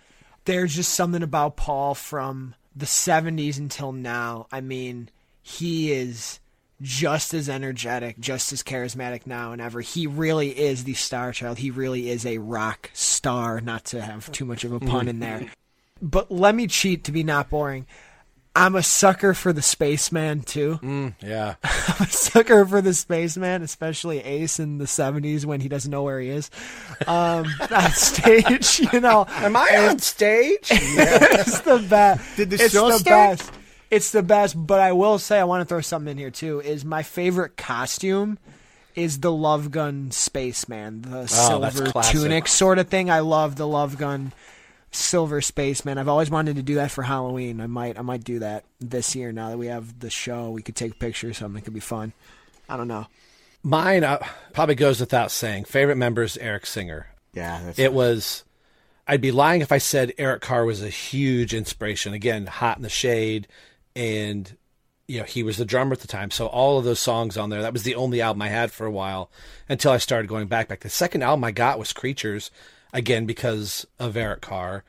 There's 0.45 0.73
just 0.73 0.93
something 0.93 1.23
about 1.23 1.57
Paul 1.57 1.93
from 1.93 2.55
the 2.73 2.85
70s 2.85 3.57
until 3.57 3.91
now. 3.91 4.47
I 4.49 4.61
mean, 4.61 5.09
he 5.41 5.91
is 5.91 6.39
just 6.81 7.33
as 7.33 7.49
energetic, 7.49 8.17
just 8.17 8.53
as 8.53 8.63
charismatic 8.63 9.27
now 9.27 9.51
and 9.51 9.61
ever. 9.61 9.81
He 9.81 10.07
really 10.07 10.57
is 10.57 10.85
the 10.85 10.93
star 10.93 11.33
child. 11.33 11.57
He 11.57 11.69
really 11.69 12.09
is 12.09 12.25
a 12.25 12.37
rock 12.37 12.89
star, 12.93 13.59
not 13.59 13.83
to 13.85 14.01
have 14.01 14.31
too 14.31 14.45
much 14.45 14.63
of 14.63 14.71
a 14.71 14.79
pun 14.79 15.09
in 15.09 15.19
there. 15.19 15.51
But 16.01 16.31
let 16.31 16.55
me 16.55 16.67
cheat 16.67 17.03
to 17.05 17.11
be 17.11 17.23
not 17.23 17.49
boring. 17.49 17.85
I'm 18.53 18.75
a 18.75 18.83
sucker 18.83 19.33
for 19.33 19.53
the 19.53 19.61
spaceman 19.61 20.41
too. 20.41 20.77
Mm, 20.83 21.13
yeah. 21.21 21.55
I'm 21.63 22.05
a 22.05 22.09
sucker 22.09 22.65
for 22.65 22.81
the 22.81 22.93
spaceman, 22.93 23.61
especially 23.61 24.19
Ace 24.19 24.59
in 24.59 24.77
the 24.77 24.85
'70s 24.85 25.45
when 25.45 25.61
he 25.61 25.69
doesn't 25.69 25.89
know 25.89 26.03
where 26.03 26.19
he 26.19 26.27
is 26.29 26.51
um, 27.07 27.45
on 27.71 27.91
stage. 27.91 28.81
You 28.91 28.99
know, 28.99 29.25
Am 29.29 29.55
I 29.55 29.87
on 29.89 29.99
stage? 29.99 30.57
it's 30.69 31.61
the 31.61 31.77
best. 31.89 32.35
Did 32.35 32.49
the 32.49 32.55
it's 32.61 32.73
show 32.73 32.89
the 32.89 32.97
start? 32.97 33.37
best. 33.39 33.51
It's 33.89 34.11
the 34.11 34.23
best. 34.23 34.55
But 34.67 34.81
I 34.81 34.91
will 34.91 35.17
say, 35.17 35.39
I 35.39 35.45
want 35.45 35.61
to 35.61 35.65
throw 35.65 35.79
something 35.81 36.11
in 36.11 36.17
here 36.17 36.31
too. 36.31 36.59
Is 36.59 36.83
my 36.83 37.03
favorite 37.03 37.55
costume 37.55 38.37
is 38.95 39.21
the 39.21 39.31
Love 39.31 39.71
Gun 39.71 40.11
Spaceman, 40.11 41.03
the 41.03 41.19
Oh, 41.21 41.25
silver 41.25 41.89
tunic 42.11 42.49
sort 42.49 42.79
of 42.79 42.89
thing. 42.89 43.09
I 43.09 43.19
love 43.21 43.55
the 43.55 43.65
Love 43.67 43.97
Gun 43.97 44.33
Silver 44.91 45.41
Spaceman. 45.41 45.97
I've 45.97 46.09
always 46.09 46.29
wanted 46.29 46.57
to 46.57 46.63
do 46.63 46.75
that 46.75 46.91
for 46.91 47.03
Halloween. 47.03 47.61
I 47.61 47.67
might, 47.67 47.97
I 47.97 48.01
might 48.01 48.23
do 48.23 48.39
that 48.39 48.65
this 48.79 49.15
year. 49.15 49.31
Now 49.31 49.49
that 49.49 49.57
we 49.57 49.67
have 49.67 49.99
the 49.99 50.09
show, 50.09 50.49
we 50.51 50.61
could 50.61 50.75
take 50.75 50.99
pictures. 50.99 51.37
Something 51.37 51.61
it 51.61 51.63
could 51.63 51.73
be 51.73 51.79
fun. 51.79 52.13
I 52.67 52.77
don't 52.77 52.87
know. 52.87 53.07
Mine 53.63 54.03
uh, 54.03 54.19
probably 54.53 54.75
goes 54.75 54.99
without 54.99 55.31
saying. 55.31 55.65
Favorite 55.65 55.95
member 55.95 56.23
is 56.23 56.37
Eric 56.37 56.65
Singer. 56.65 57.07
Yeah, 57.33 57.61
that's 57.63 57.79
It 57.79 57.93
was. 57.93 58.43
I'd 59.07 59.21
be 59.21 59.31
lying 59.31 59.61
if 59.61 59.71
I 59.71 59.77
said 59.77 60.13
Eric 60.17 60.41
Carr 60.41 60.65
was 60.65 60.81
a 60.81 60.89
huge 60.89 61.53
inspiration. 61.53 62.13
Again, 62.13 62.47
Hot 62.47 62.77
in 62.77 62.83
the 62.83 62.89
Shade, 62.89 63.47
and 63.95 64.55
you 65.07 65.19
know 65.19 65.25
he 65.25 65.43
was 65.43 65.57
the 65.57 65.65
drummer 65.65 65.93
at 65.93 65.99
the 65.99 66.07
time. 66.07 66.31
So 66.31 66.47
all 66.47 66.77
of 66.79 66.85
those 66.85 66.99
songs 66.99 67.37
on 67.37 67.49
there, 67.49 67.61
that 67.61 67.73
was 67.73 67.83
the 67.83 67.95
only 67.95 68.21
album 68.21 68.41
I 68.41 68.49
had 68.49 68.71
for 68.71 68.85
a 68.85 68.91
while 68.91 69.31
until 69.69 69.91
I 69.91 69.97
started 69.97 70.27
going 70.27 70.47
back. 70.47 70.67
Back 70.67 70.81
the 70.81 70.89
second 70.89 71.23
album 71.23 71.43
I 71.43 71.51
got 71.51 71.79
was 71.79 71.93
Creatures, 71.93 72.51
again 72.93 73.25
because 73.25 73.85
of 73.99 74.17
Eric 74.17 74.41
Carr. 74.41 74.83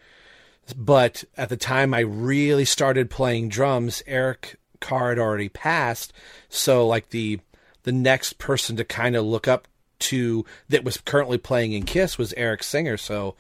But 0.77 1.25
at 1.37 1.49
the 1.49 1.57
time 1.57 1.93
I 1.93 2.01
really 2.01 2.65
started 2.65 3.11
playing 3.11 3.49
drums, 3.49 4.03
Eric 4.07 4.57
Carr 4.81 5.11
had 5.11 5.19
already 5.19 5.49
passed. 5.49 6.13
So 6.49 6.87
like 6.87 7.11
the 7.11 7.41
the 7.85 7.93
next 7.93 8.39
person 8.39 8.77
to 8.77 8.85
kind 8.85 9.17
of 9.17 9.25
look 9.25 9.49
up 9.49 9.67
to 9.99 10.45
that 10.69 10.85
was 10.85 10.99
currently 10.99 11.39
playing 11.39 11.73
in 11.73 11.85
Kiss 11.85 12.19
was 12.19 12.33
Eric 12.35 12.63
Singer. 12.63 12.97
So 12.97 13.35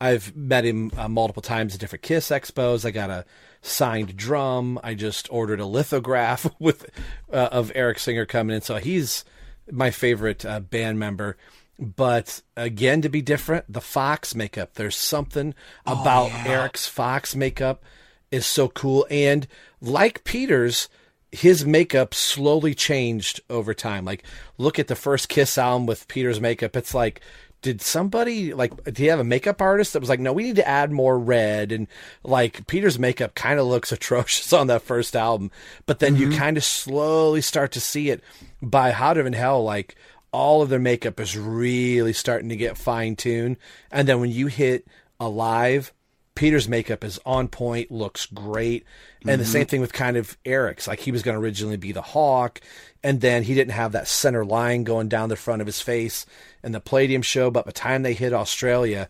I've 0.00 0.34
met 0.36 0.64
him 0.64 0.90
uh, 0.96 1.08
multiple 1.08 1.42
times 1.42 1.74
at 1.74 1.80
different 1.80 2.02
Kiss 2.02 2.28
expos. 2.30 2.84
I 2.84 2.90
got 2.90 3.10
a 3.10 3.24
signed 3.62 4.16
drum. 4.16 4.78
I 4.82 4.94
just 4.94 5.32
ordered 5.32 5.60
a 5.60 5.66
lithograph 5.66 6.46
with 6.58 6.90
uh, 7.32 7.48
of 7.52 7.72
Eric 7.74 7.98
Singer 7.98 8.26
coming 8.26 8.56
in. 8.56 8.62
So 8.62 8.76
he's 8.76 9.24
my 9.70 9.90
favorite 9.90 10.44
uh, 10.44 10.60
band 10.60 10.98
member. 10.98 11.36
But 11.78 12.42
again, 12.56 13.02
to 13.02 13.08
be 13.08 13.22
different, 13.22 13.64
the 13.72 13.80
Fox 13.80 14.34
makeup. 14.34 14.74
There's 14.74 14.96
something 14.96 15.54
oh, 15.86 16.00
about 16.00 16.46
Eric's 16.46 16.86
Fox 16.86 17.34
makeup 17.34 17.82
is 18.30 18.46
so 18.46 18.68
cool. 18.68 19.06
And 19.10 19.46
like 19.80 20.24
Peter's, 20.24 20.88
his 21.32 21.66
makeup 21.66 22.14
slowly 22.14 22.74
changed 22.74 23.40
over 23.50 23.74
time. 23.74 24.04
Like, 24.04 24.24
look 24.56 24.78
at 24.78 24.86
the 24.86 24.94
first 24.94 25.28
Kiss 25.28 25.58
album 25.58 25.86
with 25.86 26.06
Peter's 26.06 26.40
makeup. 26.40 26.76
It's 26.76 26.94
like, 26.94 27.20
did 27.64 27.80
somebody 27.80 28.52
like? 28.52 28.84
Do 28.92 29.02
you 29.02 29.08
have 29.08 29.18
a 29.18 29.24
makeup 29.24 29.62
artist 29.62 29.94
that 29.94 30.00
was 30.00 30.10
like, 30.10 30.20
no, 30.20 30.34
we 30.34 30.42
need 30.42 30.56
to 30.56 30.68
add 30.68 30.92
more 30.92 31.18
red 31.18 31.72
and 31.72 31.88
like 32.22 32.66
Peter's 32.66 32.98
makeup 32.98 33.34
kind 33.34 33.58
of 33.58 33.66
looks 33.66 33.90
atrocious 33.92 34.52
on 34.52 34.66
that 34.66 34.82
first 34.82 35.16
album, 35.16 35.50
but 35.86 35.98
then 35.98 36.14
you 36.14 36.28
mm-hmm. 36.28 36.38
kind 36.38 36.56
of 36.58 36.62
slowly 36.62 37.40
start 37.40 37.72
to 37.72 37.80
see 37.80 38.10
it 38.10 38.22
by 38.60 38.90
Hotter 38.90 39.22
Than 39.22 39.32
Hell. 39.32 39.64
Like 39.64 39.96
all 40.34 40.62
of 40.62 40.68
their 40.68 40.80
makeup 40.80 41.20
is 41.20 41.38
really 41.38 42.12
starting 42.12 42.48
to 42.48 42.56
get 42.56 42.76
fine 42.76 43.14
tuned, 43.14 43.56
and 43.92 44.08
then 44.08 44.20
when 44.20 44.30
you 44.30 44.48
hit 44.48 44.86
Alive, 45.20 45.92
Peter's 46.34 46.68
makeup 46.68 47.04
is 47.04 47.20
on 47.24 47.46
point, 47.46 47.92
looks 47.92 48.26
great. 48.26 48.84
And 49.22 49.40
the 49.40 49.44
mm-hmm. 49.44 49.52
same 49.52 49.66
thing 49.66 49.80
with 49.80 49.92
kind 49.92 50.16
of 50.16 50.36
Eric's. 50.44 50.88
Like 50.88 50.98
he 50.98 51.12
was 51.12 51.22
going 51.22 51.36
to 51.36 51.40
originally 51.40 51.76
be 51.76 51.92
the 51.92 52.02
Hawk, 52.02 52.60
and 53.04 53.20
then 53.20 53.44
he 53.44 53.54
didn't 53.54 53.72
have 53.72 53.92
that 53.92 54.08
center 54.08 54.44
line 54.44 54.82
going 54.82 55.08
down 55.08 55.28
the 55.28 55.36
front 55.36 55.62
of 55.62 55.66
his 55.66 55.80
face 55.80 56.26
in 56.64 56.72
the 56.72 56.80
Palladium 56.80 57.22
show. 57.22 57.50
But 57.52 57.64
by 57.64 57.68
the 57.68 57.72
time 57.72 58.02
they 58.02 58.14
hit 58.14 58.32
Australia, 58.32 59.08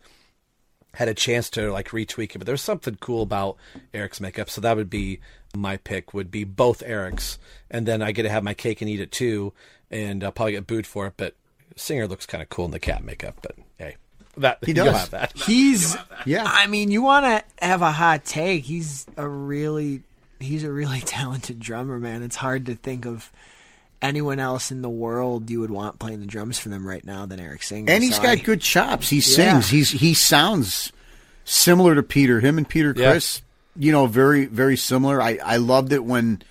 had 0.93 1.09
a 1.09 1.15
chance 1.15 1.49
to 1.51 1.73
like 1.73 1.89
retweak 1.89 2.35
it. 2.35 2.39
But 2.39 2.47
there's 2.47 2.63
something 2.63 2.99
cool 3.01 3.23
about 3.23 3.57
Eric's 3.95 4.21
makeup, 4.21 4.51
so 4.51 4.61
that 4.61 4.77
would 4.77 4.91
be 4.91 5.21
my 5.57 5.79
pick. 5.79 6.13
Would 6.13 6.31
be 6.31 6.45
both 6.45 6.83
Eric's, 6.85 7.39
and 7.71 7.87
then 7.87 8.03
I 8.03 8.13
get 8.13 8.25
to 8.25 8.29
have 8.29 8.45
my 8.45 8.55
cake 8.55 8.83
and 8.83 8.91
eat 8.91 9.01
it 9.01 9.11
too, 9.11 9.55
and 9.95 10.23
I'll 10.25 10.33
probably 10.33 10.53
get 10.53 10.67
booed 10.67 10.87
for 10.87 11.07
it. 11.07 11.15
But 11.17 11.35
Singer 11.77 12.07
looks 12.07 12.27
kind 12.27 12.43
of 12.43 12.49
cool 12.49 12.65
in 12.67 12.71
the 12.73 12.79
cat 12.81 13.03
makeup. 13.05 13.37
But 13.43 13.57
hey, 13.79 13.97
that 14.37 14.59
He 14.65 14.73
you'll 14.77 14.87
does. 14.87 14.97
have 15.01 15.11
that. 15.11 15.33
He's 15.37 15.97
Yeah. 16.27 16.45
I 16.47 16.67
mean, 16.67 16.91
you 16.91 17.01
want 17.03 17.25
to 17.25 17.65
have 17.65 17.81
a 17.83 17.93
hot 17.93 18.25
take. 18.25 18.65
He's 18.65 19.07
a 19.17 19.27
really 19.27 20.03
he's 20.41 20.65
a 20.65 20.71
really 20.73 21.01
talented 21.05 21.61
drummer, 21.61 21.99
man. 21.99 22.23
It's 22.23 22.37
hard 22.37 22.67
to 22.67 22.75
think 22.75 23.07
of 23.07 23.31
anyone 24.03 24.39
else 24.39 24.71
in 24.71 24.83
the 24.83 24.91
world 24.91 25.49
you 25.49 25.61
would 25.61 25.71
want 25.71 25.99
playing 25.99 26.21
the 26.21 26.27
drums 26.27 26.59
for 26.59 26.69
them 26.69 26.87
right 26.87 27.05
now 27.07 27.25
than 27.25 27.41
Eric 27.41 27.63
Singer. 27.63 27.91
and 27.91 28.03
he's 28.05 28.17
So 28.17 28.23
got 28.23 28.33
I- 28.33 28.37
good 28.37 28.61
chops. 28.61 29.09
He 29.09 29.17
Yeah. 29.17 29.23
sings. 29.23 29.69
He's 29.71 29.91
he 29.93 30.13
sounds 30.15 30.93
similar 31.45 31.95
to 31.95 32.03
Peter. 32.03 32.41
Him 32.41 32.59
and 32.59 32.69
Peter 32.69 32.93
Yeah. 32.97 33.13
Criss, 33.13 33.41
you 33.77 33.93
know, 33.93 34.07
very 34.07 34.45
very 34.47 34.77
similar. 34.77 35.23
I 35.23 35.39
I 35.45 35.57
loved 35.57 35.93
it 35.93 36.05
when 36.05 36.43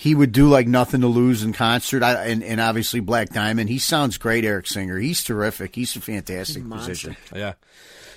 he 0.00 0.14
would 0.14 0.30
do 0.30 0.48
like 0.48 0.68
nothing 0.68 1.00
to 1.00 1.08
lose 1.08 1.42
in 1.42 1.52
concert. 1.52 2.04
I, 2.04 2.26
and 2.26 2.44
and 2.44 2.60
obviously 2.60 3.00
Black 3.00 3.30
Diamond. 3.30 3.68
He 3.68 3.80
sounds 3.80 4.16
great. 4.16 4.44
Eric 4.44 4.68
Singer. 4.68 4.96
He's 4.96 5.24
terrific. 5.24 5.74
He's 5.74 5.96
a 5.96 6.00
fantastic 6.00 6.62
monster. 6.62 6.90
musician. 6.90 7.16
Yeah. 7.34 7.54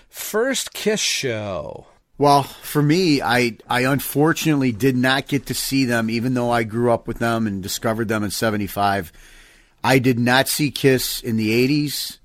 First 0.08 0.74
Kiss 0.74 1.00
show. 1.00 1.88
Well, 2.20 2.44
for 2.44 2.84
me, 2.84 3.20
I 3.24 3.58
I 3.68 3.86
unfortunately 3.86 4.72
did 4.72 4.96
not 4.96 5.28
get 5.28 5.48
to 5.48 5.56
see 5.56 5.86
them, 5.86 6.12
even 6.12 6.36
though 6.36 6.52
I 6.52 6.66
grew 6.66 6.92
up 6.92 7.08
with 7.08 7.18
them 7.18 7.48
and 7.48 7.64
discovered 7.64 8.10
them 8.10 8.24
in 8.24 8.30
'75. 8.30 9.12
I 9.84 9.98
did 9.98 10.20
not 10.20 10.48
see 10.48 10.70
Kiss 10.70 11.20
in 11.20 11.36
the 11.36 11.50
'80s. 11.68 12.20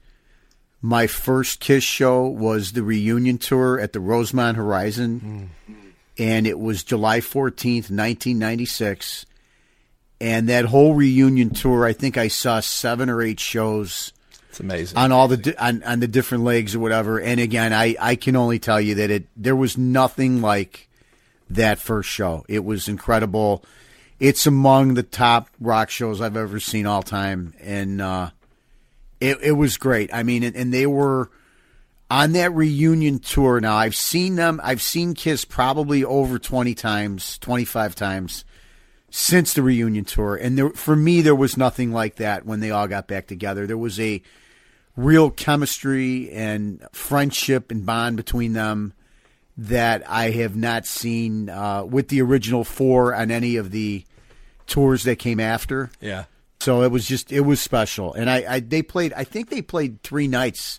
My 0.83 1.07
first 1.07 1.61
Kiss 1.61 1.83
show 1.83 2.27
was 2.27 2.73
the 2.73 2.83
reunion 2.83 3.39
tour 3.39 3.81
at 3.81 3.95
the 3.95 4.01
Rosemont 4.01 4.59
Horizon, 4.59 5.51
mm. 5.67 5.75
and 6.19 6.47
it 6.47 6.59
was 6.59 6.85
July 6.85 7.21
14th, 7.21 7.89
1996. 7.89 9.25
And 10.21 10.49
that 10.49 10.65
whole 10.67 10.95
reunion 10.95 11.51
tour, 11.51 11.85
I 11.85 11.93
think 11.93 12.17
I 12.17 12.29
saw 12.29 12.61
seven 12.61 13.11
or 13.11 13.21
eight 13.21 13.39
shows 13.39 14.15
It's 14.49 14.61
amazing. 14.61 14.97
on 14.97 15.13
all 15.13 15.29
the 15.29 15.55
on, 15.63 15.83
on 15.83 16.01
the 16.01 16.09
different 16.09 16.45
legs 16.45 16.75
or 16.75 16.79
whatever. 16.79 17.21
And 17.21 17.39
again, 17.39 17.75
I, 17.75 17.97
I 18.01 18.17
can 18.17 18.35
only 18.35 18.59
tell 18.59 18.81
you 18.81 18.95
that 18.95 19.11
it 19.11 19.27
there 19.37 19.55
was 19.55 19.77
nothing 19.77 20.41
like 20.41 20.89
that 21.51 21.79
first 21.79 22.09
show. 22.09 22.47
It 22.49 22.65
was 22.65 22.89
incredible. 22.89 23.63
It's 24.19 24.47
among 24.47 24.95
the 24.95 25.03
top 25.03 25.51
rock 25.61 25.91
shows 25.91 26.23
I've 26.23 26.39
ever 26.39 26.59
seen 26.61 26.87
all 26.87 27.03
time, 27.03 27.53
and 27.61 28.01
uh, 28.01 28.31
it 29.21 29.37
it 29.43 29.53
was 29.53 29.77
great. 29.77 30.09
I 30.15 30.23
mean, 30.23 30.43
and, 30.43 30.57
and 30.57 30.73
they 30.73 30.87
were 30.87 31.31
on 32.11 32.33
that 32.33 32.55
reunion 32.55 33.19
tour. 33.19 33.61
Now 33.61 33.77
I've 33.77 33.95
seen 33.95 34.37
them. 34.37 34.63
I've 34.65 34.81
seen 34.81 35.13
Kiss 35.13 35.45
probably 35.45 36.03
over 36.03 36.39
twenty 36.39 36.75
times, 36.75 37.37
twenty 37.39 37.67
five 37.67 37.95
times 37.95 38.46
since 39.19 39.55
the 39.55 39.63
reunion 39.63 40.05
tour, 40.05 40.37
and 40.37 40.59
there, 40.59 40.69
for 40.69 40.95
me, 40.95 41.23
there 41.23 41.35
was 41.35 41.57
nothing 41.57 41.91
like 41.91 42.17
that 42.17 42.45
when 42.45 42.61
they 42.61 42.71
all 42.71 42.87
got 42.87 43.09
back 43.09 43.27
together. 43.27 43.67
There 43.67 43.79
was 43.79 43.99
a 43.99 44.21
real 44.95 45.31
chemistry 45.31 46.31
and 46.33 46.87
friendship 46.93 47.71
and 47.71 47.87
bond 47.87 48.19
between 48.19 48.53
them 48.53 48.93
that 49.57 50.03
I 50.07 50.33
have 50.33 50.55
not 50.55 50.85
seen 50.85 51.49
uh, 51.49 51.85
with 51.85 52.09
the 52.09 52.21
original 52.21 52.63
four 52.63 53.15
on 53.15 53.31
any 53.31 53.57
of 53.57 53.71
the 53.71 54.05
tours 54.67 55.05
that 55.05 55.17
came 55.17 55.41
after. 55.41 55.91
Yeah. 55.99 56.25
So 56.61 56.83
it 56.83 56.91
was 56.93 57.07
just 57.07 57.33
it 57.33 57.41
was 57.41 57.59
special, 57.59 58.13
and 58.13 58.29
I, 58.29 58.45
I 58.47 58.61
they 58.61 58.83
played. 58.83 59.15
I 59.15 59.25
think 59.25 59.49
they 59.49 59.63
played 59.63 60.03
three 60.03 60.29
nights. 60.29 60.79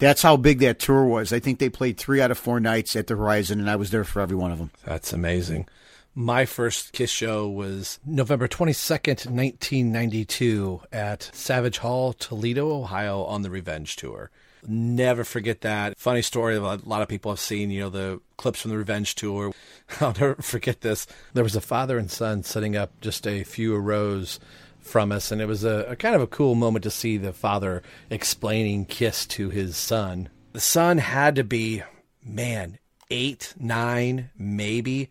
That's 0.00 0.22
how 0.22 0.36
big 0.36 0.58
that 0.58 0.80
tour 0.80 1.04
was. 1.04 1.32
I 1.32 1.38
think 1.38 1.60
they 1.60 1.68
played 1.68 1.98
three 1.98 2.20
out 2.20 2.32
of 2.32 2.38
four 2.38 2.58
nights 2.58 2.96
at 2.96 3.06
the 3.06 3.14
Horizon, 3.14 3.60
and 3.60 3.70
I 3.70 3.76
was 3.76 3.92
there 3.92 4.02
for 4.02 4.20
every 4.20 4.36
one 4.36 4.50
of 4.50 4.58
them. 4.58 4.72
That's 4.84 5.12
amazing. 5.12 5.68
My 6.16 6.46
first 6.46 6.92
Kiss 6.92 7.10
show 7.10 7.48
was 7.48 7.98
November 8.06 8.46
22nd, 8.46 9.26
1992, 9.26 10.82
at 10.92 11.28
Savage 11.32 11.78
Hall, 11.78 12.12
Toledo, 12.12 12.70
Ohio, 12.70 13.24
on 13.24 13.42
the 13.42 13.50
Revenge 13.50 13.96
Tour. 13.96 14.30
Never 14.64 15.24
forget 15.24 15.62
that. 15.62 15.98
Funny 15.98 16.22
story, 16.22 16.54
a 16.54 16.60
lot 16.60 17.02
of 17.02 17.08
people 17.08 17.32
have 17.32 17.40
seen, 17.40 17.72
you 17.72 17.80
know, 17.80 17.90
the 17.90 18.20
clips 18.36 18.60
from 18.60 18.70
the 18.70 18.78
Revenge 18.78 19.16
Tour. 19.16 19.52
I'll 20.00 20.12
never 20.12 20.36
forget 20.36 20.82
this. 20.82 21.08
There 21.32 21.42
was 21.42 21.56
a 21.56 21.60
father 21.60 21.98
and 21.98 22.08
son 22.08 22.44
sitting 22.44 22.76
up 22.76 22.92
just 23.00 23.26
a 23.26 23.42
few 23.42 23.76
rows 23.76 24.38
from 24.78 25.10
us, 25.10 25.32
and 25.32 25.40
it 25.40 25.46
was 25.46 25.64
a, 25.64 25.84
a 25.88 25.96
kind 25.96 26.14
of 26.14 26.22
a 26.22 26.28
cool 26.28 26.54
moment 26.54 26.84
to 26.84 26.92
see 26.92 27.16
the 27.16 27.32
father 27.32 27.82
explaining 28.08 28.84
Kiss 28.84 29.26
to 29.26 29.50
his 29.50 29.76
son. 29.76 30.28
The 30.52 30.60
son 30.60 30.98
had 30.98 31.34
to 31.34 31.42
be, 31.42 31.82
man, 32.24 32.78
eight, 33.10 33.52
nine, 33.58 34.30
maybe. 34.38 35.10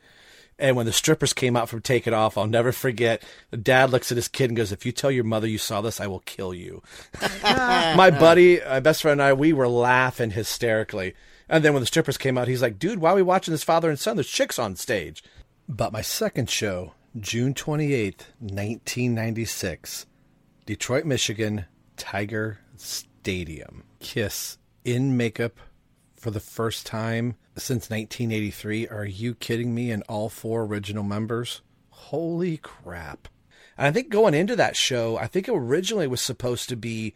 And 0.60 0.76
when 0.76 0.86
the 0.86 0.94
strippers 0.94 1.34
came 1.34 1.56
out 1.56 1.70
from 1.70 1.82
Take 1.82 2.08
It 2.08 2.14
Off, 2.14 2.38
I'll 2.38 2.48
never 2.48 2.72
forget. 2.72 3.24
Dad 3.62 3.90
looks 3.90 4.12
at 4.12 4.18
his 4.18 4.28
kid 4.28 4.50
and 4.50 4.58
goes, 4.58 4.72
If 4.72 4.86
you 4.86 4.92
tell 4.92 5.12
your 5.12 5.24
mother 5.24 5.48
you 5.48 5.58
saw 5.58 5.82
this, 5.82 6.00
I 6.00 6.08
will 6.08 6.20
kill 6.20 6.54
you. 6.54 6.84
my 7.44 8.12
buddy, 8.12 8.60
my 8.62 8.80
best 8.80 9.02
friend 9.02 9.20
and 9.20 9.28
I, 9.28 9.34
we 9.34 9.54
were 9.54 9.68
laughing 9.68 10.32
hysterically. 10.32 11.16
And 11.50 11.64
then 11.64 11.74
when 11.74 11.82
the 11.82 11.88
strippers 11.88 12.18
came 12.18 12.38
out, 12.38 12.48
he's 12.48 12.62
like, 12.62 12.80
Dude, 12.80 13.00
why 13.00 13.12
are 13.12 13.16
we 13.16 13.22
watching 13.22 13.52
this 13.52 13.64
father 13.64 13.90
and 13.90 14.00
son? 14.00 14.16
There's 14.16 14.30
chicks 14.30 14.60
on 14.60 14.76
stage. 14.76 15.24
But 15.68 15.94
my 15.94 16.02
second 16.02 16.50
show, 16.50 16.94
June 17.20 17.54
28th, 17.54 18.26
1996, 18.40 20.06
Detroit, 20.66 21.06
Michigan, 21.06 21.66
Tiger 21.98 22.60
Stadium. 22.76 23.84
Kiss 24.00 24.58
in 24.84 25.16
makeup 25.16 25.60
for 26.24 26.32
the 26.32 26.40
first 26.40 26.86
time 26.86 27.36
since 27.58 27.90
1983. 27.90 28.88
Are 28.88 29.06
you 29.06 29.36
kidding 29.36 29.76
me? 29.76 29.92
And 29.92 30.04
all 30.08 30.30
four 30.30 30.64
original 30.64 31.04
members? 31.04 31.62
Holy 31.90 32.56
crap. 32.56 33.28
And 33.78 33.88
I 33.88 33.92
think 33.92 34.10
going 34.10 34.34
into 34.34 34.56
that 34.56 34.78
show, 34.78 35.18
I 35.18 35.28
think 35.28 35.50
it 35.50 35.54
originally 35.54 36.08
was 36.08 36.22
supposed 36.22 36.70
to 36.70 36.78
be, 36.78 37.14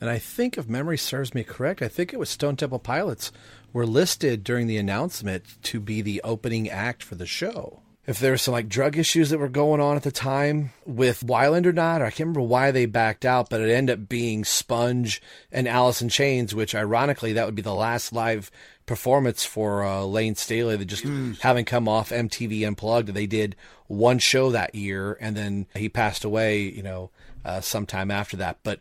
and 0.00 0.08
I 0.08 0.18
think 0.18 0.56
if 0.56 0.68
memory 0.68 0.98
serves 0.98 1.34
me 1.34 1.42
correct, 1.42 1.82
I 1.82 1.88
think 1.88 2.12
it 2.12 2.18
was 2.18 2.30
Stone 2.30 2.54
Temple 2.54 2.78
Pilots 2.78 3.32
were 3.72 3.86
listed 3.86 4.44
during 4.44 4.68
the 4.68 4.76
announcement 4.76 5.44
to 5.64 5.80
be 5.80 6.00
the 6.00 6.20
opening 6.22 6.70
act 6.70 7.02
for 7.02 7.16
the 7.16 7.26
show. 7.26 7.80
If 8.06 8.18
there 8.18 8.32
were 8.32 8.38
some 8.38 8.52
like 8.52 8.68
drug 8.68 8.98
issues 8.98 9.30
that 9.30 9.38
were 9.38 9.48
going 9.48 9.80
on 9.80 9.96
at 9.96 10.02
the 10.02 10.12
time 10.12 10.72
with 10.84 11.24
Weiland 11.24 11.64
or 11.64 11.72
not, 11.72 12.02
or 12.02 12.04
I 12.04 12.10
can't 12.10 12.28
remember 12.28 12.42
why 12.42 12.70
they 12.70 12.84
backed 12.84 13.24
out, 13.24 13.48
but 13.48 13.62
it 13.62 13.70
ended 13.70 13.98
up 13.98 14.08
being 14.08 14.44
Sponge 14.44 15.22
and 15.50 15.66
Alice 15.66 16.02
in 16.02 16.10
Chains, 16.10 16.54
which 16.54 16.74
ironically 16.74 17.32
that 17.32 17.46
would 17.46 17.54
be 17.54 17.62
the 17.62 17.74
last 17.74 18.12
live 18.12 18.50
performance 18.84 19.44
for 19.44 19.82
uh, 19.84 20.02
Layne 20.02 20.34
Staley. 20.34 20.76
that 20.76 20.84
just 20.84 21.04
having 21.40 21.64
come 21.64 21.88
off 21.88 22.10
MTV 22.10 22.66
Unplugged. 22.66 23.08
They 23.08 23.26
did 23.26 23.56
one 23.86 24.18
show 24.18 24.50
that 24.50 24.74
year, 24.74 25.16
and 25.20 25.34
then 25.34 25.66
he 25.74 25.88
passed 25.88 26.24
away. 26.24 26.60
You 26.60 26.82
know, 26.82 27.10
uh, 27.44 27.60
sometime 27.60 28.10
after 28.10 28.36
that. 28.38 28.58
But 28.62 28.80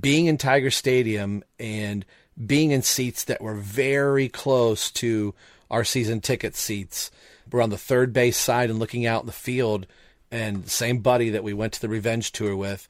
being 0.00 0.26
in 0.26 0.38
Tiger 0.38 0.70
Stadium 0.70 1.42
and 1.58 2.04
being 2.46 2.70
in 2.70 2.82
seats 2.82 3.24
that 3.24 3.40
were 3.40 3.54
very 3.54 4.28
close 4.28 4.90
to 4.92 5.34
our 5.70 5.84
season 5.84 6.20
ticket 6.20 6.54
seats. 6.54 7.10
We're 7.52 7.62
on 7.62 7.70
the 7.70 7.78
third 7.78 8.12
base 8.12 8.36
side 8.36 8.70
and 8.70 8.78
looking 8.78 9.06
out 9.06 9.22
in 9.22 9.26
the 9.26 9.32
field, 9.32 9.86
and 10.30 10.68
same 10.68 10.98
buddy 10.98 11.30
that 11.30 11.44
we 11.44 11.52
went 11.52 11.74
to 11.74 11.80
the 11.80 11.88
revenge 11.88 12.32
tour 12.32 12.56
with. 12.56 12.88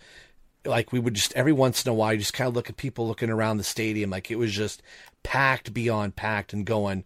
Like 0.65 0.93
we 0.93 1.01
would 1.01 1.15
just 1.15 1.33
every 1.35 1.53
once 1.53 1.85
in 1.85 1.91
a 1.91 1.95
while, 1.95 2.13
you 2.13 2.21
just 2.21 2.33
kind 2.35 2.49
of 2.49 2.55
look 2.55 2.71
at 2.71 2.77
people 2.77 3.07
looking 3.07 3.31
around 3.31 3.57
the 3.57 3.65
stadium, 3.65 4.11
like 4.11 4.31
it 4.31 4.37
was 4.37 4.53
just 4.53 4.83
packed 5.23 5.75
beyond 5.75 6.17
packed, 6.17 6.53
and 6.53 6.65
going, 6.65 7.05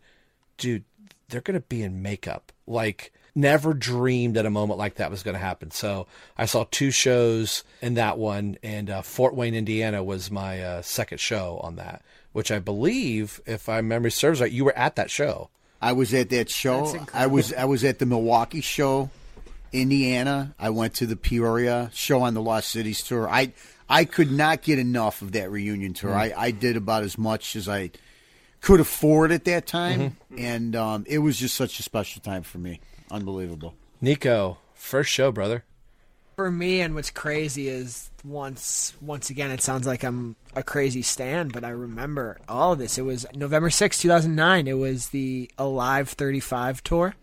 dude, 0.59 0.85
they're 1.29 1.41
gonna 1.41 1.61
be 1.61 1.83
in 1.83 2.03
makeup. 2.03 2.53
Like 2.67 3.13
never 3.37 3.75
dreamed 3.75 4.35
that 4.35 4.47
a 4.47 4.51
moment 4.51 4.79
like 4.79 4.95
that 4.95 5.11
was 5.11 5.23
going 5.23 5.35
to 5.35 5.39
happen. 5.39 5.71
So 5.71 6.07
I 6.39 6.47
saw 6.47 6.65
two 6.71 6.91
shows 6.91 7.63
in 7.83 7.95
that 7.95 8.19
one, 8.19 8.57
and 8.63 8.89
uh, 8.89 9.03
Fort 9.03 9.35
Wayne, 9.35 9.55
Indiana 9.55 10.03
was 10.03 10.31
my 10.31 10.63
uh, 10.63 10.83
second 10.83 11.19
show 11.19 11.61
on 11.63 11.77
that, 11.77 12.03
which 12.33 12.51
I 12.51 12.59
believe, 12.59 13.41
if 13.47 13.69
my 13.69 13.83
memory 13.83 14.11
serves 14.11 14.41
right, 14.41 14.51
you 14.51 14.65
were 14.65 14.77
at 14.77 14.97
that 14.97 15.11
show. 15.11 15.51
I 15.81 15.93
was 15.93 16.15
at 16.15 16.31
that 16.31 16.51
show. 16.51 16.99
I 17.13 17.27
was 17.27 17.53
I 17.53 17.65
was 17.65 17.85
at 17.85 17.99
the 17.99 18.07
Milwaukee 18.07 18.61
show, 18.61 19.11
Indiana. 19.73 20.55
I 20.59 20.71
went 20.71 20.95
to 20.95 21.07
the 21.07 21.17
Peoria 21.17 21.91
show 21.93 22.23
on 22.23 22.35
the 22.35 22.43
Lost 22.43 22.71
Cities 22.71 23.03
tour. 23.03 23.29
I 23.29 23.53
I 23.89 24.05
could 24.05 24.33
not 24.33 24.63
get 24.63 24.79
enough 24.79 25.23
of 25.23 25.33
that 25.33 25.51
reunion 25.51 25.95
tour. 25.95 26.11
Mm. 26.11 26.17
I, 26.17 26.35
I 26.37 26.51
did 26.51 26.77
about 26.77 27.05
as 27.05 27.17
much 27.17 27.57
as 27.57 27.69
I 27.69 27.91
could 28.61 28.81
afford 28.81 29.33
at 29.33 29.45
that 29.45 29.67
time, 29.67 30.17
and 30.37 30.75
um, 30.75 31.05
it 31.07 31.19
was 31.19 31.39
just 31.39 31.55
such 31.55 31.79
a 31.79 31.83
special 31.83 32.21
time 32.21 32.43
for 32.43 32.59
me. 32.59 32.81
Unbelievable. 33.11 33.75
Nikko, 34.01 34.59
first 34.75 35.11
show, 35.11 35.31
brother. 35.31 35.65
For 36.37 36.51
me, 36.51 36.83
and 36.83 36.95
what's 36.95 37.11
crazy 37.11 37.67
is 37.67 38.11
once 38.23 38.93
once 39.01 39.31
again, 39.31 39.51
it 39.51 39.63
sounds 39.63 39.87
like 39.87 40.05
I'm 40.05 40.37
a 40.55 40.63
crazy 40.63 41.01
stan, 41.01 41.49
but 41.49 41.65
I 41.65 41.71
remember 41.71 42.39
all 42.47 42.73
of 42.73 42.79
this. 42.79 42.99
It 42.99 43.07
was 43.07 43.25
November 43.35 43.71
sixth, 43.71 44.03
two 44.03 44.09
2009. 44.09 44.69
It 44.69 44.75
was 44.75 45.09
the 45.09 45.51
Alive 45.57 46.11
35 46.11 46.85
tour. 46.85 47.15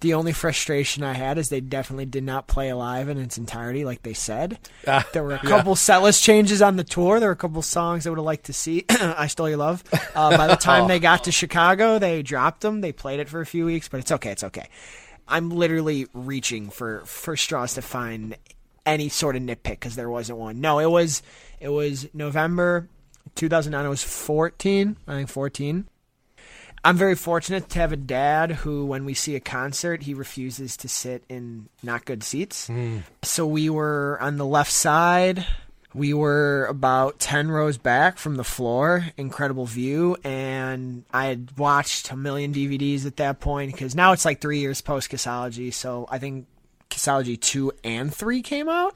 The 0.00 0.14
only 0.14 0.32
frustration 0.32 1.02
I 1.02 1.14
had 1.14 1.38
is 1.38 1.48
they 1.48 1.60
definitely 1.60 2.04
did 2.04 2.22
not 2.22 2.46
play 2.46 2.68
Alive 2.68 3.08
in 3.08 3.18
its 3.18 3.36
entirety, 3.36 3.84
like 3.84 4.02
they 4.02 4.12
said. 4.12 4.58
Ah, 4.86 5.04
there 5.12 5.24
were 5.24 5.34
a 5.34 5.40
yeah. 5.42 5.48
couple 5.48 5.74
setlist 5.74 6.22
changes 6.22 6.62
on 6.62 6.76
the 6.76 6.84
tour. 6.84 7.18
There 7.18 7.30
were 7.30 7.32
a 7.32 7.36
couple 7.36 7.62
songs 7.62 8.06
I 8.06 8.10
would 8.10 8.18
have 8.18 8.24
liked 8.24 8.46
to 8.46 8.52
see. 8.52 8.84
I 8.90 9.26
Stole 9.26 9.48
Your 9.48 9.58
Love. 9.58 9.82
Uh, 10.14 10.36
by 10.36 10.46
the 10.46 10.56
time 10.60 10.86
they 10.86 11.00
got 11.00 11.24
to 11.24 11.32
Chicago, 11.32 11.98
they 11.98 12.22
dropped 12.22 12.60
them. 12.60 12.80
They 12.80 12.92
played 12.92 13.18
it 13.18 13.28
for 13.28 13.40
a 13.40 13.46
few 13.46 13.64
weeks, 13.64 13.88
but 13.88 13.98
it's 13.98 14.12
okay. 14.12 14.30
It's 14.30 14.44
okay. 14.44 14.68
I'm 15.28 15.50
literally 15.50 16.06
reaching 16.12 16.70
for 16.70 17.04
for 17.04 17.36
straws 17.36 17.74
to 17.74 17.82
find 17.82 18.36
any 18.84 19.08
sort 19.08 19.36
of 19.36 19.42
nitpick 19.42 19.64
because 19.64 19.96
there 19.96 20.10
wasn't 20.10 20.38
one. 20.38 20.60
No, 20.60 20.78
it 20.78 20.90
was 20.90 21.22
it 21.60 21.68
was 21.68 22.08
November 22.14 22.88
2009. 23.34 23.84
It 23.84 23.88
was 23.88 24.02
14. 24.02 24.96
I 25.06 25.14
think 25.14 25.28
14. 25.28 25.88
I'm 26.84 26.96
very 26.96 27.16
fortunate 27.16 27.68
to 27.70 27.80
have 27.80 27.90
a 27.90 27.96
dad 27.96 28.52
who, 28.52 28.86
when 28.86 29.04
we 29.04 29.12
see 29.12 29.34
a 29.34 29.40
concert, 29.40 30.04
he 30.04 30.14
refuses 30.14 30.76
to 30.78 30.88
sit 30.88 31.24
in 31.28 31.68
not 31.82 32.04
good 32.04 32.22
seats. 32.22 32.68
Hmm. 32.68 32.98
So 33.24 33.44
we 33.44 33.68
were 33.68 34.18
on 34.20 34.36
the 34.36 34.46
left 34.46 34.70
side. 34.70 35.44
We 35.96 36.12
were 36.12 36.66
about 36.66 37.18
10 37.20 37.50
rows 37.50 37.78
back 37.78 38.18
from 38.18 38.36
the 38.36 38.44
floor. 38.44 39.06
Incredible 39.16 39.64
view. 39.64 40.18
And 40.22 41.04
I 41.10 41.26
had 41.26 41.56
watched 41.56 42.10
a 42.10 42.16
million 42.16 42.52
DVDs 42.52 43.06
at 43.06 43.16
that 43.16 43.40
point 43.40 43.72
because 43.72 43.94
now 43.94 44.12
it's 44.12 44.26
like 44.26 44.42
three 44.42 44.58
years 44.58 44.82
post 44.82 45.10
Kissology. 45.10 45.72
So 45.72 46.06
I 46.10 46.18
think 46.18 46.48
Kissology 46.90 47.40
2 47.40 47.72
and 47.82 48.14
3 48.14 48.42
came 48.42 48.68
out. 48.68 48.94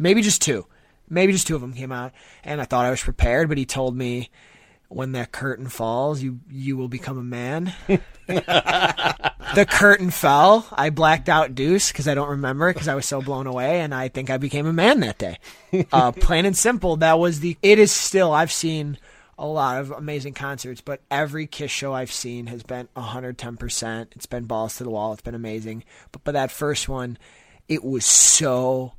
Maybe 0.00 0.20
just 0.20 0.42
two. 0.42 0.66
Maybe 1.08 1.32
just 1.32 1.46
two 1.46 1.54
of 1.54 1.60
them 1.60 1.74
came 1.74 1.92
out. 1.92 2.12
And 2.42 2.60
I 2.60 2.64
thought 2.64 2.86
I 2.86 2.90
was 2.90 3.02
prepared, 3.02 3.48
but 3.48 3.56
he 3.56 3.64
told 3.64 3.96
me 3.96 4.28
when 4.94 5.12
that 5.12 5.32
curtain 5.32 5.68
falls, 5.68 6.22
you 6.22 6.40
you 6.50 6.76
will 6.76 6.88
become 6.88 7.18
a 7.18 7.22
man. 7.22 7.72
the 8.26 9.66
curtain 9.68 10.10
fell. 10.10 10.66
I 10.72 10.90
blacked 10.90 11.28
out 11.28 11.54
Deuce 11.54 11.90
because 11.90 12.08
I 12.08 12.14
don't 12.14 12.28
remember 12.28 12.72
because 12.72 12.88
I 12.88 12.94
was 12.94 13.06
so 13.06 13.22
blown 13.22 13.46
away, 13.46 13.80
and 13.80 13.94
I 13.94 14.08
think 14.08 14.30
I 14.30 14.38
became 14.38 14.66
a 14.66 14.72
man 14.72 15.00
that 15.00 15.18
day. 15.18 15.38
Uh, 15.92 16.12
plain 16.20 16.46
and 16.46 16.56
simple, 16.56 16.96
that 16.96 17.18
was 17.18 17.40
the. 17.40 17.56
It 17.62 17.78
is 17.78 17.92
still. 17.92 18.32
I've 18.32 18.52
seen 18.52 18.98
a 19.38 19.46
lot 19.46 19.80
of 19.80 19.90
amazing 19.90 20.34
concerts, 20.34 20.80
but 20.80 21.00
every 21.10 21.46
Kiss 21.46 21.70
show 21.70 21.92
I've 21.92 22.12
seen 22.12 22.46
has 22.46 22.62
been 22.62 22.88
110%. 22.96 24.06
It's 24.12 24.26
been 24.26 24.44
balls 24.44 24.76
to 24.76 24.84
the 24.84 24.90
wall. 24.90 25.12
It's 25.12 25.22
been 25.22 25.34
amazing. 25.34 25.84
But 26.12 26.24
but 26.24 26.32
that 26.32 26.50
first 26.50 26.88
one, 26.88 27.18
it 27.68 27.82
was 27.82 28.04
so 28.04 28.92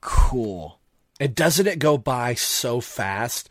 cool. 0.00 0.80
And 1.18 1.34
doesn't 1.34 1.66
it 1.66 1.78
go 1.78 1.96
by 1.96 2.34
so 2.34 2.80
fast? 2.80 3.50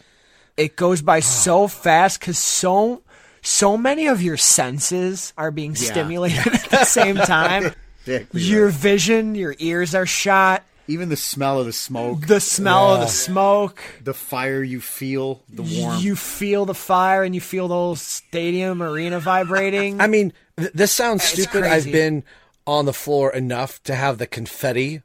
It 0.57 0.75
goes 0.75 1.01
by 1.01 1.19
so 1.19 1.67
fast 1.67 2.19
because 2.19 2.37
so 2.37 3.01
so 3.41 3.77
many 3.77 4.07
of 4.07 4.21
your 4.21 4.37
senses 4.37 5.33
are 5.37 5.51
being 5.51 5.71
Yeah. 5.75 5.91
stimulated 5.91 6.47
at 6.53 6.69
the 6.69 6.83
same 6.85 7.15
time. 7.37 7.73
Exactly 8.07 8.41
your 8.41 8.69
vision, 8.69 9.35
your 9.35 9.55
ears 9.59 9.93
are 9.95 10.05
shot. 10.05 10.63
Even 10.87 11.09
the 11.09 11.17
smell 11.17 11.59
of 11.59 11.65
the 11.65 11.73
smoke, 11.73 12.27
The 12.27 12.39
smell 12.39 12.93
of 12.93 12.99
the 13.01 13.07
smoke. 13.07 13.81
the 14.03 14.13
fire 14.13 14.61
you 14.61 14.79
feel, 14.79 15.41
the 15.49 15.63
warmth. 15.63 16.03
You 16.03 16.15
feel 16.15 16.65
the 16.65 16.75
fire 16.75 17.23
and 17.23 17.33
you 17.33 17.41
feel 17.41 17.67
the 17.67 17.73
whole 17.73 17.95
stadium 17.95 18.83
arena 18.83 19.19
vibrating. 19.19 19.99
I 20.05 20.05
mean, 20.05 20.31
th- 20.57 20.71
this 20.73 20.91
sounds 20.91 21.23
It's 21.23 21.31
stupid. 21.41 21.63
crazy. 21.63 21.89
I've 21.89 21.91
been 21.91 22.23
on 22.67 22.85
the 22.85 22.93
floor 22.93 23.31
enough 23.33 23.81
to 23.85 23.95
have 23.95 24.19
the 24.19 24.27
confetti 24.27 25.01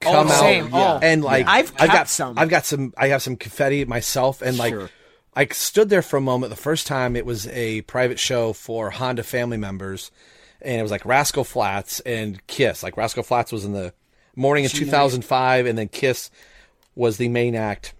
come 0.00 0.28
Oh, 0.28 0.30
out, 0.30 0.40
same. 0.40 0.70
Oh, 0.72 0.98
and 1.02 1.22
like 1.24 1.46
yeah. 1.46 1.52
I've 1.52 1.72
I've 1.78 1.92
got 1.92 2.08
some. 2.08 2.38
I've 2.38 2.48
got 2.48 2.64
some. 2.64 2.92
I 2.96 3.08
have 3.08 3.22
some 3.22 3.36
confetti 3.36 3.84
myself, 3.84 4.42
and 4.42 4.56
like 4.58 4.72
Sure. 4.72 4.90
I 5.34 5.46
stood 5.46 5.88
there 5.90 6.02
for 6.02 6.16
a 6.16 6.20
moment. 6.20 6.50
The 6.50 6.56
first 6.56 6.86
time 6.86 7.14
it 7.16 7.26
was 7.26 7.46
a 7.48 7.82
private 7.82 8.18
show 8.18 8.52
for 8.52 8.90
Honda 8.90 9.22
family 9.22 9.56
members, 9.58 10.10
and 10.62 10.78
it 10.78 10.82
was 10.82 10.90
like 10.90 11.04
Rascal 11.04 11.44
Flatts 11.44 12.00
and 12.00 12.44
Kiss. 12.46 12.82
Like 12.82 12.96
Rascal 12.96 13.22
Flatts 13.22 13.52
was 13.52 13.64
in 13.64 13.72
the 13.72 13.92
morning 14.34 14.64
in 14.64 14.70
2005, 14.70 15.66
and 15.66 15.78
then 15.78 15.88
Kiss 15.88 16.30
was 16.94 17.18
the 17.18 17.28
main 17.28 17.54
act 17.54 17.92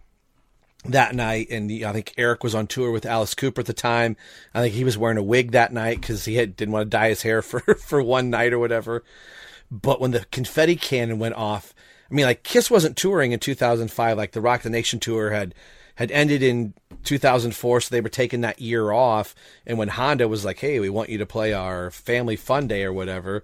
that 0.87 1.15
night. 1.15 1.49
And 1.51 1.71
I 1.85 1.93
think 1.93 2.15
Eric 2.17 2.43
was 2.45 2.55
on 2.55 2.67
tour 2.67 2.91
with 2.91 3.05
Alice 3.05 3.35
Cooper 3.35 3.61
at 3.61 3.67
the 3.67 3.73
time. 3.75 4.17
I 4.55 4.61
think 4.63 4.75
he 4.75 4.85
was 4.85 4.97
wearing 4.97 5.19
a 5.19 5.23
wig 5.23 5.53
that 5.53 5.73
night 5.73 6.01
because 6.01 6.25
he 6.25 6.37
had, 6.37 6.57
didn't 6.57 6.73
want 6.73 6.87
to 6.87 6.97
dye 6.97 7.09
his 7.11 7.23
hair 7.23 7.43
for 7.43 7.61
for 7.61 8.03
one 8.03 8.31
night 8.31 8.53
or 8.53 8.59
whatever. 8.59 9.05
But 9.71 10.01
when 10.01 10.13
the 10.13 10.25
confetti 10.31 10.77
cannon 10.77 11.19
went 11.19 11.35
off, 11.35 11.75
I 12.11 12.15
mean, 12.15 12.27
like 12.27 12.43
Kiss 12.43 12.71
wasn't 12.71 12.97
touring 12.97 13.33
in 13.33 13.41
2005. 13.41 14.17
Like 14.17 14.33
the 14.33 14.41
Rock 14.41 14.63
the 14.63 14.71
Nation 14.71 15.01
tour 15.01 15.31
had 15.31 15.55
had 15.97 16.11
ended 16.11 16.43
in 16.43 16.75
2004, 17.05 17.81
so 17.81 17.89
they 17.91 18.01
were 18.01 18.09
taking 18.09 18.43
that 18.43 18.61
year 18.61 18.93
off. 18.93 19.35
And 19.67 19.79
when 19.79 19.89
Honda 19.89 20.29
was 20.29 20.45
like, 20.45 20.59
"Hey, 20.61 20.79
we 20.79 20.91
want 20.91 21.09
you 21.09 21.19
to 21.19 21.27
play 21.27 21.53
our 21.53 21.91
family 21.91 22.37
fun 22.37 22.69
day 22.69 22.85
or 22.85 22.93
whatever," 22.93 23.43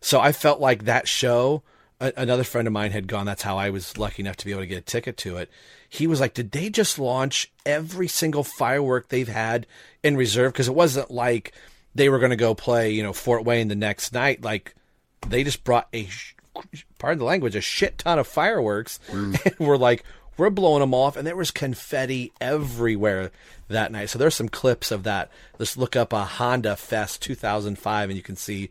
so 0.00 0.20
I 0.20 0.32
felt 0.32 0.60
like 0.60 0.84
that 0.84 1.06
show. 1.08 1.62
A- 2.00 2.12
another 2.16 2.42
friend 2.42 2.66
of 2.66 2.72
mine 2.72 2.90
had 2.90 3.06
gone. 3.06 3.26
That's 3.26 3.42
how 3.42 3.56
I 3.56 3.70
was 3.70 3.96
lucky 3.96 4.22
enough 4.22 4.36
to 4.38 4.44
be 4.44 4.50
able 4.50 4.62
to 4.62 4.66
get 4.66 4.78
a 4.78 4.80
ticket 4.80 5.16
to 5.18 5.36
it. 5.36 5.48
He 5.88 6.08
was 6.08 6.20
like, 6.20 6.34
"Did 6.34 6.50
they 6.50 6.70
just 6.70 6.98
launch 6.98 7.52
every 7.64 8.08
single 8.08 8.42
firework 8.42 9.08
they've 9.08 9.28
had 9.28 9.66
in 10.02 10.16
reserve? 10.16 10.52
Because 10.52 10.68
it 10.68 10.74
wasn't 10.74 11.10
like 11.12 11.52
they 11.94 12.08
were 12.08 12.18
going 12.18 12.30
to 12.30 12.36
go 12.36 12.54
play, 12.54 12.90
you 12.90 13.02
know, 13.02 13.12
Fort 13.12 13.44
Wayne 13.44 13.68
the 13.68 13.76
next 13.76 14.12
night. 14.12 14.42
Like 14.42 14.74
they 15.26 15.44
just 15.44 15.64
brought 15.64 15.88
a, 15.94 16.08
pardon 16.98 17.18
the 17.18 17.24
language, 17.24 17.56
a 17.56 17.60
shit 17.60 17.98
ton 17.98 18.18
of 18.18 18.26
fireworks, 18.26 19.00
and 19.10 19.38
we're 19.58 19.76
like, 19.76 20.04
we're 20.36 20.50
blowing 20.50 20.80
them 20.80 20.94
off, 20.94 21.16
and 21.16 21.26
there 21.26 21.36
was 21.36 21.50
confetti 21.50 22.32
everywhere 22.40 23.30
that 23.68 23.92
night. 23.92 24.10
So 24.10 24.18
there's 24.18 24.34
some 24.34 24.48
clips 24.48 24.90
of 24.90 25.04
that. 25.04 25.30
Just 25.58 25.76
look 25.76 25.96
up 25.96 26.12
a 26.12 26.24
Honda 26.24 26.76
Fest 26.76 27.22
2005, 27.22 28.10
and 28.10 28.16
you 28.16 28.22
can 28.22 28.36
see 28.36 28.70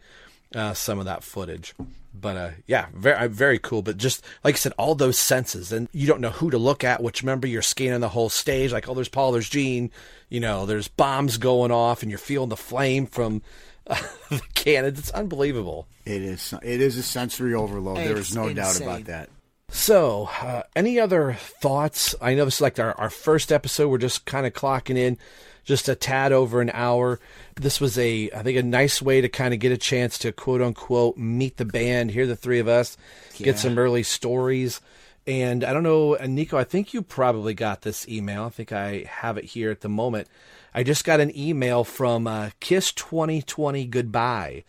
uh, 0.54 0.74
some 0.74 1.00
of 1.00 1.06
that 1.06 1.24
footage. 1.24 1.74
But 2.14 2.38
uh, 2.38 2.50
yeah, 2.68 2.88
very 2.94 3.28
very 3.28 3.58
cool. 3.58 3.82
But 3.82 3.98
just 3.98 4.24
like 4.44 4.56
I 4.56 4.58
said, 4.58 4.74
all 4.78 4.94
those 4.94 5.18
senses, 5.18 5.72
and 5.72 5.90
you 5.94 6.06
don't 6.06 6.22
know 6.22 6.30
who 6.30 6.52
to 6.52 6.60
look 6.60 6.84
at. 6.84 7.02
Which 7.02 7.24
remember, 7.24 7.48
you're 7.48 7.64
scanning 7.64 8.02
the 8.02 8.10
whole 8.10 8.30
stage. 8.30 8.72
Like, 8.72 8.88
oh, 8.88 8.94
there's 8.94 9.10
Paul, 9.10 9.32
there's 9.32 9.50
Gene. 9.50 9.90
You 10.30 10.40
know, 10.40 10.66
there's 10.66 10.88
bombs 10.88 11.38
going 11.38 11.72
off, 11.72 12.04
and 12.04 12.12
you're 12.12 12.20
feeling 12.20 12.50
the 12.50 12.58
flame 12.58 13.08
from 13.08 13.38
uh, 13.38 13.40
the 14.30 14.42
cannon. 14.54 14.96
It's 14.96 15.12
unbelievable. 15.12 15.88
It 16.06 16.22
is. 16.22 16.54
It 16.64 16.82
is 16.82 16.98
a 16.98 17.04
sensory 17.04 17.54
overload. 17.54 17.98
there 17.98 18.18
is 18.18 18.28
It's 18.28 18.36
no 18.36 18.54
doubt 18.54 18.80
about 18.80 19.06
that. 19.06 19.30
So, 19.70 20.30
uh, 20.42 20.64
any 20.76 21.00
other 21.00 21.34
thoughts? 21.34 22.14
I 22.22 22.36
know 22.36 22.46
this 22.46 22.56
is 22.56 22.62
like 22.62 22.78
our, 22.80 22.94
our 22.94 23.10
first 23.10 23.52
episode. 23.52 23.90
We're 23.90 23.98
just 23.98 24.26
kind 24.26 24.46
of 24.46 24.54
clocking 24.54 24.98
in 24.98 25.18
just 25.64 25.90
a 25.90 25.96
tad 25.96 26.32
over 26.32 26.62
an 26.62 26.70
hour. 26.74 27.20
This 27.56 27.82
was 27.82 27.98
a, 27.98 28.30
I 28.32 28.44
think, 28.44 28.58
a 28.58 28.64
nice 28.64 29.02
way 29.02 29.22
to 29.22 29.30
kind 29.30 29.54
of 29.54 29.60
get 29.60 29.72
a 29.72 29.78
chance 29.78 30.18
to 30.20 30.32
quote 30.32 30.62
unquote 30.62 31.18
meet 31.18 31.58
the 31.58 31.66
band, 31.66 32.12
hear 32.12 32.28
the 32.28 32.36
three 32.36 32.60
of 32.60 32.68
us, 32.68 32.98
get 33.38 33.58
some 33.58 33.78
early 33.78 34.04
stories. 34.04 34.80
And 35.26 35.64
I 35.64 35.72
don't 35.74 35.84
know, 35.84 36.16
Nikko, 36.16 36.58
I 36.58 36.66
think 36.66 36.94
you 36.94 37.02
probably 37.02 37.54
got 37.54 37.82
this 37.82 38.08
email. 38.10 38.44
I 38.44 38.50
think 38.50 38.72
I 38.74 39.06
have 39.08 39.38
it 39.38 39.46
here 39.46 39.72
at 39.72 39.82
the 39.82 39.90
moment. 39.90 40.28
I 40.74 40.84
just 40.84 41.06
got 41.06 41.20
an 41.20 41.38
email 41.38 41.84
from 41.84 42.28
uh, 42.28 42.50
Kiss 42.60 42.92
2020 42.94 43.86
Goodbye 43.86 44.64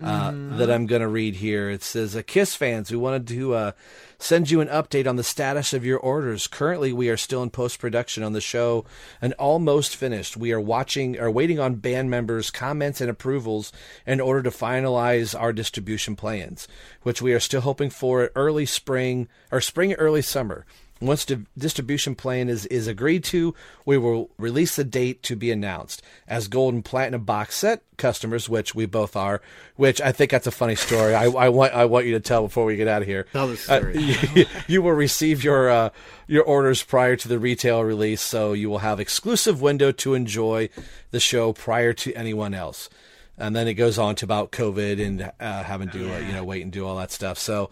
uh, 0.00 0.30
that 0.56 0.70
I'm 0.70 0.86
going 0.86 1.02
to 1.02 1.08
read 1.08 1.36
here. 1.36 1.70
It 1.70 1.82
says, 1.82 2.14
uh, 2.14 2.22
Kiss 2.24 2.54
fans, 2.54 2.90
we 2.90 2.96
wanted 2.96 3.26
to 3.28 3.54
uh, 3.54 3.72
send 4.18 4.48
you 4.50 4.60
an 4.60 4.68
update 4.68 5.08
on 5.08 5.16
the 5.16 5.24
status 5.24 5.72
of 5.72 5.84
your 5.84 5.98
orders. 5.98 6.46
Currently, 6.46 6.92
we 6.92 7.08
are 7.08 7.16
still 7.16 7.42
in 7.42 7.50
post 7.50 7.80
production 7.80 8.22
on 8.22 8.32
the 8.32 8.40
show 8.40 8.84
and 9.20 9.32
almost 9.34 9.96
finished. 9.96 10.36
We 10.36 10.52
are 10.52 10.60
watching 10.60 11.18
or 11.18 11.30
waiting 11.30 11.58
on 11.58 11.76
band 11.76 12.10
members' 12.10 12.52
comments 12.52 13.00
and 13.00 13.10
approvals 13.10 13.72
in 14.06 14.20
order 14.20 14.42
to 14.44 14.50
finalize 14.50 15.38
our 15.38 15.52
distribution 15.52 16.14
plans, 16.14 16.68
which 17.02 17.20
we 17.20 17.32
are 17.32 17.40
still 17.40 17.62
hoping 17.62 17.90
for 17.90 18.30
early 18.36 18.66
spring 18.66 19.26
or 19.50 19.60
spring 19.60 19.94
early 19.94 20.22
summer. 20.22 20.64
Once 21.00 21.24
the 21.24 21.44
distribution 21.56 22.14
plan 22.14 22.48
is, 22.48 22.66
is 22.66 22.88
agreed 22.88 23.22
to, 23.22 23.54
we 23.84 23.96
will 23.96 24.30
release 24.36 24.74
the 24.74 24.84
date 24.84 25.22
to 25.22 25.36
be 25.36 25.50
announced. 25.50 26.02
As 26.26 26.48
gold 26.48 26.74
and 26.74 26.84
platinum 26.84 27.24
box 27.24 27.56
set 27.56 27.82
customers, 27.96 28.48
which 28.48 28.74
we 28.74 28.86
both 28.86 29.14
are, 29.14 29.40
which 29.76 30.00
I 30.00 30.10
think 30.10 30.30
that's 30.30 30.46
a 30.46 30.52
funny 30.52 30.74
story. 30.74 31.14
I, 31.14 31.24
I 31.24 31.48
want 31.50 31.72
I 31.72 31.84
want 31.84 32.06
you 32.06 32.12
to 32.14 32.20
tell 32.20 32.42
before 32.42 32.64
we 32.64 32.76
get 32.76 32.88
out 32.88 33.02
of 33.02 33.08
here. 33.08 33.26
Tell 33.32 33.48
the 33.48 33.56
story. 33.56 33.96
Uh, 33.96 34.00
you, 34.34 34.46
you 34.66 34.82
will 34.82 34.92
receive 34.92 35.44
your 35.44 35.70
uh, 35.70 35.90
your 36.26 36.42
orders 36.42 36.82
prior 36.82 37.14
to 37.16 37.28
the 37.28 37.38
retail 37.38 37.84
release, 37.84 38.20
so 38.20 38.52
you 38.52 38.68
will 38.68 38.78
have 38.78 38.98
exclusive 38.98 39.60
window 39.60 39.92
to 39.92 40.14
enjoy 40.14 40.68
the 41.10 41.20
show 41.20 41.52
prior 41.52 41.92
to 41.92 42.12
anyone 42.14 42.54
else. 42.54 42.88
And 43.36 43.54
then 43.54 43.68
it 43.68 43.74
goes 43.74 43.98
on 43.98 44.16
to 44.16 44.24
about 44.24 44.50
COVID 44.50 45.04
and 45.04 45.30
uh, 45.38 45.62
having 45.62 45.90
to 45.90 46.14
uh, 46.14 46.18
you 46.18 46.32
know 46.32 46.44
wait 46.44 46.62
and 46.62 46.72
do 46.72 46.86
all 46.86 46.96
that 46.96 47.12
stuff. 47.12 47.38
So. 47.38 47.70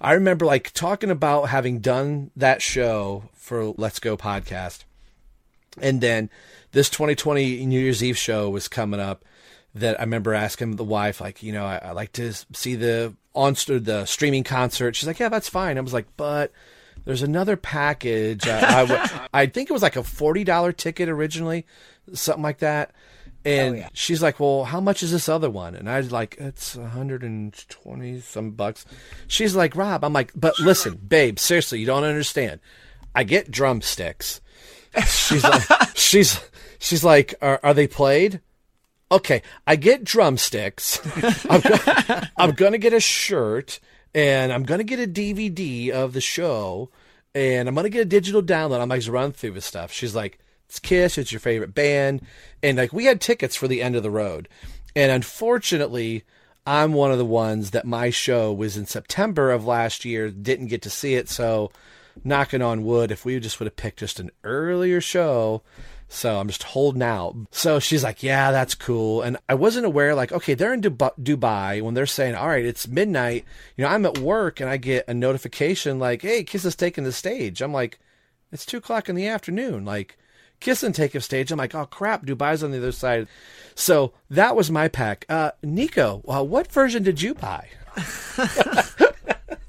I 0.00 0.12
remember 0.12 0.44
like 0.44 0.72
talking 0.72 1.10
about 1.10 1.48
having 1.48 1.80
done 1.80 2.30
that 2.36 2.60
show 2.62 3.30
for 3.34 3.74
Let's 3.76 3.98
Go 3.98 4.16
podcast. 4.16 4.84
And 5.80 6.00
then 6.00 6.30
this 6.72 6.90
2020 6.90 7.64
New 7.66 7.80
Year's 7.80 8.02
Eve 8.02 8.18
show 8.18 8.50
was 8.50 8.68
coming 8.68 9.00
up 9.00 9.24
that 9.74 9.98
I 10.00 10.04
remember 10.04 10.32
asking 10.32 10.76
the 10.76 10.84
wife, 10.84 11.20
like, 11.20 11.42
you 11.42 11.52
know, 11.52 11.64
I, 11.64 11.76
I 11.76 11.90
like 11.92 12.12
to 12.12 12.32
see 12.52 12.74
the 12.76 13.14
on 13.34 13.54
the 13.54 14.06
streaming 14.06 14.44
concert. 14.44 14.96
She's 14.96 15.06
like, 15.06 15.18
yeah, 15.18 15.28
that's 15.28 15.48
fine. 15.48 15.76
I 15.76 15.82
was 15.82 15.92
like, 15.92 16.06
but 16.16 16.50
there's 17.04 17.22
another 17.22 17.56
package. 17.56 18.48
I, 18.48 18.80
I, 18.80 18.86
w- 18.86 19.20
I 19.34 19.46
think 19.46 19.68
it 19.68 19.72
was 19.72 19.82
like 19.82 19.96
a 19.96 20.00
$40 20.00 20.76
ticket 20.76 21.08
originally, 21.08 21.66
something 22.14 22.42
like 22.42 22.58
that. 22.58 22.92
And 23.46 23.88
she's 23.92 24.22
like, 24.22 24.40
"Well, 24.40 24.64
how 24.64 24.80
much 24.80 25.02
is 25.02 25.12
this 25.12 25.28
other 25.28 25.48
one?" 25.48 25.74
And 25.74 25.88
I 25.88 25.98
was 25.98 26.10
like, 26.10 26.36
"It's 26.38 26.74
120 26.76 28.20
some 28.20 28.50
bucks." 28.52 28.84
She's 29.28 29.54
like, 29.54 29.76
"Rob," 29.76 30.04
I'm 30.04 30.12
like, 30.12 30.32
"But 30.34 30.58
listen, 30.58 30.96
babe, 30.96 31.38
seriously, 31.38 31.78
you 31.80 31.86
don't 31.86 32.04
understand. 32.04 32.60
I 33.14 33.24
get 33.24 33.50
drumsticks." 33.50 34.40
She's 35.06 35.44
like, 35.44 35.62
"She's 35.94 36.40
she's 36.78 37.04
like, 37.04 37.34
are, 37.40 37.60
are 37.62 37.74
they 37.74 37.86
played?" 37.86 38.40
Okay, 39.12 39.42
I 39.66 39.76
get 39.76 40.02
drumsticks. 40.02 41.00
I'm, 41.48 41.60
go- 41.60 42.20
I'm 42.36 42.50
gonna 42.52 42.78
get 42.78 42.92
a 42.92 42.98
shirt, 43.00 43.78
and 44.14 44.52
I'm 44.52 44.64
gonna 44.64 44.82
get 44.82 44.98
a 44.98 45.06
DVD 45.06 45.90
of 45.90 46.12
the 46.12 46.20
show, 46.20 46.90
and 47.34 47.68
I'm 47.68 47.74
gonna 47.76 47.88
get 47.90 48.00
a 48.02 48.06
digital 48.06 48.42
download. 48.42 48.80
I'm 48.80 48.88
like, 48.88 49.06
run 49.08 49.30
through 49.30 49.52
the 49.52 49.60
stuff. 49.60 49.92
She's 49.92 50.14
like, 50.16 50.40
it's 50.68 50.78
Kiss, 50.78 51.18
it's 51.18 51.32
your 51.32 51.40
favorite 51.40 51.74
band, 51.74 52.22
and 52.62 52.78
like 52.78 52.92
we 52.92 53.06
had 53.06 53.20
tickets 53.20 53.56
for 53.56 53.68
the 53.68 53.82
end 53.82 53.96
of 53.96 54.02
the 54.02 54.10
road, 54.10 54.48
and 54.94 55.10
unfortunately, 55.10 56.24
I'm 56.66 56.92
one 56.92 57.12
of 57.12 57.18
the 57.18 57.24
ones 57.24 57.70
that 57.70 57.84
my 57.84 58.10
show 58.10 58.52
was 58.52 58.76
in 58.76 58.86
September 58.86 59.50
of 59.52 59.66
last 59.66 60.04
year, 60.04 60.30
didn't 60.30 60.66
get 60.66 60.82
to 60.82 60.90
see 60.90 61.14
it, 61.14 61.28
so 61.28 61.70
knocking 62.24 62.62
on 62.62 62.84
wood, 62.84 63.10
if 63.10 63.24
we 63.24 63.38
just 63.38 63.60
would 63.60 63.66
have 63.66 63.76
picked 63.76 64.00
just 64.00 64.20
an 64.20 64.30
earlier 64.42 65.00
show. 65.00 65.62
So 66.08 66.38
I'm 66.38 66.46
just 66.46 66.62
holding 66.62 67.02
out. 67.02 67.34
So 67.50 67.80
she's 67.80 68.04
like, 68.04 68.22
"Yeah, 68.22 68.52
that's 68.52 68.76
cool." 68.76 69.22
And 69.22 69.38
I 69.48 69.54
wasn't 69.54 69.86
aware, 69.86 70.14
like, 70.14 70.30
okay, 70.30 70.54
they're 70.54 70.72
in 70.72 70.80
Dub- 70.80 71.16
Dubai 71.20 71.82
when 71.82 71.94
they're 71.94 72.06
saying, 72.06 72.36
"All 72.36 72.46
right, 72.48 72.64
it's 72.64 72.86
midnight." 72.86 73.44
You 73.76 73.84
know, 73.84 73.90
I'm 73.90 74.06
at 74.06 74.18
work 74.18 74.60
and 74.60 74.70
I 74.70 74.76
get 74.76 75.08
a 75.08 75.14
notification 75.14 75.98
like, 75.98 76.22
"Hey, 76.22 76.44
Kiss 76.44 76.64
is 76.64 76.76
taking 76.76 77.02
the 77.04 77.12
stage." 77.12 77.60
I'm 77.60 77.72
like, 77.72 77.98
"It's 78.52 78.64
two 78.64 78.76
o'clock 78.76 79.08
in 79.08 79.16
the 79.16 79.26
afternoon. 79.26 79.84
Like, 79.84 80.16
Kiss 80.60 80.82
and 80.82 80.94
take 80.94 81.14
a 81.14 81.20
stage. 81.20 81.52
I'm 81.52 81.58
like, 81.58 81.74
oh 81.74 81.86
crap, 81.86 82.24
Dubai's 82.24 82.62
on 82.62 82.70
the 82.70 82.78
other 82.78 82.92
side. 82.92 83.28
So 83.74 84.12
that 84.30 84.56
was 84.56 84.70
my 84.70 84.88
pack. 84.88 85.26
Uh, 85.28 85.52
Nikko, 85.62 86.22
uh, 86.26 86.42
what 86.42 86.72
version 86.72 87.02
did 87.02 87.22
you 87.22 87.34
buy? 87.34 87.68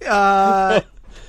Uh, 0.07 0.81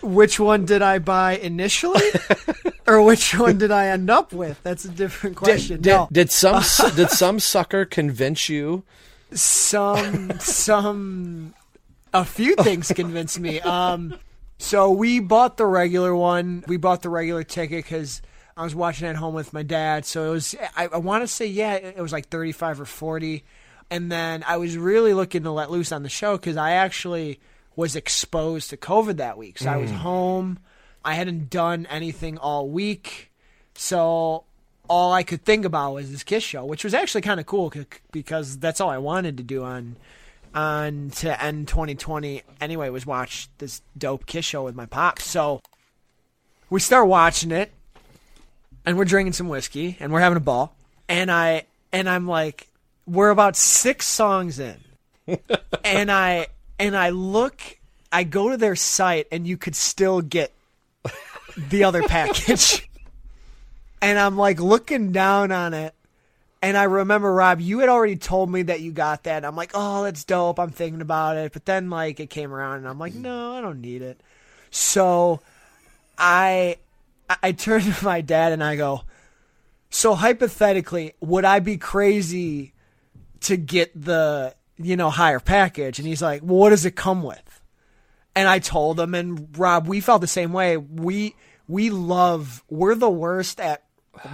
which 0.02 0.38
one 0.38 0.64
did 0.64 0.82
I 0.82 0.98
buy 1.00 1.36
initially, 1.36 2.06
or 2.86 3.02
which 3.02 3.36
one 3.36 3.58
did 3.58 3.72
I 3.72 3.88
end 3.88 4.08
up 4.08 4.32
with? 4.32 4.62
That's 4.62 4.84
a 4.84 4.88
different 4.88 5.36
question. 5.36 5.80
Did, 5.80 5.90
no, 5.90 6.08
did 6.12 6.30
some 6.30 6.62
did 6.94 7.10
some 7.10 7.40
sucker 7.40 7.84
convince 7.84 8.48
you? 8.48 8.84
some 9.32 10.38
some 10.40 11.54
a 12.14 12.24
few 12.24 12.54
things 12.56 12.90
convinced 12.92 13.38
me. 13.38 13.60
Um, 13.60 14.18
so 14.58 14.90
we 14.90 15.20
bought 15.20 15.56
the 15.56 15.66
regular 15.66 16.14
one. 16.14 16.64
We 16.66 16.76
bought 16.76 17.02
the 17.02 17.10
regular 17.10 17.44
ticket 17.44 17.84
because 17.84 18.22
I 18.58 18.64
was 18.64 18.74
watching 18.74 19.06
at 19.06 19.16
home 19.16 19.34
with 19.34 19.52
my 19.52 19.62
dad. 19.62 20.04
So 20.04 20.28
it 20.28 20.30
was 20.30 20.54
I, 20.76 20.88
I 20.88 20.96
want 20.98 21.22
to 21.22 21.28
say 21.28 21.46
yeah, 21.46 21.74
it 21.74 22.00
was 22.00 22.12
like 22.12 22.28
thirty 22.28 22.52
five 22.52 22.80
or 22.80 22.84
forty, 22.84 23.44
and 23.90 24.10
then 24.12 24.44
I 24.46 24.56
was 24.58 24.76
really 24.76 25.14
looking 25.14 25.44
to 25.44 25.50
let 25.50 25.70
loose 25.70 25.92
on 25.92 26.02
the 26.02 26.08
show 26.08 26.36
because 26.36 26.56
I 26.56 26.72
actually 26.72 27.38
was 27.76 27.94
exposed 27.96 28.70
to 28.70 28.76
COVID 28.76 29.16
that 29.18 29.38
week. 29.38 29.58
So 29.58 29.70
I 29.70 29.76
was 29.76 29.90
Mm. 29.92 29.96
home. 29.96 30.58
I 31.04 31.14
hadn't 31.14 31.48
done 31.48 31.86
anything 31.88 32.36
all 32.36 32.68
week, 32.68 33.30
so 33.74 34.44
all 34.88 35.12
I 35.12 35.22
could 35.22 35.44
think 35.44 35.64
about 35.64 35.92
was 35.94 36.10
this 36.10 36.24
Kiss 36.24 36.42
show, 36.42 36.64
which 36.64 36.82
was 36.82 36.92
actually 36.94 37.20
kind 37.20 37.38
of 37.38 37.46
cool 37.46 37.70
c- 37.70 37.84
because 38.10 38.58
that's 38.58 38.80
all 38.80 38.90
I 38.90 38.98
wanted 38.98 39.36
to 39.36 39.42
do 39.44 39.62
on 39.62 39.96
on 40.54 41.10
to 41.10 41.42
end 41.42 41.68
2020 41.68 42.42
anyway 42.60 42.88
was 42.88 43.04
watch 43.06 43.48
this 43.58 43.82
dope 43.96 44.24
Kiss 44.26 44.46
show 44.46 44.64
with 44.64 44.74
my 44.74 44.86
pops. 44.86 45.24
So 45.24 45.60
we 46.70 46.80
start 46.80 47.06
watching 47.06 47.52
it, 47.52 47.70
and 48.88 48.96
we're 48.96 49.04
drinking 49.04 49.34
some 49.34 49.48
whiskey, 49.48 49.98
and 50.00 50.10
we're 50.10 50.20
having 50.20 50.38
a 50.38 50.40
ball, 50.40 50.74
and 51.10 51.30
I 51.30 51.64
and 51.92 52.08
I'm 52.08 52.26
like, 52.26 52.68
we're 53.06 53.28
about 53.28 53.54
six 53.54 54.06
songs 54.06 54.58
in, 54.58 54.78
and 55.84 56.10
I 56.10 56.46
and 56.78 56.96
I 56.96 57.10
look, 57.10 57.60
I 58.10 58.24
go 58.24 58.48
to 58.48 58.56
their 58.56 58.76
site, 58.76 59.26
and 59.30 59.46
you 59.46 59.58
could 59.58 59.76
still 59.76 60.22
get 60.22 60.54
the 61.68 61.84
other 61.84 62.02
package. 62.02 62.88
and 64.00 64.18
I'm 64.18 64.38
like 64.38 64.58
looking 64.58 65.12
down 65.12 65.52
on 65.52 65.74
it. 65.74 65.92
And 66.62 66.74
I 66.74 66.84
remember, 66.84 67.30
Rob, 67.30 67.60
you 67.60 67.80
had 67.80 67.90
already 67.90 68.16
told 68.16 68.50
me 68.50 68.62
that 68.62 68.80
you 68.80 68.90
got 68.90 69.24
that. 69.24 69.44
I'm 69.44 69.54
like, 69.54 69.72
oh, 69.74 70.02
that's 70.04 70.24
dope. 70.24 70.58
I'm 70.58 70.70
thinking 70.70 71.02
about 71.02 71.36
it. 71.36 71.52
But 71.52 71.66
then, 71.66 71.90
like, 71.90 72.20
it 72.20 72.30
came 72.30 72.54
around, 72.54 72.78
and 72.78 72.88
I'm 72.88 72.98
like, 72.98 73.12
mm. 73.12 73.20
no, 73.20 73.52
I 73.52 73.60
don't 73.60 73.82
need 73.82 74.00
it. 74.00 74.18
So 74.70 75.40
I, 76.16 76.78
I 77.28 77.52
turn 77.52 77.82
to 77.82 78.04
my 78.04 78.20
dad 78.20 78.52
and 78.52 78.62
I 78.62 78.76
go, 78.76 79.02
so 79.90 80.14
hypothetically, 80.14 81.14
would 81.20 81.44
I 81.44 81.60
be 81.60 81.76
crazy 81.76 82.74
to 83.40 83.56
get 83.56 83.90
the, 84.00 84.54
you 84.76 84.96
know, 84.96 85.10
higher 85.10 85.40
package? 85.40 85.98
And 85.98 86.06
he's 86.06 86.22
like, 86.22 86.42
well, 86.42 86.58
what 86.58 86.70
does 86.70 86.84
it 86.84 86.96
come 86.96 87.22
with? 87.22 87.62
And 88.34 88.48
I 88.48 88.58
told 88.58 89.00
him, 89.00 89.14
and 89.14 89.56
Rob, 89.58 89.86
we 89.88 90.00
felt 90.00 90.20
the 90.20 90.26
same 90.26 90.52
way. 90.52 90.76
We 90.76 91.34
we 91.66 91.90
love. 91.90 92.62
We're 92.70 92.94
the 92.94 93.10
worst 93.10 93.60
at. 93.60 93.82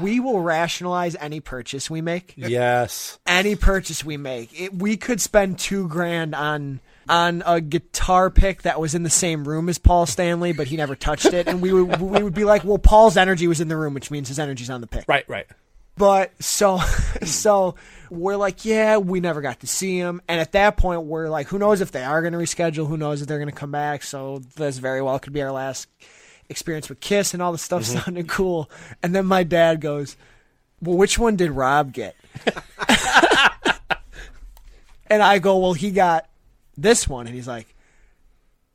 We 0.00 0.20
will 0.20 0.40
rationalize 0.40 1.16
any 1.16 1.40
purchase 1.40 1.90
we 1.90 2.00
make. 2.00 2.34
Yes. 2.36 3.18
Any 3.26 3.56
purchase 3.56 4.04
we 4.04 4.16
make, 4.16 4.58
it, 4.58 4.74
we 4.74 4.96
could 4.96 5.20
spend 5.20 5.58
two 5.58 5.88
grand 5.88 6.34
on 6.34 6.80
on 7.08 7.42
a 7.46 7.60
guitar 7.60 8.30
pick 8.30 8.62
that 8.62 8.80
was 8.80 8.94
in 8.94 9.02
the 9.02 9.10
same 9.10 9.46
room 9.46 9.68
as 9.68 9.78
Paul 9.78 10.06
Stanley, 10.06 10.52
but 10.52 10.66
he 10.68 10.76
never 10.76 10.94
touched 10.96 11.26
it, 11.26 11.46
and 11.46 11.60
we 11.62 11.72
would 11.72 12.00
we 12.00 12.22
would 12.22 12.34
be 12.34 12.44
like, 12.44 12.64
well, 12.64 12.78
Paul's 12.78 13.16
energy 13.16 13.46
was 13.46 13.60
in 13.60 13.68
the 13.68 13.76
room, 13.76 13.94
which 13.94 14.10
means 14.10 14.28
his 14.28 14.38
energy's 14.38 14.70
on 14.70 14.80
the 14.80 14.86
pick. 14.86 15.04
Right, 15.08 15.28
right. 15.28 15.46
But 15.96 16.32
so 16.42 16.78
so 17.24 17.76
we're 18.10 18.36
like, 18.36 18.64
yeah, 18.64 18.96
we 18.98 19.20
never 19.20 19.40
got 19.40 19.60
to 19.60 19.66
see 19.66 19.96
him. 19.98 20.20
And 20.28 20.40
at 20.40 20.52
that 20.52 20.76
point 20.76 21.02
we're 21.02 21.28
like, 21.28 21.46
who 21.48 21.58
knows 21.58 21.80
if 21.80 21.92
they 21.92 22.02
are 22.02 22.20
gonna 22.22 22.38
reschedule, 22.38 22.86
who 22.88 22.96
knows 22.96 23.22
if 23.22 23.28
they're 23.28 23.38
gonna 23.38 23.52
come 23.52 23.70
back. 23.70 24.02
So 24.02 24.40
this 24.56 24.78
very 24.78 25.02
well 25.02 25.18
could 25.18 25.32
be 25.32 25.42
our 25.42 25.52
last 25.52 25.88
experience 26.48 26.88
with 26.88 27.00
Kiss 27.00 27.32
and 27.32 27.42
all 27.42 27.52
the 27.52 27.58
stuff 27.58 27.82
Mhm. 27.82 28.02
sounded 28.04 28.28
cool. 28.28 28.70
And 29.02 29.14
then 29.14 29.24
my 29.26 29.44
dad 29.44 29.80
goes, 29.80 30.16
Well, 30.82 30.96
which 30.96 31.18
one 31.18 31.36
did 31.36 31.50
Rob 31.52 31.92
get? 31.92 32.16
and 35.06 35.22
I 35.22 35.38
go, 35.38 35.58
Well, 35.58 35.72
he 35.74 35.90
got 35.90 36.26
this 36.76 37.08
one 37.08 37.26
and 37.26 37.34
he's 37.34 37.48
like, 37.48 37.74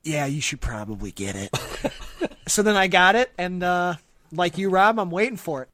Yeah, 0.04 0.26
you 0.26 0.41
should 0.41 0.62
probably 0.62 1.12
get 1.12 1.36
it. 1.36 2.32
so 2.47 2.64
then 2.64 2.76
I 2.76 2.88
got 2.88 3.16
it 3.16 3.32
and 3.38 3.64
uh 3.64 3.95
like 4.32 4.58
you, 4.58 4.70
Rob, 4.70 5.00
I'm 5.00 5.12
waiting 5.12 5.38
for 5.38 5.64
it. 5.64 5.70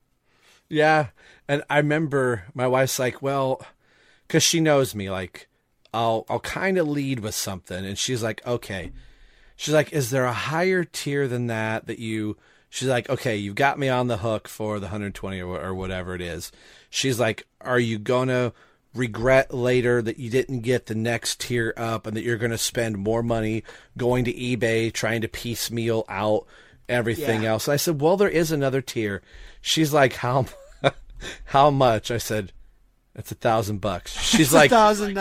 Yeah, 0.70 1.08
and 1.48 1.64
I 1.70 1.78
remember 1.78 2.44
my 2.54 2.68
wife's 2.68 3.00
like, 3.00 3.22
"Well, 3.22 3.66
because 4.28 4.44
she 4.44 4.60
knows 4.60 4.96
me, 4.96 5.10
like, 5.10 5.48
I'll 5.94 6.26
I'll 6.30 6.40
kind 6.40 6.78
of 6.78 6.88
lead 6.88 7.20
with 7.20 7.36
something," 7.36 7.86
and 7.86 7.98
she's 7.98 8.24
like, 8.24 8.46
"Okay." 8.46 8.92
She's 9.56 9.74
like, 9.74 9.94
"Is 9.94 10.10
there 10.10 10.26
a 10.26 10.34
higher 10.34 10.84
tier 10.84 11.28
than 11.28 11.48
that 11.48 11.88
that 11.88 12.00
you?" 12.00 12.38
She's 12.70 12.88
like, 12.88 13.10
"Okay, 13.10 13.38
you've 13.38 13.56
got 13.56 13.80
me 13.80 13.90
on 13.90 14.08
the 14.08 14.18
hook 14.18 14.48
for 14.48 14.80
the 14.80 14.88
120 14.88 15.42
or, 15.42 15.62
or 15.62 15.74
whatever 15.74 16.16
it 16.16 16.22
is." 16.22 16.52
She's 16.90 17.20
like, 17.20 17.46
"Are 17.62 17.80
you 17.80 18.00
gonna 18.00 18.54
regret 18.96 19.54
later 19.54 20.02
that 20.02 20.18
you 20.18 20.30
didn't 20.30 20.62
get 20.62 20.86
the 20.88 20.96
next 20.96 21.42
tier 21.42 21.74
up 21.78 22.08
and 22.08 22.16
that 22.16 22.24
you're 22.24 22.38
gonna 22.38 22.58
spend 22.58 22.98
more 22.98 23.22
money 23.22 23.64
going 23.98 24.26
to 24.26 24.34
eBay 24.34 24.92
trying 24.92 25.22
to 25.22 25.28
piecemeal 25.28 26.06
out 26.10 26.46
everything 26.90 27.44
Yeah. 27.44 27.52
else?" 27.52 27.68
I 27.68 27.76
said, 27.76 28.02
"Well, 28.02 28.18
there 28.18 28.30
is 28.30 28.52
another 28.52 28.82
tier." 28.82 29.22
She's 29.62 29.94
like, 29.94 30.14
"How?" 30.14 30.46
how 31.46 31.70
much? 31.70 32.10
I 32.12 32.18
said, 32.18 32.52
it's 33.16 33.32
a 33.32 33.36
thousand 33.36 33.80
bucks. 33.80 34.12
She's 34.20 34.54
like, 34.54 34.72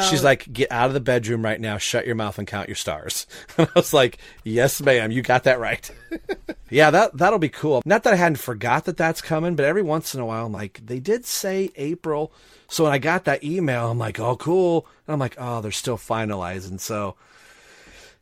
she's 0.03 0.24
like, 0.24 0.53
get 0.53 0.72
out 0.72 0.88
of 0.88 0.95
the 0.95 1.01
bedroom 1.01 1.45
right 1.45 1.61
now, 1.61 1.78
shut 1.78 2.07
your 2.07 2.16
mouth 2.16 2.38
and 2.38 2.47
count 2.47 2.68
your 2.68 2.74
stars. 2.74 3.26
And 3.57 3.68
I 3.74 3.78
was 3.78 3.95
like, 3.95 4.18
yes, 4.42 4.80
ma'am, 4.80 5.12
you 5.12 5.22
got 5.22 5.45
that 5.45 5.61
right. 5.61 5.88
yeah, 6.70 6.90
that, 6.90 7.16
that'll 7.16 7.38
be 7.38 7.49
cool. 7.49 7.82
Not 7.84 8.03
that 8.03 8.12
I 8.12 8.16
hadn't 8.16 8.38
forgot 8.38 8.86
that 8.86 8.97
that's 8.97 9.22
coming, 9.22 9.55
but 9.55 9.64
every 9.64 9.82
once 9.82 10.12
in 10.12 10.20
a 10.20 10.26
while, 10.26 10.47
I'm 10.47 10.53
like, 10.53 10.80
they 10.84 10.99
did 10.99 11.24
say 11.24 11.70
April. 11.76 12.32
So 12.66 12.82
when 12.84 12.92
I 12.92 12.99
got 12.99 13.24
that 13.24 13.45
email, 13.45 13.90
I'm 13.90 13.99
like, 13.99 14.18
oh, 14.18 14.36
cool. 14.36 14.86
And 15.07 15.14
I'm 15.14 15.20
like, 15.20 15.36
oh, 15.38 15.61
they're 15.61 15.70
still 15.70 15.99
finalizing. 15.99 16.80
So, 16.80 17.14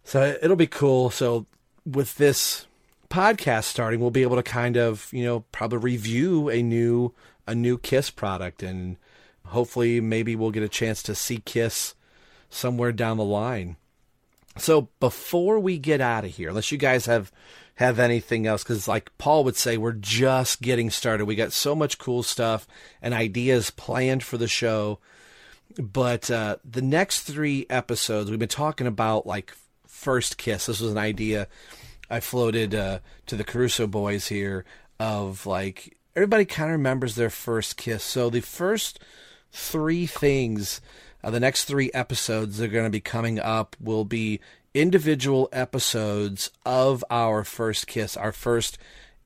so 0.05 0.37
it'll 0.43 0.57
be 0.57 0.67
cool. 0.67 1.09
So 1.09 1.47
with 1.87 2.17
this 2.17 2.67
podcast 3.09 3.65
starting, 3.65 4.01
we'll 4.01 4.11
be 4.11 4.23
able 4.23 4.37
to 4.37 4.43
kind 4.43 4.77
of, 4.77 5.09
you 5.13 5.25
know, 5.25 5.41
probably 5.53 5.79
review 5.79 6.51
a 6.51 6.63
new 6.63 7.15
a 7.47 7.55
new 7.55 7.77
Kiss 7.77 8.11
product 8.11 8.63
and 8.63 8.97
hopefully 9.53 10.01
maybe 10.01 10.35
we'll 10.35 10.51
get 10.51 10.63
a 10.63 10.69
chance 10.69 11.03
to 11.05 11.15
see 11.15 11.39
Kiss 11.39 11.95
somewhere 12.51 12.93
down 12.93 13.17
the 13.17 13.25
line. 13.25 13.77
So 14.59 14.89
before 15.01 15.59
we 15.59 15.79
get 15.79 16.01
out 16.01 16.25
of 16.25 16.31
here, 16.33 16.51
unless 16.51 16.73
you 16.73 16.79
guys 16.79 17.07
have 17.07 17.33
have 17.77 17.99
anything 17.99 18.47
else, 18.47 18.63
because 18.63 18.87
like 18.87 19.17
Paul 19.17 19.45
would 19.45 19.57
say, 19.57 19.77
we're 19.77 19.93
just 19.93 20.61
getting 20.61 20.91
started. 20.91 21.25
We 21.25 21.35
got 21.35 21.53
so 21.53 21.75
much 21.75 21.99
cool 21.99 22.23
stuff 22.23 22.67
and 23.01 23.15
ideas 23.15 23.71
planned 23.71 24.23
for 24.23 24.37
the 24.37 24.49
show. 24.49 24.99
But 25.79 26.31
uh, 26.31 26.57
the 26.65 26.83
next 26.83 27.23
three 27.23 27.67
episodes, 27.71 28.29
we've 28.31 28.39
been 28.39 28.49
talking 28.49 28.87
about 28.87 29.27
like 29.27 29.55
first 29.87 30.37
kiss. 30.37 30.67
This 30.67 30.81
was 30.81 30.93
an 30.93 30.99
idea 30.99 31.49
I 32.11 32.21
floated 32.21 32.75
uh, 32.75 32.99
to 33.27 33.37
the 33.37 33.45
Caruso 33.45 33.87
boys 33.87 34.29
here 34.29 34.67
of 35.01 35.47
like 35.47 35.97
everybody 36.15 36.45
kind 36.45 36.71
of 36.71 36.77
remembers 36.77 37.15
their 37.15 37.31
first 37.31 37.79
kiss. 37.79 38.05
So 38.05 38.29
the 38.29 38.41
first 38.41 38.99
three 39.53 40.07
things, 40.07 40.81
uh, 41.23 41.31
the 41.31 41.41
next 41.41 41.65
three 41.65 41.91
episodes 41.93 42.59
that 42.59 42.65
are 42.67 42.73
going 42.73 42.85
to 42.85 42.91
be 42.91 43.01
coming 43.01 43.39
up 43.39 43.77
will 43.81 44.05
be 44.05 44.41
individual 44.75 45.49
episodes 45.53 46.51
of 46.65 47.05
our 47.11 47.45
first 47.45 47.87
kiss, 47.87 48.17
our 48.17 48.33
first 48.33 48.79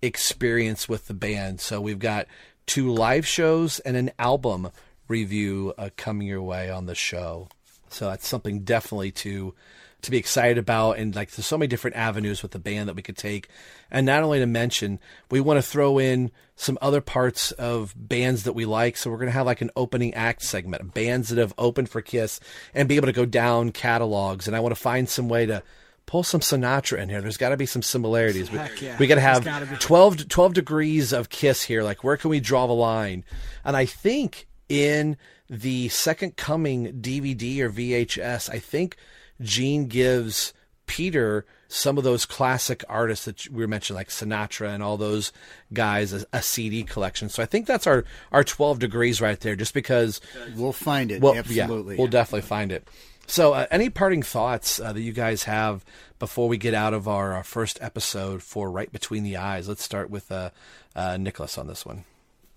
experience 0.03 0.89
with 0.89 1.07
the 1.07 1.15
band. 1.15 1.61
So 1.61 1.81
we've 1.81 1.99
got 1.99 2.27
two 2.67 2.93
live 2.93 3.27
shows 3.27 3.79
and 3.81 3.97
an 3.97 4.11
album 4.19 4.71
review 5.09 5.73
uh, 5.79 5.91
coming 5.97 6.27
your 6.27 6.43
way 6.43 6.69
on 6.71 6.87
the 6.87 6.95
show. 6.95 7.49
So 7.91 8.11
that's 8.11 8.27
something 8.27 8.61
definitely 8.61 9.13
to 9.13 9.55
to 10.03 10.11
be 10.11 10.19
excited 10.19 10.59
about 10.59 10.99
and 10.99 11.15
like 11.15 11.31
there's 11.33 11.47
so 11.47 11.59
many 11.59 11.67
different 11.67 11.97
avenues 11.97 12.43
with 12.43 12.53
the 12.53 12.59
band 12.59 12.89
that 12.89 12.97
we 12.97 13.03
could 13.03 13.17
take. 13.17 13.49
And 13.91 14.07
not 14.07 14.23
only 14.23 14.39
to 14.39 14.47
mention 14.47 15.01
we 15.31 15.41
want 15.41 15.59
to 15.59 15.63
throw 15.63 15.99
in 15.99 16.31
some 16.55 16.79
other 16.81 17.01
parts 17.01 17.53
of 17.53 17.95
bands 17.97 18.45
that 18.45 18.53
we 18.53 18.65
like. 18.65 18.97
So 18.97 19.11
we're 19.11 19.19
going 19.19 19.29
to 19.29 19.33
have 19.33 19.47
like 19.47 19.61
an 19.61 19.71
opening 19.77 20.15
act 20.15 20.43
segment 20.43 20.95
bands 20.95 21.29
that 21.29 21.39
have 21.39 21.55
opened 21.59 21.89
for 21.89 22.01
kiss 22.01 22.41
and 22.75 22.89
be 22.89 22.97
able 22.97 23.07
to 23.07 23.13
go 23.13 23.27
down 23.27 23.73
catalogs. 23.73 24.47
And 24.47 24.57
i 24.57 24.61
want 24.61 24.75
to 24.75 24.81
find 24.81 25.09
some 25.09 25.29
way 25.29 25.47
to 25.47 25.63
pull 26.07 26.23
some 26.23 26.41
sinatra 26.41 26.99
in 26.99 27.09
here. 27.09 27.21
There's 27.21 27.37
got 27.37 27.49
to 27.49 27.57
be 27.57 27.67
some 27.67 27.83
similarities. 27.83 28.51
We, 28.51 28.59
yeah. 28.81 28.97
we 28.99 29.07
got 29.07 29.17
to 29.17 29.21
have 29.21 29.45
gotta 29.45 29.67
12, 29.67 30.29
12 30.29 30.55
degrees 30.55 31.13
of 31.13 31.29
kiss 31.29 31.63
here. 31.63 31.83
Like 31.83 32.05
where 32.05 32.17
can 32.17 32.31
we 32.31 32.41
draw 32.41 32.67
the 32.67 32.73
line? 32.73 33.25
And 33.65 33.77
i 33.77 33.85
think 33.85 34.47
in 34.69 35.17
the 35.49 35.89
second 35.89 36.37
coming 36.37 37.01
dvd 37.01 37.61
or 37.61 37.71
vhs 37.71 38.51
i 38.51 38.59
think 38.59 38.97
gene 39.41 39.87
gives 39.87 40.53
Peter 40.87 41.45
some 41.69 41.99
of 41.99 42.05
those 42.05 42.27
classic 42.27 42.85
artists 42.89 43.25
that 43.25 43.49
we 43.51 43.63
were 43.63 43.69
mentioning, 43.69 43.97
like 43.97 44.09
Sinatra 44.09 44.73
and 44.73 44.83
all 44.83 44.97
those 44.97 45.33
guys, 45.73 46.13
a, 46.13 46.25
a, 46.33 46.43
CD 46.43 46.85
collection. 46.85 47.29
So 47.29 47.43
I 47.43 47.47
think 47.47 47.67
that's 47.67 47.87
our, 47.87 48.05
our 48.31 48.45
12 48.45 48.79
degrees 48.79 49.21
right 49.21 49.39
there, 49.41 49.57
just 49.57 49.75
because. 49.75 50.21
We'll 50.55 50.73
find 50.73 51.11
it. 51.11 51.21
Well, 51.21 51.35
Absolutely. 51.35 51.95
Yeah, 51.97 52.01
we'll 52.01 52.09
definitely 52.09 52.47
find 52.47 52.71
it. 52.71 52.89
So, 53.27 53.55
uh, 53.55 53.67
any 53.73 53.91
parting 53.91 54.23
thoughts 54.23 54.79
uh, 54.79 54.93
that 54.93 55.01
you 55.01 55.13
guys 55.13 55.45
have 55.45 55.85
before 56.21 56.49
we 56.49 56.59
get 56.59 56.75
out 56.75 56.95
of 56.95 57.09
our, 57.09 57.33
our, 57.33 57.43
first 57.43 57.79
episode 57.83 58.41
for 58.43 58.71
Right 58.71 58.91
Between 58.93 59.25
the 59.25 59.37
Eyes? 59.37 59.69
Let's 59.69 59.83
start 59.83 60.11
with 60.11 60.31
uh, 60.31 60.51
uh 60.95 61.17
Nicholas 61.17 61.59
on 61.59 61.67
this 61.67 61.85
one. 61.85 62.05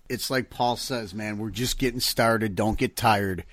It's 0.08 0.30
like 0.30 0.48
Paul 0.48 0.76
says, 0.76 1.12
man, 1.12 1.38
we're 1.38 1.50
just 1.50 1.76
getting 1.76 1.98
started. 2.00 2.54
Don't 2.54 2.78
get 2.78 2.96
tired. 2.96 3.44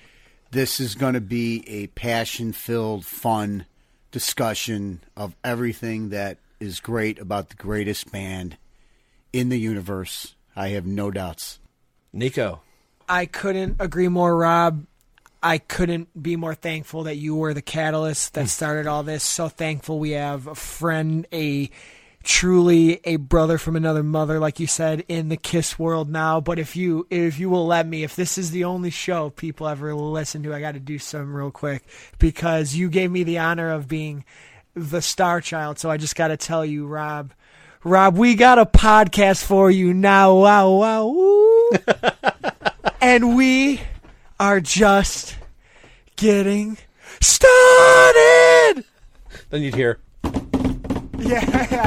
This 0.50 0.80
is 0.80 0.94
going 0.94 1.14
to 1.14 1.20
be 1.20 1.62
a 1.68 1.88
passion 1.88 2.52
filled, 2.52 3.04
fun 3.04 3.66
discussion 4.10 5.00
of 5.16 5.36
everything 5.44 6.08
that 6.08 6.38
is 6.58 6.80
great 6.80 7.18
about 7.18 7.50
the 7.50 7.56
greatest 7.56 8.10
band 8.10 8.56
in 9.32 9.50
the 9.50 9.58
universe. 9.58 10.34
I 10.56 10.68
have 10.68 10.86
no 10.86 11.10
doubts. 11.10 11.60
Nikko. 12.12 12.62
I 13.08 13.26
couldn't 13.26 13.76
agree 13.78 14.08
more, 14.08 14.36
Rob. 14.36 14.86
I 15.42 15.58
couldn't 15.58 16.20
be 16.20 16.34
more 16.36 16.54
thankful 16.54 17.04
that 17.04 17.16
you 17.16 17.36
were 17.36 17.54
the 17.54 17.62
catalyst 17.62 18.34
that 18.34 18.42
hmm. 18.42 18.48
started 18.48 18.86
all 18.86 19.02
this. 19.02 19.22
So 19.22 19.48
thankful 19.48 19.98
we 19.98 20.12
have 20.12 20.46
a 20.46 20.54
friend, 20.54 21.26
a 21.32 21.70
truly 22.28 23.00
a 23.04 23.16
brother 23.16 23.56
from 23.56 23.74
another 23.74 24.02
mother, 24.02 24.38
like 24.38 24.60
you 24.60 24.66
said, 24.66 25.02
in 25.08 25.30
the 25.30 25.36
Kiss 25.36 25.78
world 25.78 26.10
now. 26.10 26.40
But 26.40 26.58
if 26.58 26.76
you 26.76 27.06
if 27.10 27.38
you 27.38 27.48
will 27.48 27.66
let 27.66 27.86
me, 27.86 28.04
if 28.04 28.14
this 28.14 28.36
is 28.36 28.50
the 28.50 28.64
only 28.64 28.90
show 28.90 29.30
people 29.30 29.66
ever 29.66 29.94
listen 29.94 30.42
to, 30.42 30.54
I 30.54 30.60
got 30.60 30.72
to 30.72 30.80
do 30.80 30.98
some 30.98 31.34
real 31.34 31.50
quick 31.50 31.82
because 32.18 32.74
you 32.74 32.90
gave 32.90 33.10
me 33.10 33.24
the 33.24 33.38
honor 33.38 33.70
of 33.70 33.88
being 33.88 34.26
the 34.74 35.00
star 35.00 35.40
child. 35.40 35.78
So 35.78 35.90
I 35.90 35.96
just 35.96 36.14
got 36.14 36.28
to 36.28 36.36
tell 36.36 36.64
you, 36.66 36.86
Rob. 36.86 37.32
Rob, 37.82 38.16
we 38.16 38.34
got 38.34 38.58
a 38.58 38.66
podcast 38.66 39.42
for 39.42 39.70
you 39.70 39.94
now. 39.94 40.34
Wow, 40.34 40.70
wow, 40.72 41.70
and 43.00 43.36
we 43.36 43.80
are 44.38 44.60
just 44.60 45.36
getting 46.16 46.76
started. 47.20 48.84
Then 49.48 49.62
you'd 49.62 49.74
hear. 49.76 49.98
Yeah, 51.28 51.84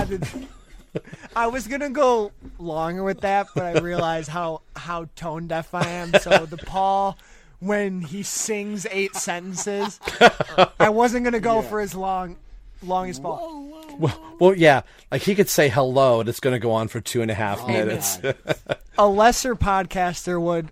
I 1.37 1.47
was 1.47 1.67
gonna 1.67 1.89
go 1.89 2.33
longer 2.59 3.01
with 3.01 3.21
that, 3.21 3.47
but 3.55 3.63
I 3.63 3.79
realized 3.79 4.29
how 4.29 4.61
how 4.75 5.07
tone 5.15 5.47
deaf 5.47 5.73
I 5.73 5.87
am. 5.87 6.13
So 6.15 6.45
the 6.45 6.57
Paul, 6.65 7.17
when 7.61 8.01
he 8.01 8.23
sings 8.23 8.85
eight 8.91 9.15
sentences, 9.15 10.01
I 10.79 10.89
wasn't 10.89 11.23
gonna 11.23 11.39
go 11.39 11.61
yeah. 11.61 11.69
for 11.69 11.79
as 11.79 11.95
long 11.95 12.35
long 12.83 13.09
as 13.09 13.19
Paul. 13.19 13.69
Well, 13.97 14.35
well, 14.39 14.55
yeah, 14.55 14.81
like 15.11 15.21
he 15.21 15.33
could 15.33 15.47
say 15.47 15.69
hello, 15.69 16.19
and 16.19 16.29
it's 16.29 16.39
going 16.39 16.53
to 16.53 16.59
go 16.59 16.71
on 16.71 16.87
for 16.87 17.01
two 17.01 17.21
and 17.21 17.29
a 17.29 17.33
half 17.33 17.61
oh, 17.61 17.67
minutes. 17.67 18.19
a 18.97 19.07
lesser 19.07 19.53
podcaster 19.53 20.41
would 20.41 20.71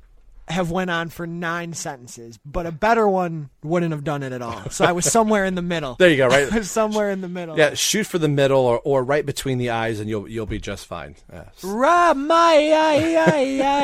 have 0.49 0.71
went 0.71 0.89
on 0.89 1.09
for 1.09 1.27
nine 1.27 1.73
sentences, 1.73 2.39
but 2.43 2.65
a 2.65 2.71
better 2.71 3.07
one 3.07 3.49
wouldn't 3.63 3.91
have 3.91 4.03
done 4.03 4.23
it 4.23 4.31
at 4.31 4.41
all. 4.41 4.69
So 4.69 4.85
I 4.85 4.91
was 4.93 5.05
somewhere 5.05 5.45
in 5.45 5.55
the 5.55 5.61
middle. 5.61 5.95
There 5.95 6.09
you 6.09 6.17
go, 6.17 6.27
right? 6.27 6.51
I 6.53 6.57
was 6.57 6.71
somewhere 6.71 7.11
in 7.11 7.21
the 7.21 7.27
middle. 7.27 7.57
Yeah, 7.57 7.73
shoot 7.75 8.05
for 8.05 8.17
the 8.17 8.27
middle 8.27 8.61
or, 8.61 8.79
or 8.79 9.03
right 9.03 9.25
between 9.25 9.57
the 9.57 9.69
eyes, 9.69 9.99
and 9.99 10.09
you'll 10.09 10.27
you'll 10.27 10.45
be 10.45 10.59
just 10.59 10.85
fine. 10.85 11.15
Yes. 11.31 11.63
Rob 11.63 12.17
my 12.17 12.57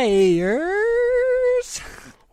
ears. 0.03 1.81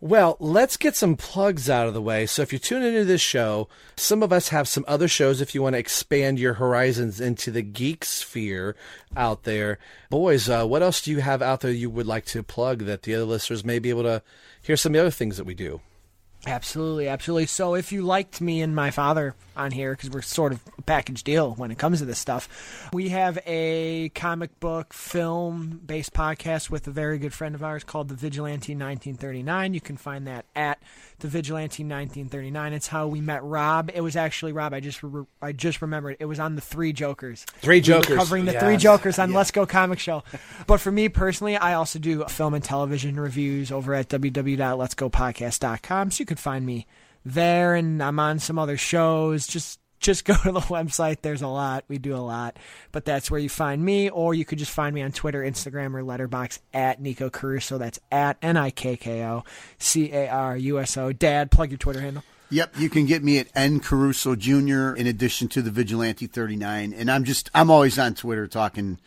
Well, 0.02 0.36
let's 0.40 0.76
get 0.76 0.96
some 0.96 1.14
plugs 1.14 1.70
out 1.70 1.86
of 1.86 1.94
the 1.94 2.02
way. 2.02 2.26
So, 2.26 2.42
if 2.42 2.52
you 2.52 2.58
tune 2.58 2.82
into 2.82 3.04
this 3.04 3.20
show, 3.20 3.68
some 3.96 4.20
of 4.20 4.32
us 4.32 4.48
have 4.48 4.66
some 4.66 4.84
other 4.88 5.06
shows 5.06 5.40
if 5.40 5.54
you 5.54 5.62
want 5.62 5.74
to 5.74 5.78
expand 5.78 6.40
your 6.40 6.54
horizons 6.54 7.20
into 7.20 7.52
the 7.52 7.62
geek 7.62 8.04
sphere 8.04 8.74
out 9.16 9.44
there. 9.44 9.78
Boys, 10.10 10.48
uh, 10.48 10.66
what 10.66 10.82
else 10.82 11.02
do 11.02 11.12
you 11.12 11.20
have 11.20 11.40
out 11.40 11.60
there 11.60 11.70
you 11.70 11.88
would 11.88 12.08
like 12.08 12.24
to 12.24 12.42
plug 12.42 12.80
that 12.80 13.04
the 13.04 13.14
other 13.14 13.24
listeners 13.24 13.64
may 13.64 13.78
be 13.78 13.90
able 13.90 14.02
to 14.02 14.24
hear 14.60 14.76
some 14.76 14.90
of 14.90 14.94
the 14.94 15.00
other 15.02 15.10
things 15.12 15.36
that 15.36 15.46
we 15.46 15.54
do? 15.54 15.80
Absolutely, 16.44 17.06
absolutely. 17.06 17.46
So 17.46 17.76
if 17.76 17.92
you 17.92 18.02
liked 18.02 18.40
me 18.40 18.62
and 18.62 18.74
my 18.74 18.90
father 18.90 19.36
on 19.56 19.70
here, 19.70 19.92
because 19.92 20.10
we're 20.10 20.22
sort 20.22 20.52
of 20.52 20.60
a 20.76 20.82
package 20.82 21.22
deal 21.22 21.52
when 21.52 21.70
it 21.70 21.78
comes 21.78 22.00
to 22.00 22.04
this 22.04 22.18
stuff, 22.18 22.90
we 22.92 23.10
have 23.10 23.38
a 23.46 24.08
comic 24.16 24.58
book 24.58 24.92
film 24.92 25.80
based 25.86 26.12
podcast 26.12 26.68
with 26.68 26.88
a 26.88 26.90
very 26.90 27.18
good 27.18 27.32
friend 27.32 27.54
of 27.54 27.62
ours 27.62 27.84
called 27.84 28.08
The 28.08 28.16
Vigilante 28.16 28.72
1939. 28.72 29.74
You 29.74 29.80
can 29.80 29.96
find 29.96 30.26
that 30.26 30.44
at 30.56 30.82
The 31.20 31.28
Vigilante 31.28 31.84
1939. 31.84 32.72
It's 32.72 32.88
how 32.88 33.06
we 33.06 33.20
met 33.20 33.44
Rob. 33.44 33.92
It 33.94 34.00
was 34.00 34.16
actually 34.16 34.50
Rob. 34.50 34.74
I 34.74 34.80
just 34.80 35.00
re- 35.04 35.26
I 35.40 35.52
just 35.52 35.80
remembered. 35.80 36.16
It 36.18 36.24
was 36.24 36.40
on 36.40 36.56
the 36.56 36.60
Three 36.60 36.92
Jokers. 36.92 37.44
Three 37.60 37.80
Jokers. 37.80 38.10
We 38.10 38.16
covering 38.16 38.46
the 38.46 38.54
yes. 38.54 38.64
Three 38.64 38.78
Jokers 38.78 39.20
on 39.20 39.28
yes. 39.28 39.36
Let's 39.36 39.52
Go 39.52 39.64
Comic 39.64 40.00
Show. 40.00 40.24
But 40.66 40.80
for 40.80 40.90
me 40.90 41.08
personally, 41.08 41.56
I 41.56 41.74
also 41.74 42.00
do 42.00 42.24
film 42.24 42.54
and 42.54 42.64
television 42.64 43.20
reviews 43.20 43.70
over 43.70 43.94
at 43.94 44.08
www.letsgopodcast.com. 44.08 46.10
So 46.10 46.20
you 46.20 46.26
can 46.26 46.31
find 46.38 46.64
me 46.66 46.86
there, 47.24 47.74
and 47.74 48.02
I'm 48.02 48.18
on 48.18 48.38
some 48.38 48.58
other 48.58 48.76
shows. 48.76 49.46
Just 49.46 49.78
just 49.98 50.24
go 50.26 50.34
to 50.34 50.52
the 50.52 50.60
website. 50.60 51.18
There's 51.22 51.42
a 51.42 51.48
lot. 51.48 51.84
We 51.88 51.98
do 51.98 52.14
a 52.14 52.18
lot, 52.18 52.58
but 52.90 53.04
that's 53.04 53.30
where 53.30 53.40
you 53.40 53.48
find 53.48 53.82
me, 53.82 54.10
or 54.10 54.34
you 54.34 54.44
could 54.44 54.58
just 54.58 54.72
find 54.72 54.94
me 54.94 55.02
on 55.02 55.12
Twitter, 55.12 55.42
Instagram, 55.42 55.94
or 55.94 56.02
Letterboxd 56.02 56.58
at 56.74 57.00
Nikko 57.00 57.30
Caruso. 57.30 57.78
That's 57.78 58.00
at 58.10 58.36
N 58.42 58.56
I 58.56 58.70
K 58.70 58.96
K 58.96 59.24
O 59.24 59.44
C 59.78 60.12
A 60.12 60.28
R 60.28 60.56
U 60.56 60.78
S 60.78 60.96
O. 60.96 61.12
Dad, 61.12 61.50
plug 61.50 61.70
your 61.70 61.78
Twitter 61.78 62.00
handle. 62.00 62.24
Yep, 62.50 62.78
you 62.78 62.90
can 62.90 63.06
get 63.06 63.24
me 63.24 63.38
at 63.38 63.48
N 63.54 63.80
Caruso 63.80 64.36
Jr. 64.36 64.94
In 64.94 65.06
addition 65.06 65.48
to 65.48 65.62
the 65.62 65.70
Vigilante 65.70 66.26
39, 66.26 66.92
and 66.92 67.10
I'm 67.10 67.24
just 67.24 67.50
I'm 67.54 67.70
always 67.70 67.98
on 67.98 68.14
Twitter 68.14 68.46
talking 68.46 68.98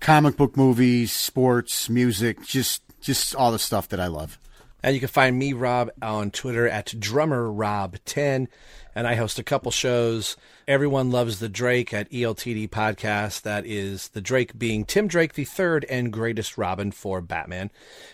comic 0.00 0.36
book 0.38 0.56
movies, 0.56 1.12
sports, 1.12 1.90
music, 1.90 2.42
just 2.42 2.82
just 3.00 3.34
all 3.34 3.52
the 3.52 3.58
stuff 3.58 3.88
that 3.88 4.00
I 4.00 4.06
love. 4.06 4.38
And 4.82 4.94
you 4.94 5.00
can 5.00 5.08
find 5.08 5.38
me, 5.38 5.52
Rob, 5.52 5.90
on 6.00 6.30
Twitter 6.30 6.68
at 6.68 6.86
DrummerRob10. 6.86 8.48
And 8.94 9.06
I 9.06 9.14
host 9.14 9.38
a 9.38 9.44
couple 9.44 9.70
shows. 9.70 10.36
Everyone 10.66 11.10
Loves 11.10 11.38
the 11.38 11.48
Drake 11.48 11.94
at 11.94 12.10
ELTD 12.10 12.70
Podcast. 12.70 13.42
That 13.42 13.64
is 13.64 14.08
the 14.08 14.20
Drake 14.20 14.58
being 14.58 14.84
Tim 14.84 15.06
Drake, 15.06 15.34
the 15.34 15.44
third 15.44 15.84
and 15.88 16.12
greatest 16.12 16.58
Robin 16.58 16.90
for 16.90 17.20
Batman. 17.20 17.70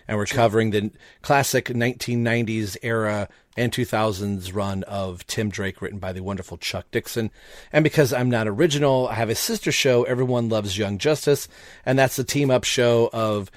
And 0.07 0.19
we're 0.19 0.27
covering 0.27 0.71
the 0.71 0.91
classic 1.23 1.67
1990s 1.67 2.77
era 2.83 3.29
and 3.57 3.73
2000s 3.73 4.55
run 4.55 4.83
of 4.83 5.27
Tim 5.27 5.49
Drake, 5.49 5.81
written 5.81 5.99
by 5.99 6.13
the 6.13 6.23
wonderful 6.23 6.59
Chuck 6.59 6.85
Dixon. 6.91 7.31
And 7.73 7.83
because 7.83 8.13
I'm 8.13 8.31
not 8.31 8.47
original, 8.47 9.09
I 9.09 9.15
have 9.15 9.31
a 9.31 9.35
sister 9.35 9.73
show, 9.73 10.05
Everyone 10.05 10.51
Loves 10.51 10.77
Young 10.77 10.99
Justice. 10.99 11.49
And 11.87 11.99
that's 11.99 12.17
the 12.17 12.25
team 12.25 12.51
up 12.51 12.65
show 12.65 13.09
of 13.15 13.51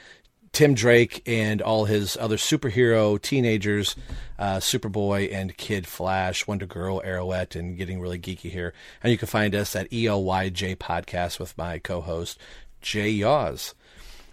Tim 0.51 0.73
Drake 0.73 1.21
and 1.25 1.61
all 1.61 1.85
his 1.85 2.17
other 2.17 2.37
superhero 2.37 3.21
teenagers, 3.21 3.95
uh, 4.37 4.57
Superboy 4.57 5.33
and 5.33 5.55
Kid 5.55 5.85
Flash, 5.87 6.47
Wonder 6.47 6.65
Girl, 6.65 7.01
Arrowette, 7.01 7.55
and 7.55 7.77
getting 7.77 7.99
really 7.99 8.19
geeky 8.19 8.51
here. 8.51 8.73
And 9.03 9.11
you 9.11 9.17
can 9.17 9.27
find 9.27 9.53
us 9.55 9.75
at 9.75 9.89
ELYJ 9.91 10.77
Podcast 10.77 11.39
with 11.39 11.57
my 11.57 11.79
co 11.79 12.01
host, 12.01 12.39
Jay 12.81 13.11
Yaws. 13.11 13.73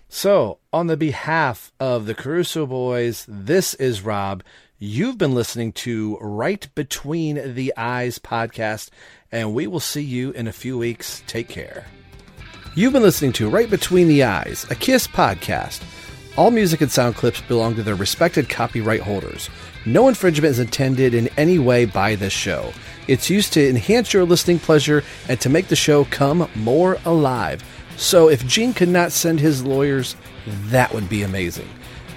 So, 0.08 0.58
on 0.72 0.86
the 0.86 0.96
behalf 0.96 1.72
of 1.80 2.06
the 2.06 2.14
Caruso 2.14 2.64
Boys, 2.66 3.26
this 3.28 3.74
is 3.74 4.02
Rob. 4.02 4.42
You've 4.78 5.18
been 5.18 5.34
listening 5.34 5.72
to 5.72 6.16
Right 6.20 6.68
Between 6.74 7.54
the 7.54 7.72
Eyes 7.76 8.18
podcast, 8.18 8.90
and 9.32 9.54
we 9.54 9.66
will 9.66 9.80
see 9.80 10.02
you 10.02 10.30
in 10.32 10.46
a 10.46 10.52
few 10.52 10.78
weeks. 10.78 11.22
Take 11.26 11.48
care. 11.48 11.86
You've 12.74 12.92
been 12.92 13.02
listening 13.02 13.32
to 13.32 13.48
Right 13.48 13.70
Between 13.70 14.06
the 14.06 14.22
Eyes, 14.22 14.66
a 14.70 14.74
Kiss 14.74 15.08
podcast. 15.08 15.82
All 16.36 16.50
music 16.50 16.82
and 16.82 16.90
sound 16.90 17.14
clips 17.14 17.40
belong 17.40 17.76
to 17.76 17.82
their 17.82 17.94
respected 17.94 18.50
copyright 18.50 19.00
holders. 19.00 19.48
No 19.86 20.06
infringement 20.06 20.50
is 20.50 20.58
intended 20.58 21.14
in 21.14 21.30
any 21.38 21.58
way 21.58 21.86
by 21.86 22.14
this 22.14 22.32
show. 22.34 22.74
It's 23.08 23.30
used 23.30 23.54
to 23.54 23.66
enhance 23.66 24.12
your 24.12 24.26
listening 24.26 24.58
pleasure 24.58 25.02
and 25.30 25.40
to 25.40 25.48
make 25.48 25.68
the 25.68 25.76
show 25.76 26.04
come 26.04 26.50
more 26.54 26.98
alive. 27.06 27.64
So 27.96 28.28
if 28.28 28.46
Gene 28.46 28.74
could 28.74 28.90
not 28.90 29.12
send 29.12 29.40
his 29.40 29.64
lawyers, 29.64 30.14
that 30.66 30.92
would 30.92 31.08
be 31.08 31.22
amazing. 31.22 31.68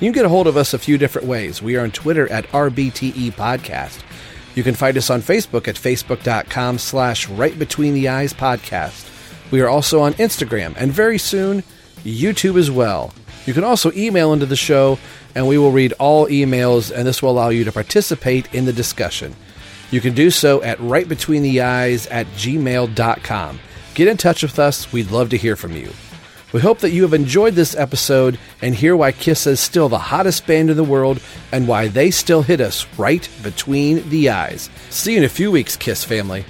You 0.01 0.07
can 0.07 0.11
get 0.11 0.25
a 0.25 0.29
hold 0.29 0.47
of 0.47 0.57
us 0.57 0.73
a 0.73 0.79
few 0.79 0.97
different 0.97 1.27
ways. 1.27 1.61
We 1.61 1.77
are 1.77 1.83
on 1.83 1.91
Twitter 1.91 2.29
at 2.29 2.47
RBTE 2.47 3.33
Podcast. 3.33 4.01
You 4.53 4.63
can 4.63 4.75
find 4.75 4.97
us 4.97 5.09
on 5.09 5.21
Facebook 5.21 5.69
at 5.69 5.75
facebook.com 5.75 6.77
slash 6.77 7.29
right 7.29 7.57
between 7.57 7.93
the 7.93 8.09
eyes 8.09 8.33
podcast. 8.33 9.05
We 9.51 9.61
are 9.61 9.69
also 9.69 10.01
on 10.01 10.13
Instagram 10.15 10.73
and 10.75 10.91
very 10.91 11.17
soon, 11.17 11.63
YouTube 12.03 12.57
as 12.57 12.69
well. 12.69 13.13
You 13.49 13.55
can 13.55 13.63
also 13.63 13.91
email 13.93 14.31
into 14.31 14.45
the 14.45 14.55
show, 14.55 14.99
and 15.33 15.47
we 15.47 15.57
will 15.57 15.71
read 15.71 15.93
all 15.93 16.27
emails, 16.27 16.95
and 16.95 17.07
this 17.07 17.23
will 17.23 17.31
allow 17.31 17.49
you 17.49 17.63
to 17.63 17.71
participate 17.71 18.53
in 18.53 18.65
the 18.65 18.71
discussion. 18.71 19.35
You 19.89 20.01
can 20.01 20.13
do 20.13 20.29
so 20.29 20.61
at 20.61 20.77
rightbetweentheeyes 20.77 22.07
at 22.11 22.27
gmail.com. 22.27 23.59
Get 23.95 24.07
in 24.07 24.17
touch 24.17 24.43
with 24.43 24.59
us. 24.59 24.93
We'd 24.93 25.09
love 25.09 25.31
to 25.31 25.37
hear 25.37 25.55
from 25.55 25.71
you. 25.71 25.89
We 26.53 26.61
hope 26.61 26.77
that 26.81 26.91
you 26.91 27.01
have 27.01 27.15
enjoyed 27.15 27.55
this 27.55 27.75
episode 27.75 28.37
and 28.61 28.75
hear 28.75 28.95
why 28.95 29.13
Kiss 29.13 29.47
is 29.47 29.59
still 29.59 29.89
the 29.89 29.97
hottest 29.97 30.45
band 30.45 30.69
in 30.69 30.77
the 30.77 30.83
world 30.83 31.19
and 31.51 31.67
why 31.67 31.87
they 31.87 32.11
still 32.11 32.43
hit 32.43 32.61
us 32.61 32.85
right 32.99 33.27
between 33.41 34.07
the 34.09 34.29
eyes. 34.29 34.69
See 34.91 35.13
you 35.13 35.17
in 35.17 35.23
a 35.23 35.27
few 35.29 35.49
weeks, 35.49 35.75
Kiss 35.75 36.03
family. 36.03 36.45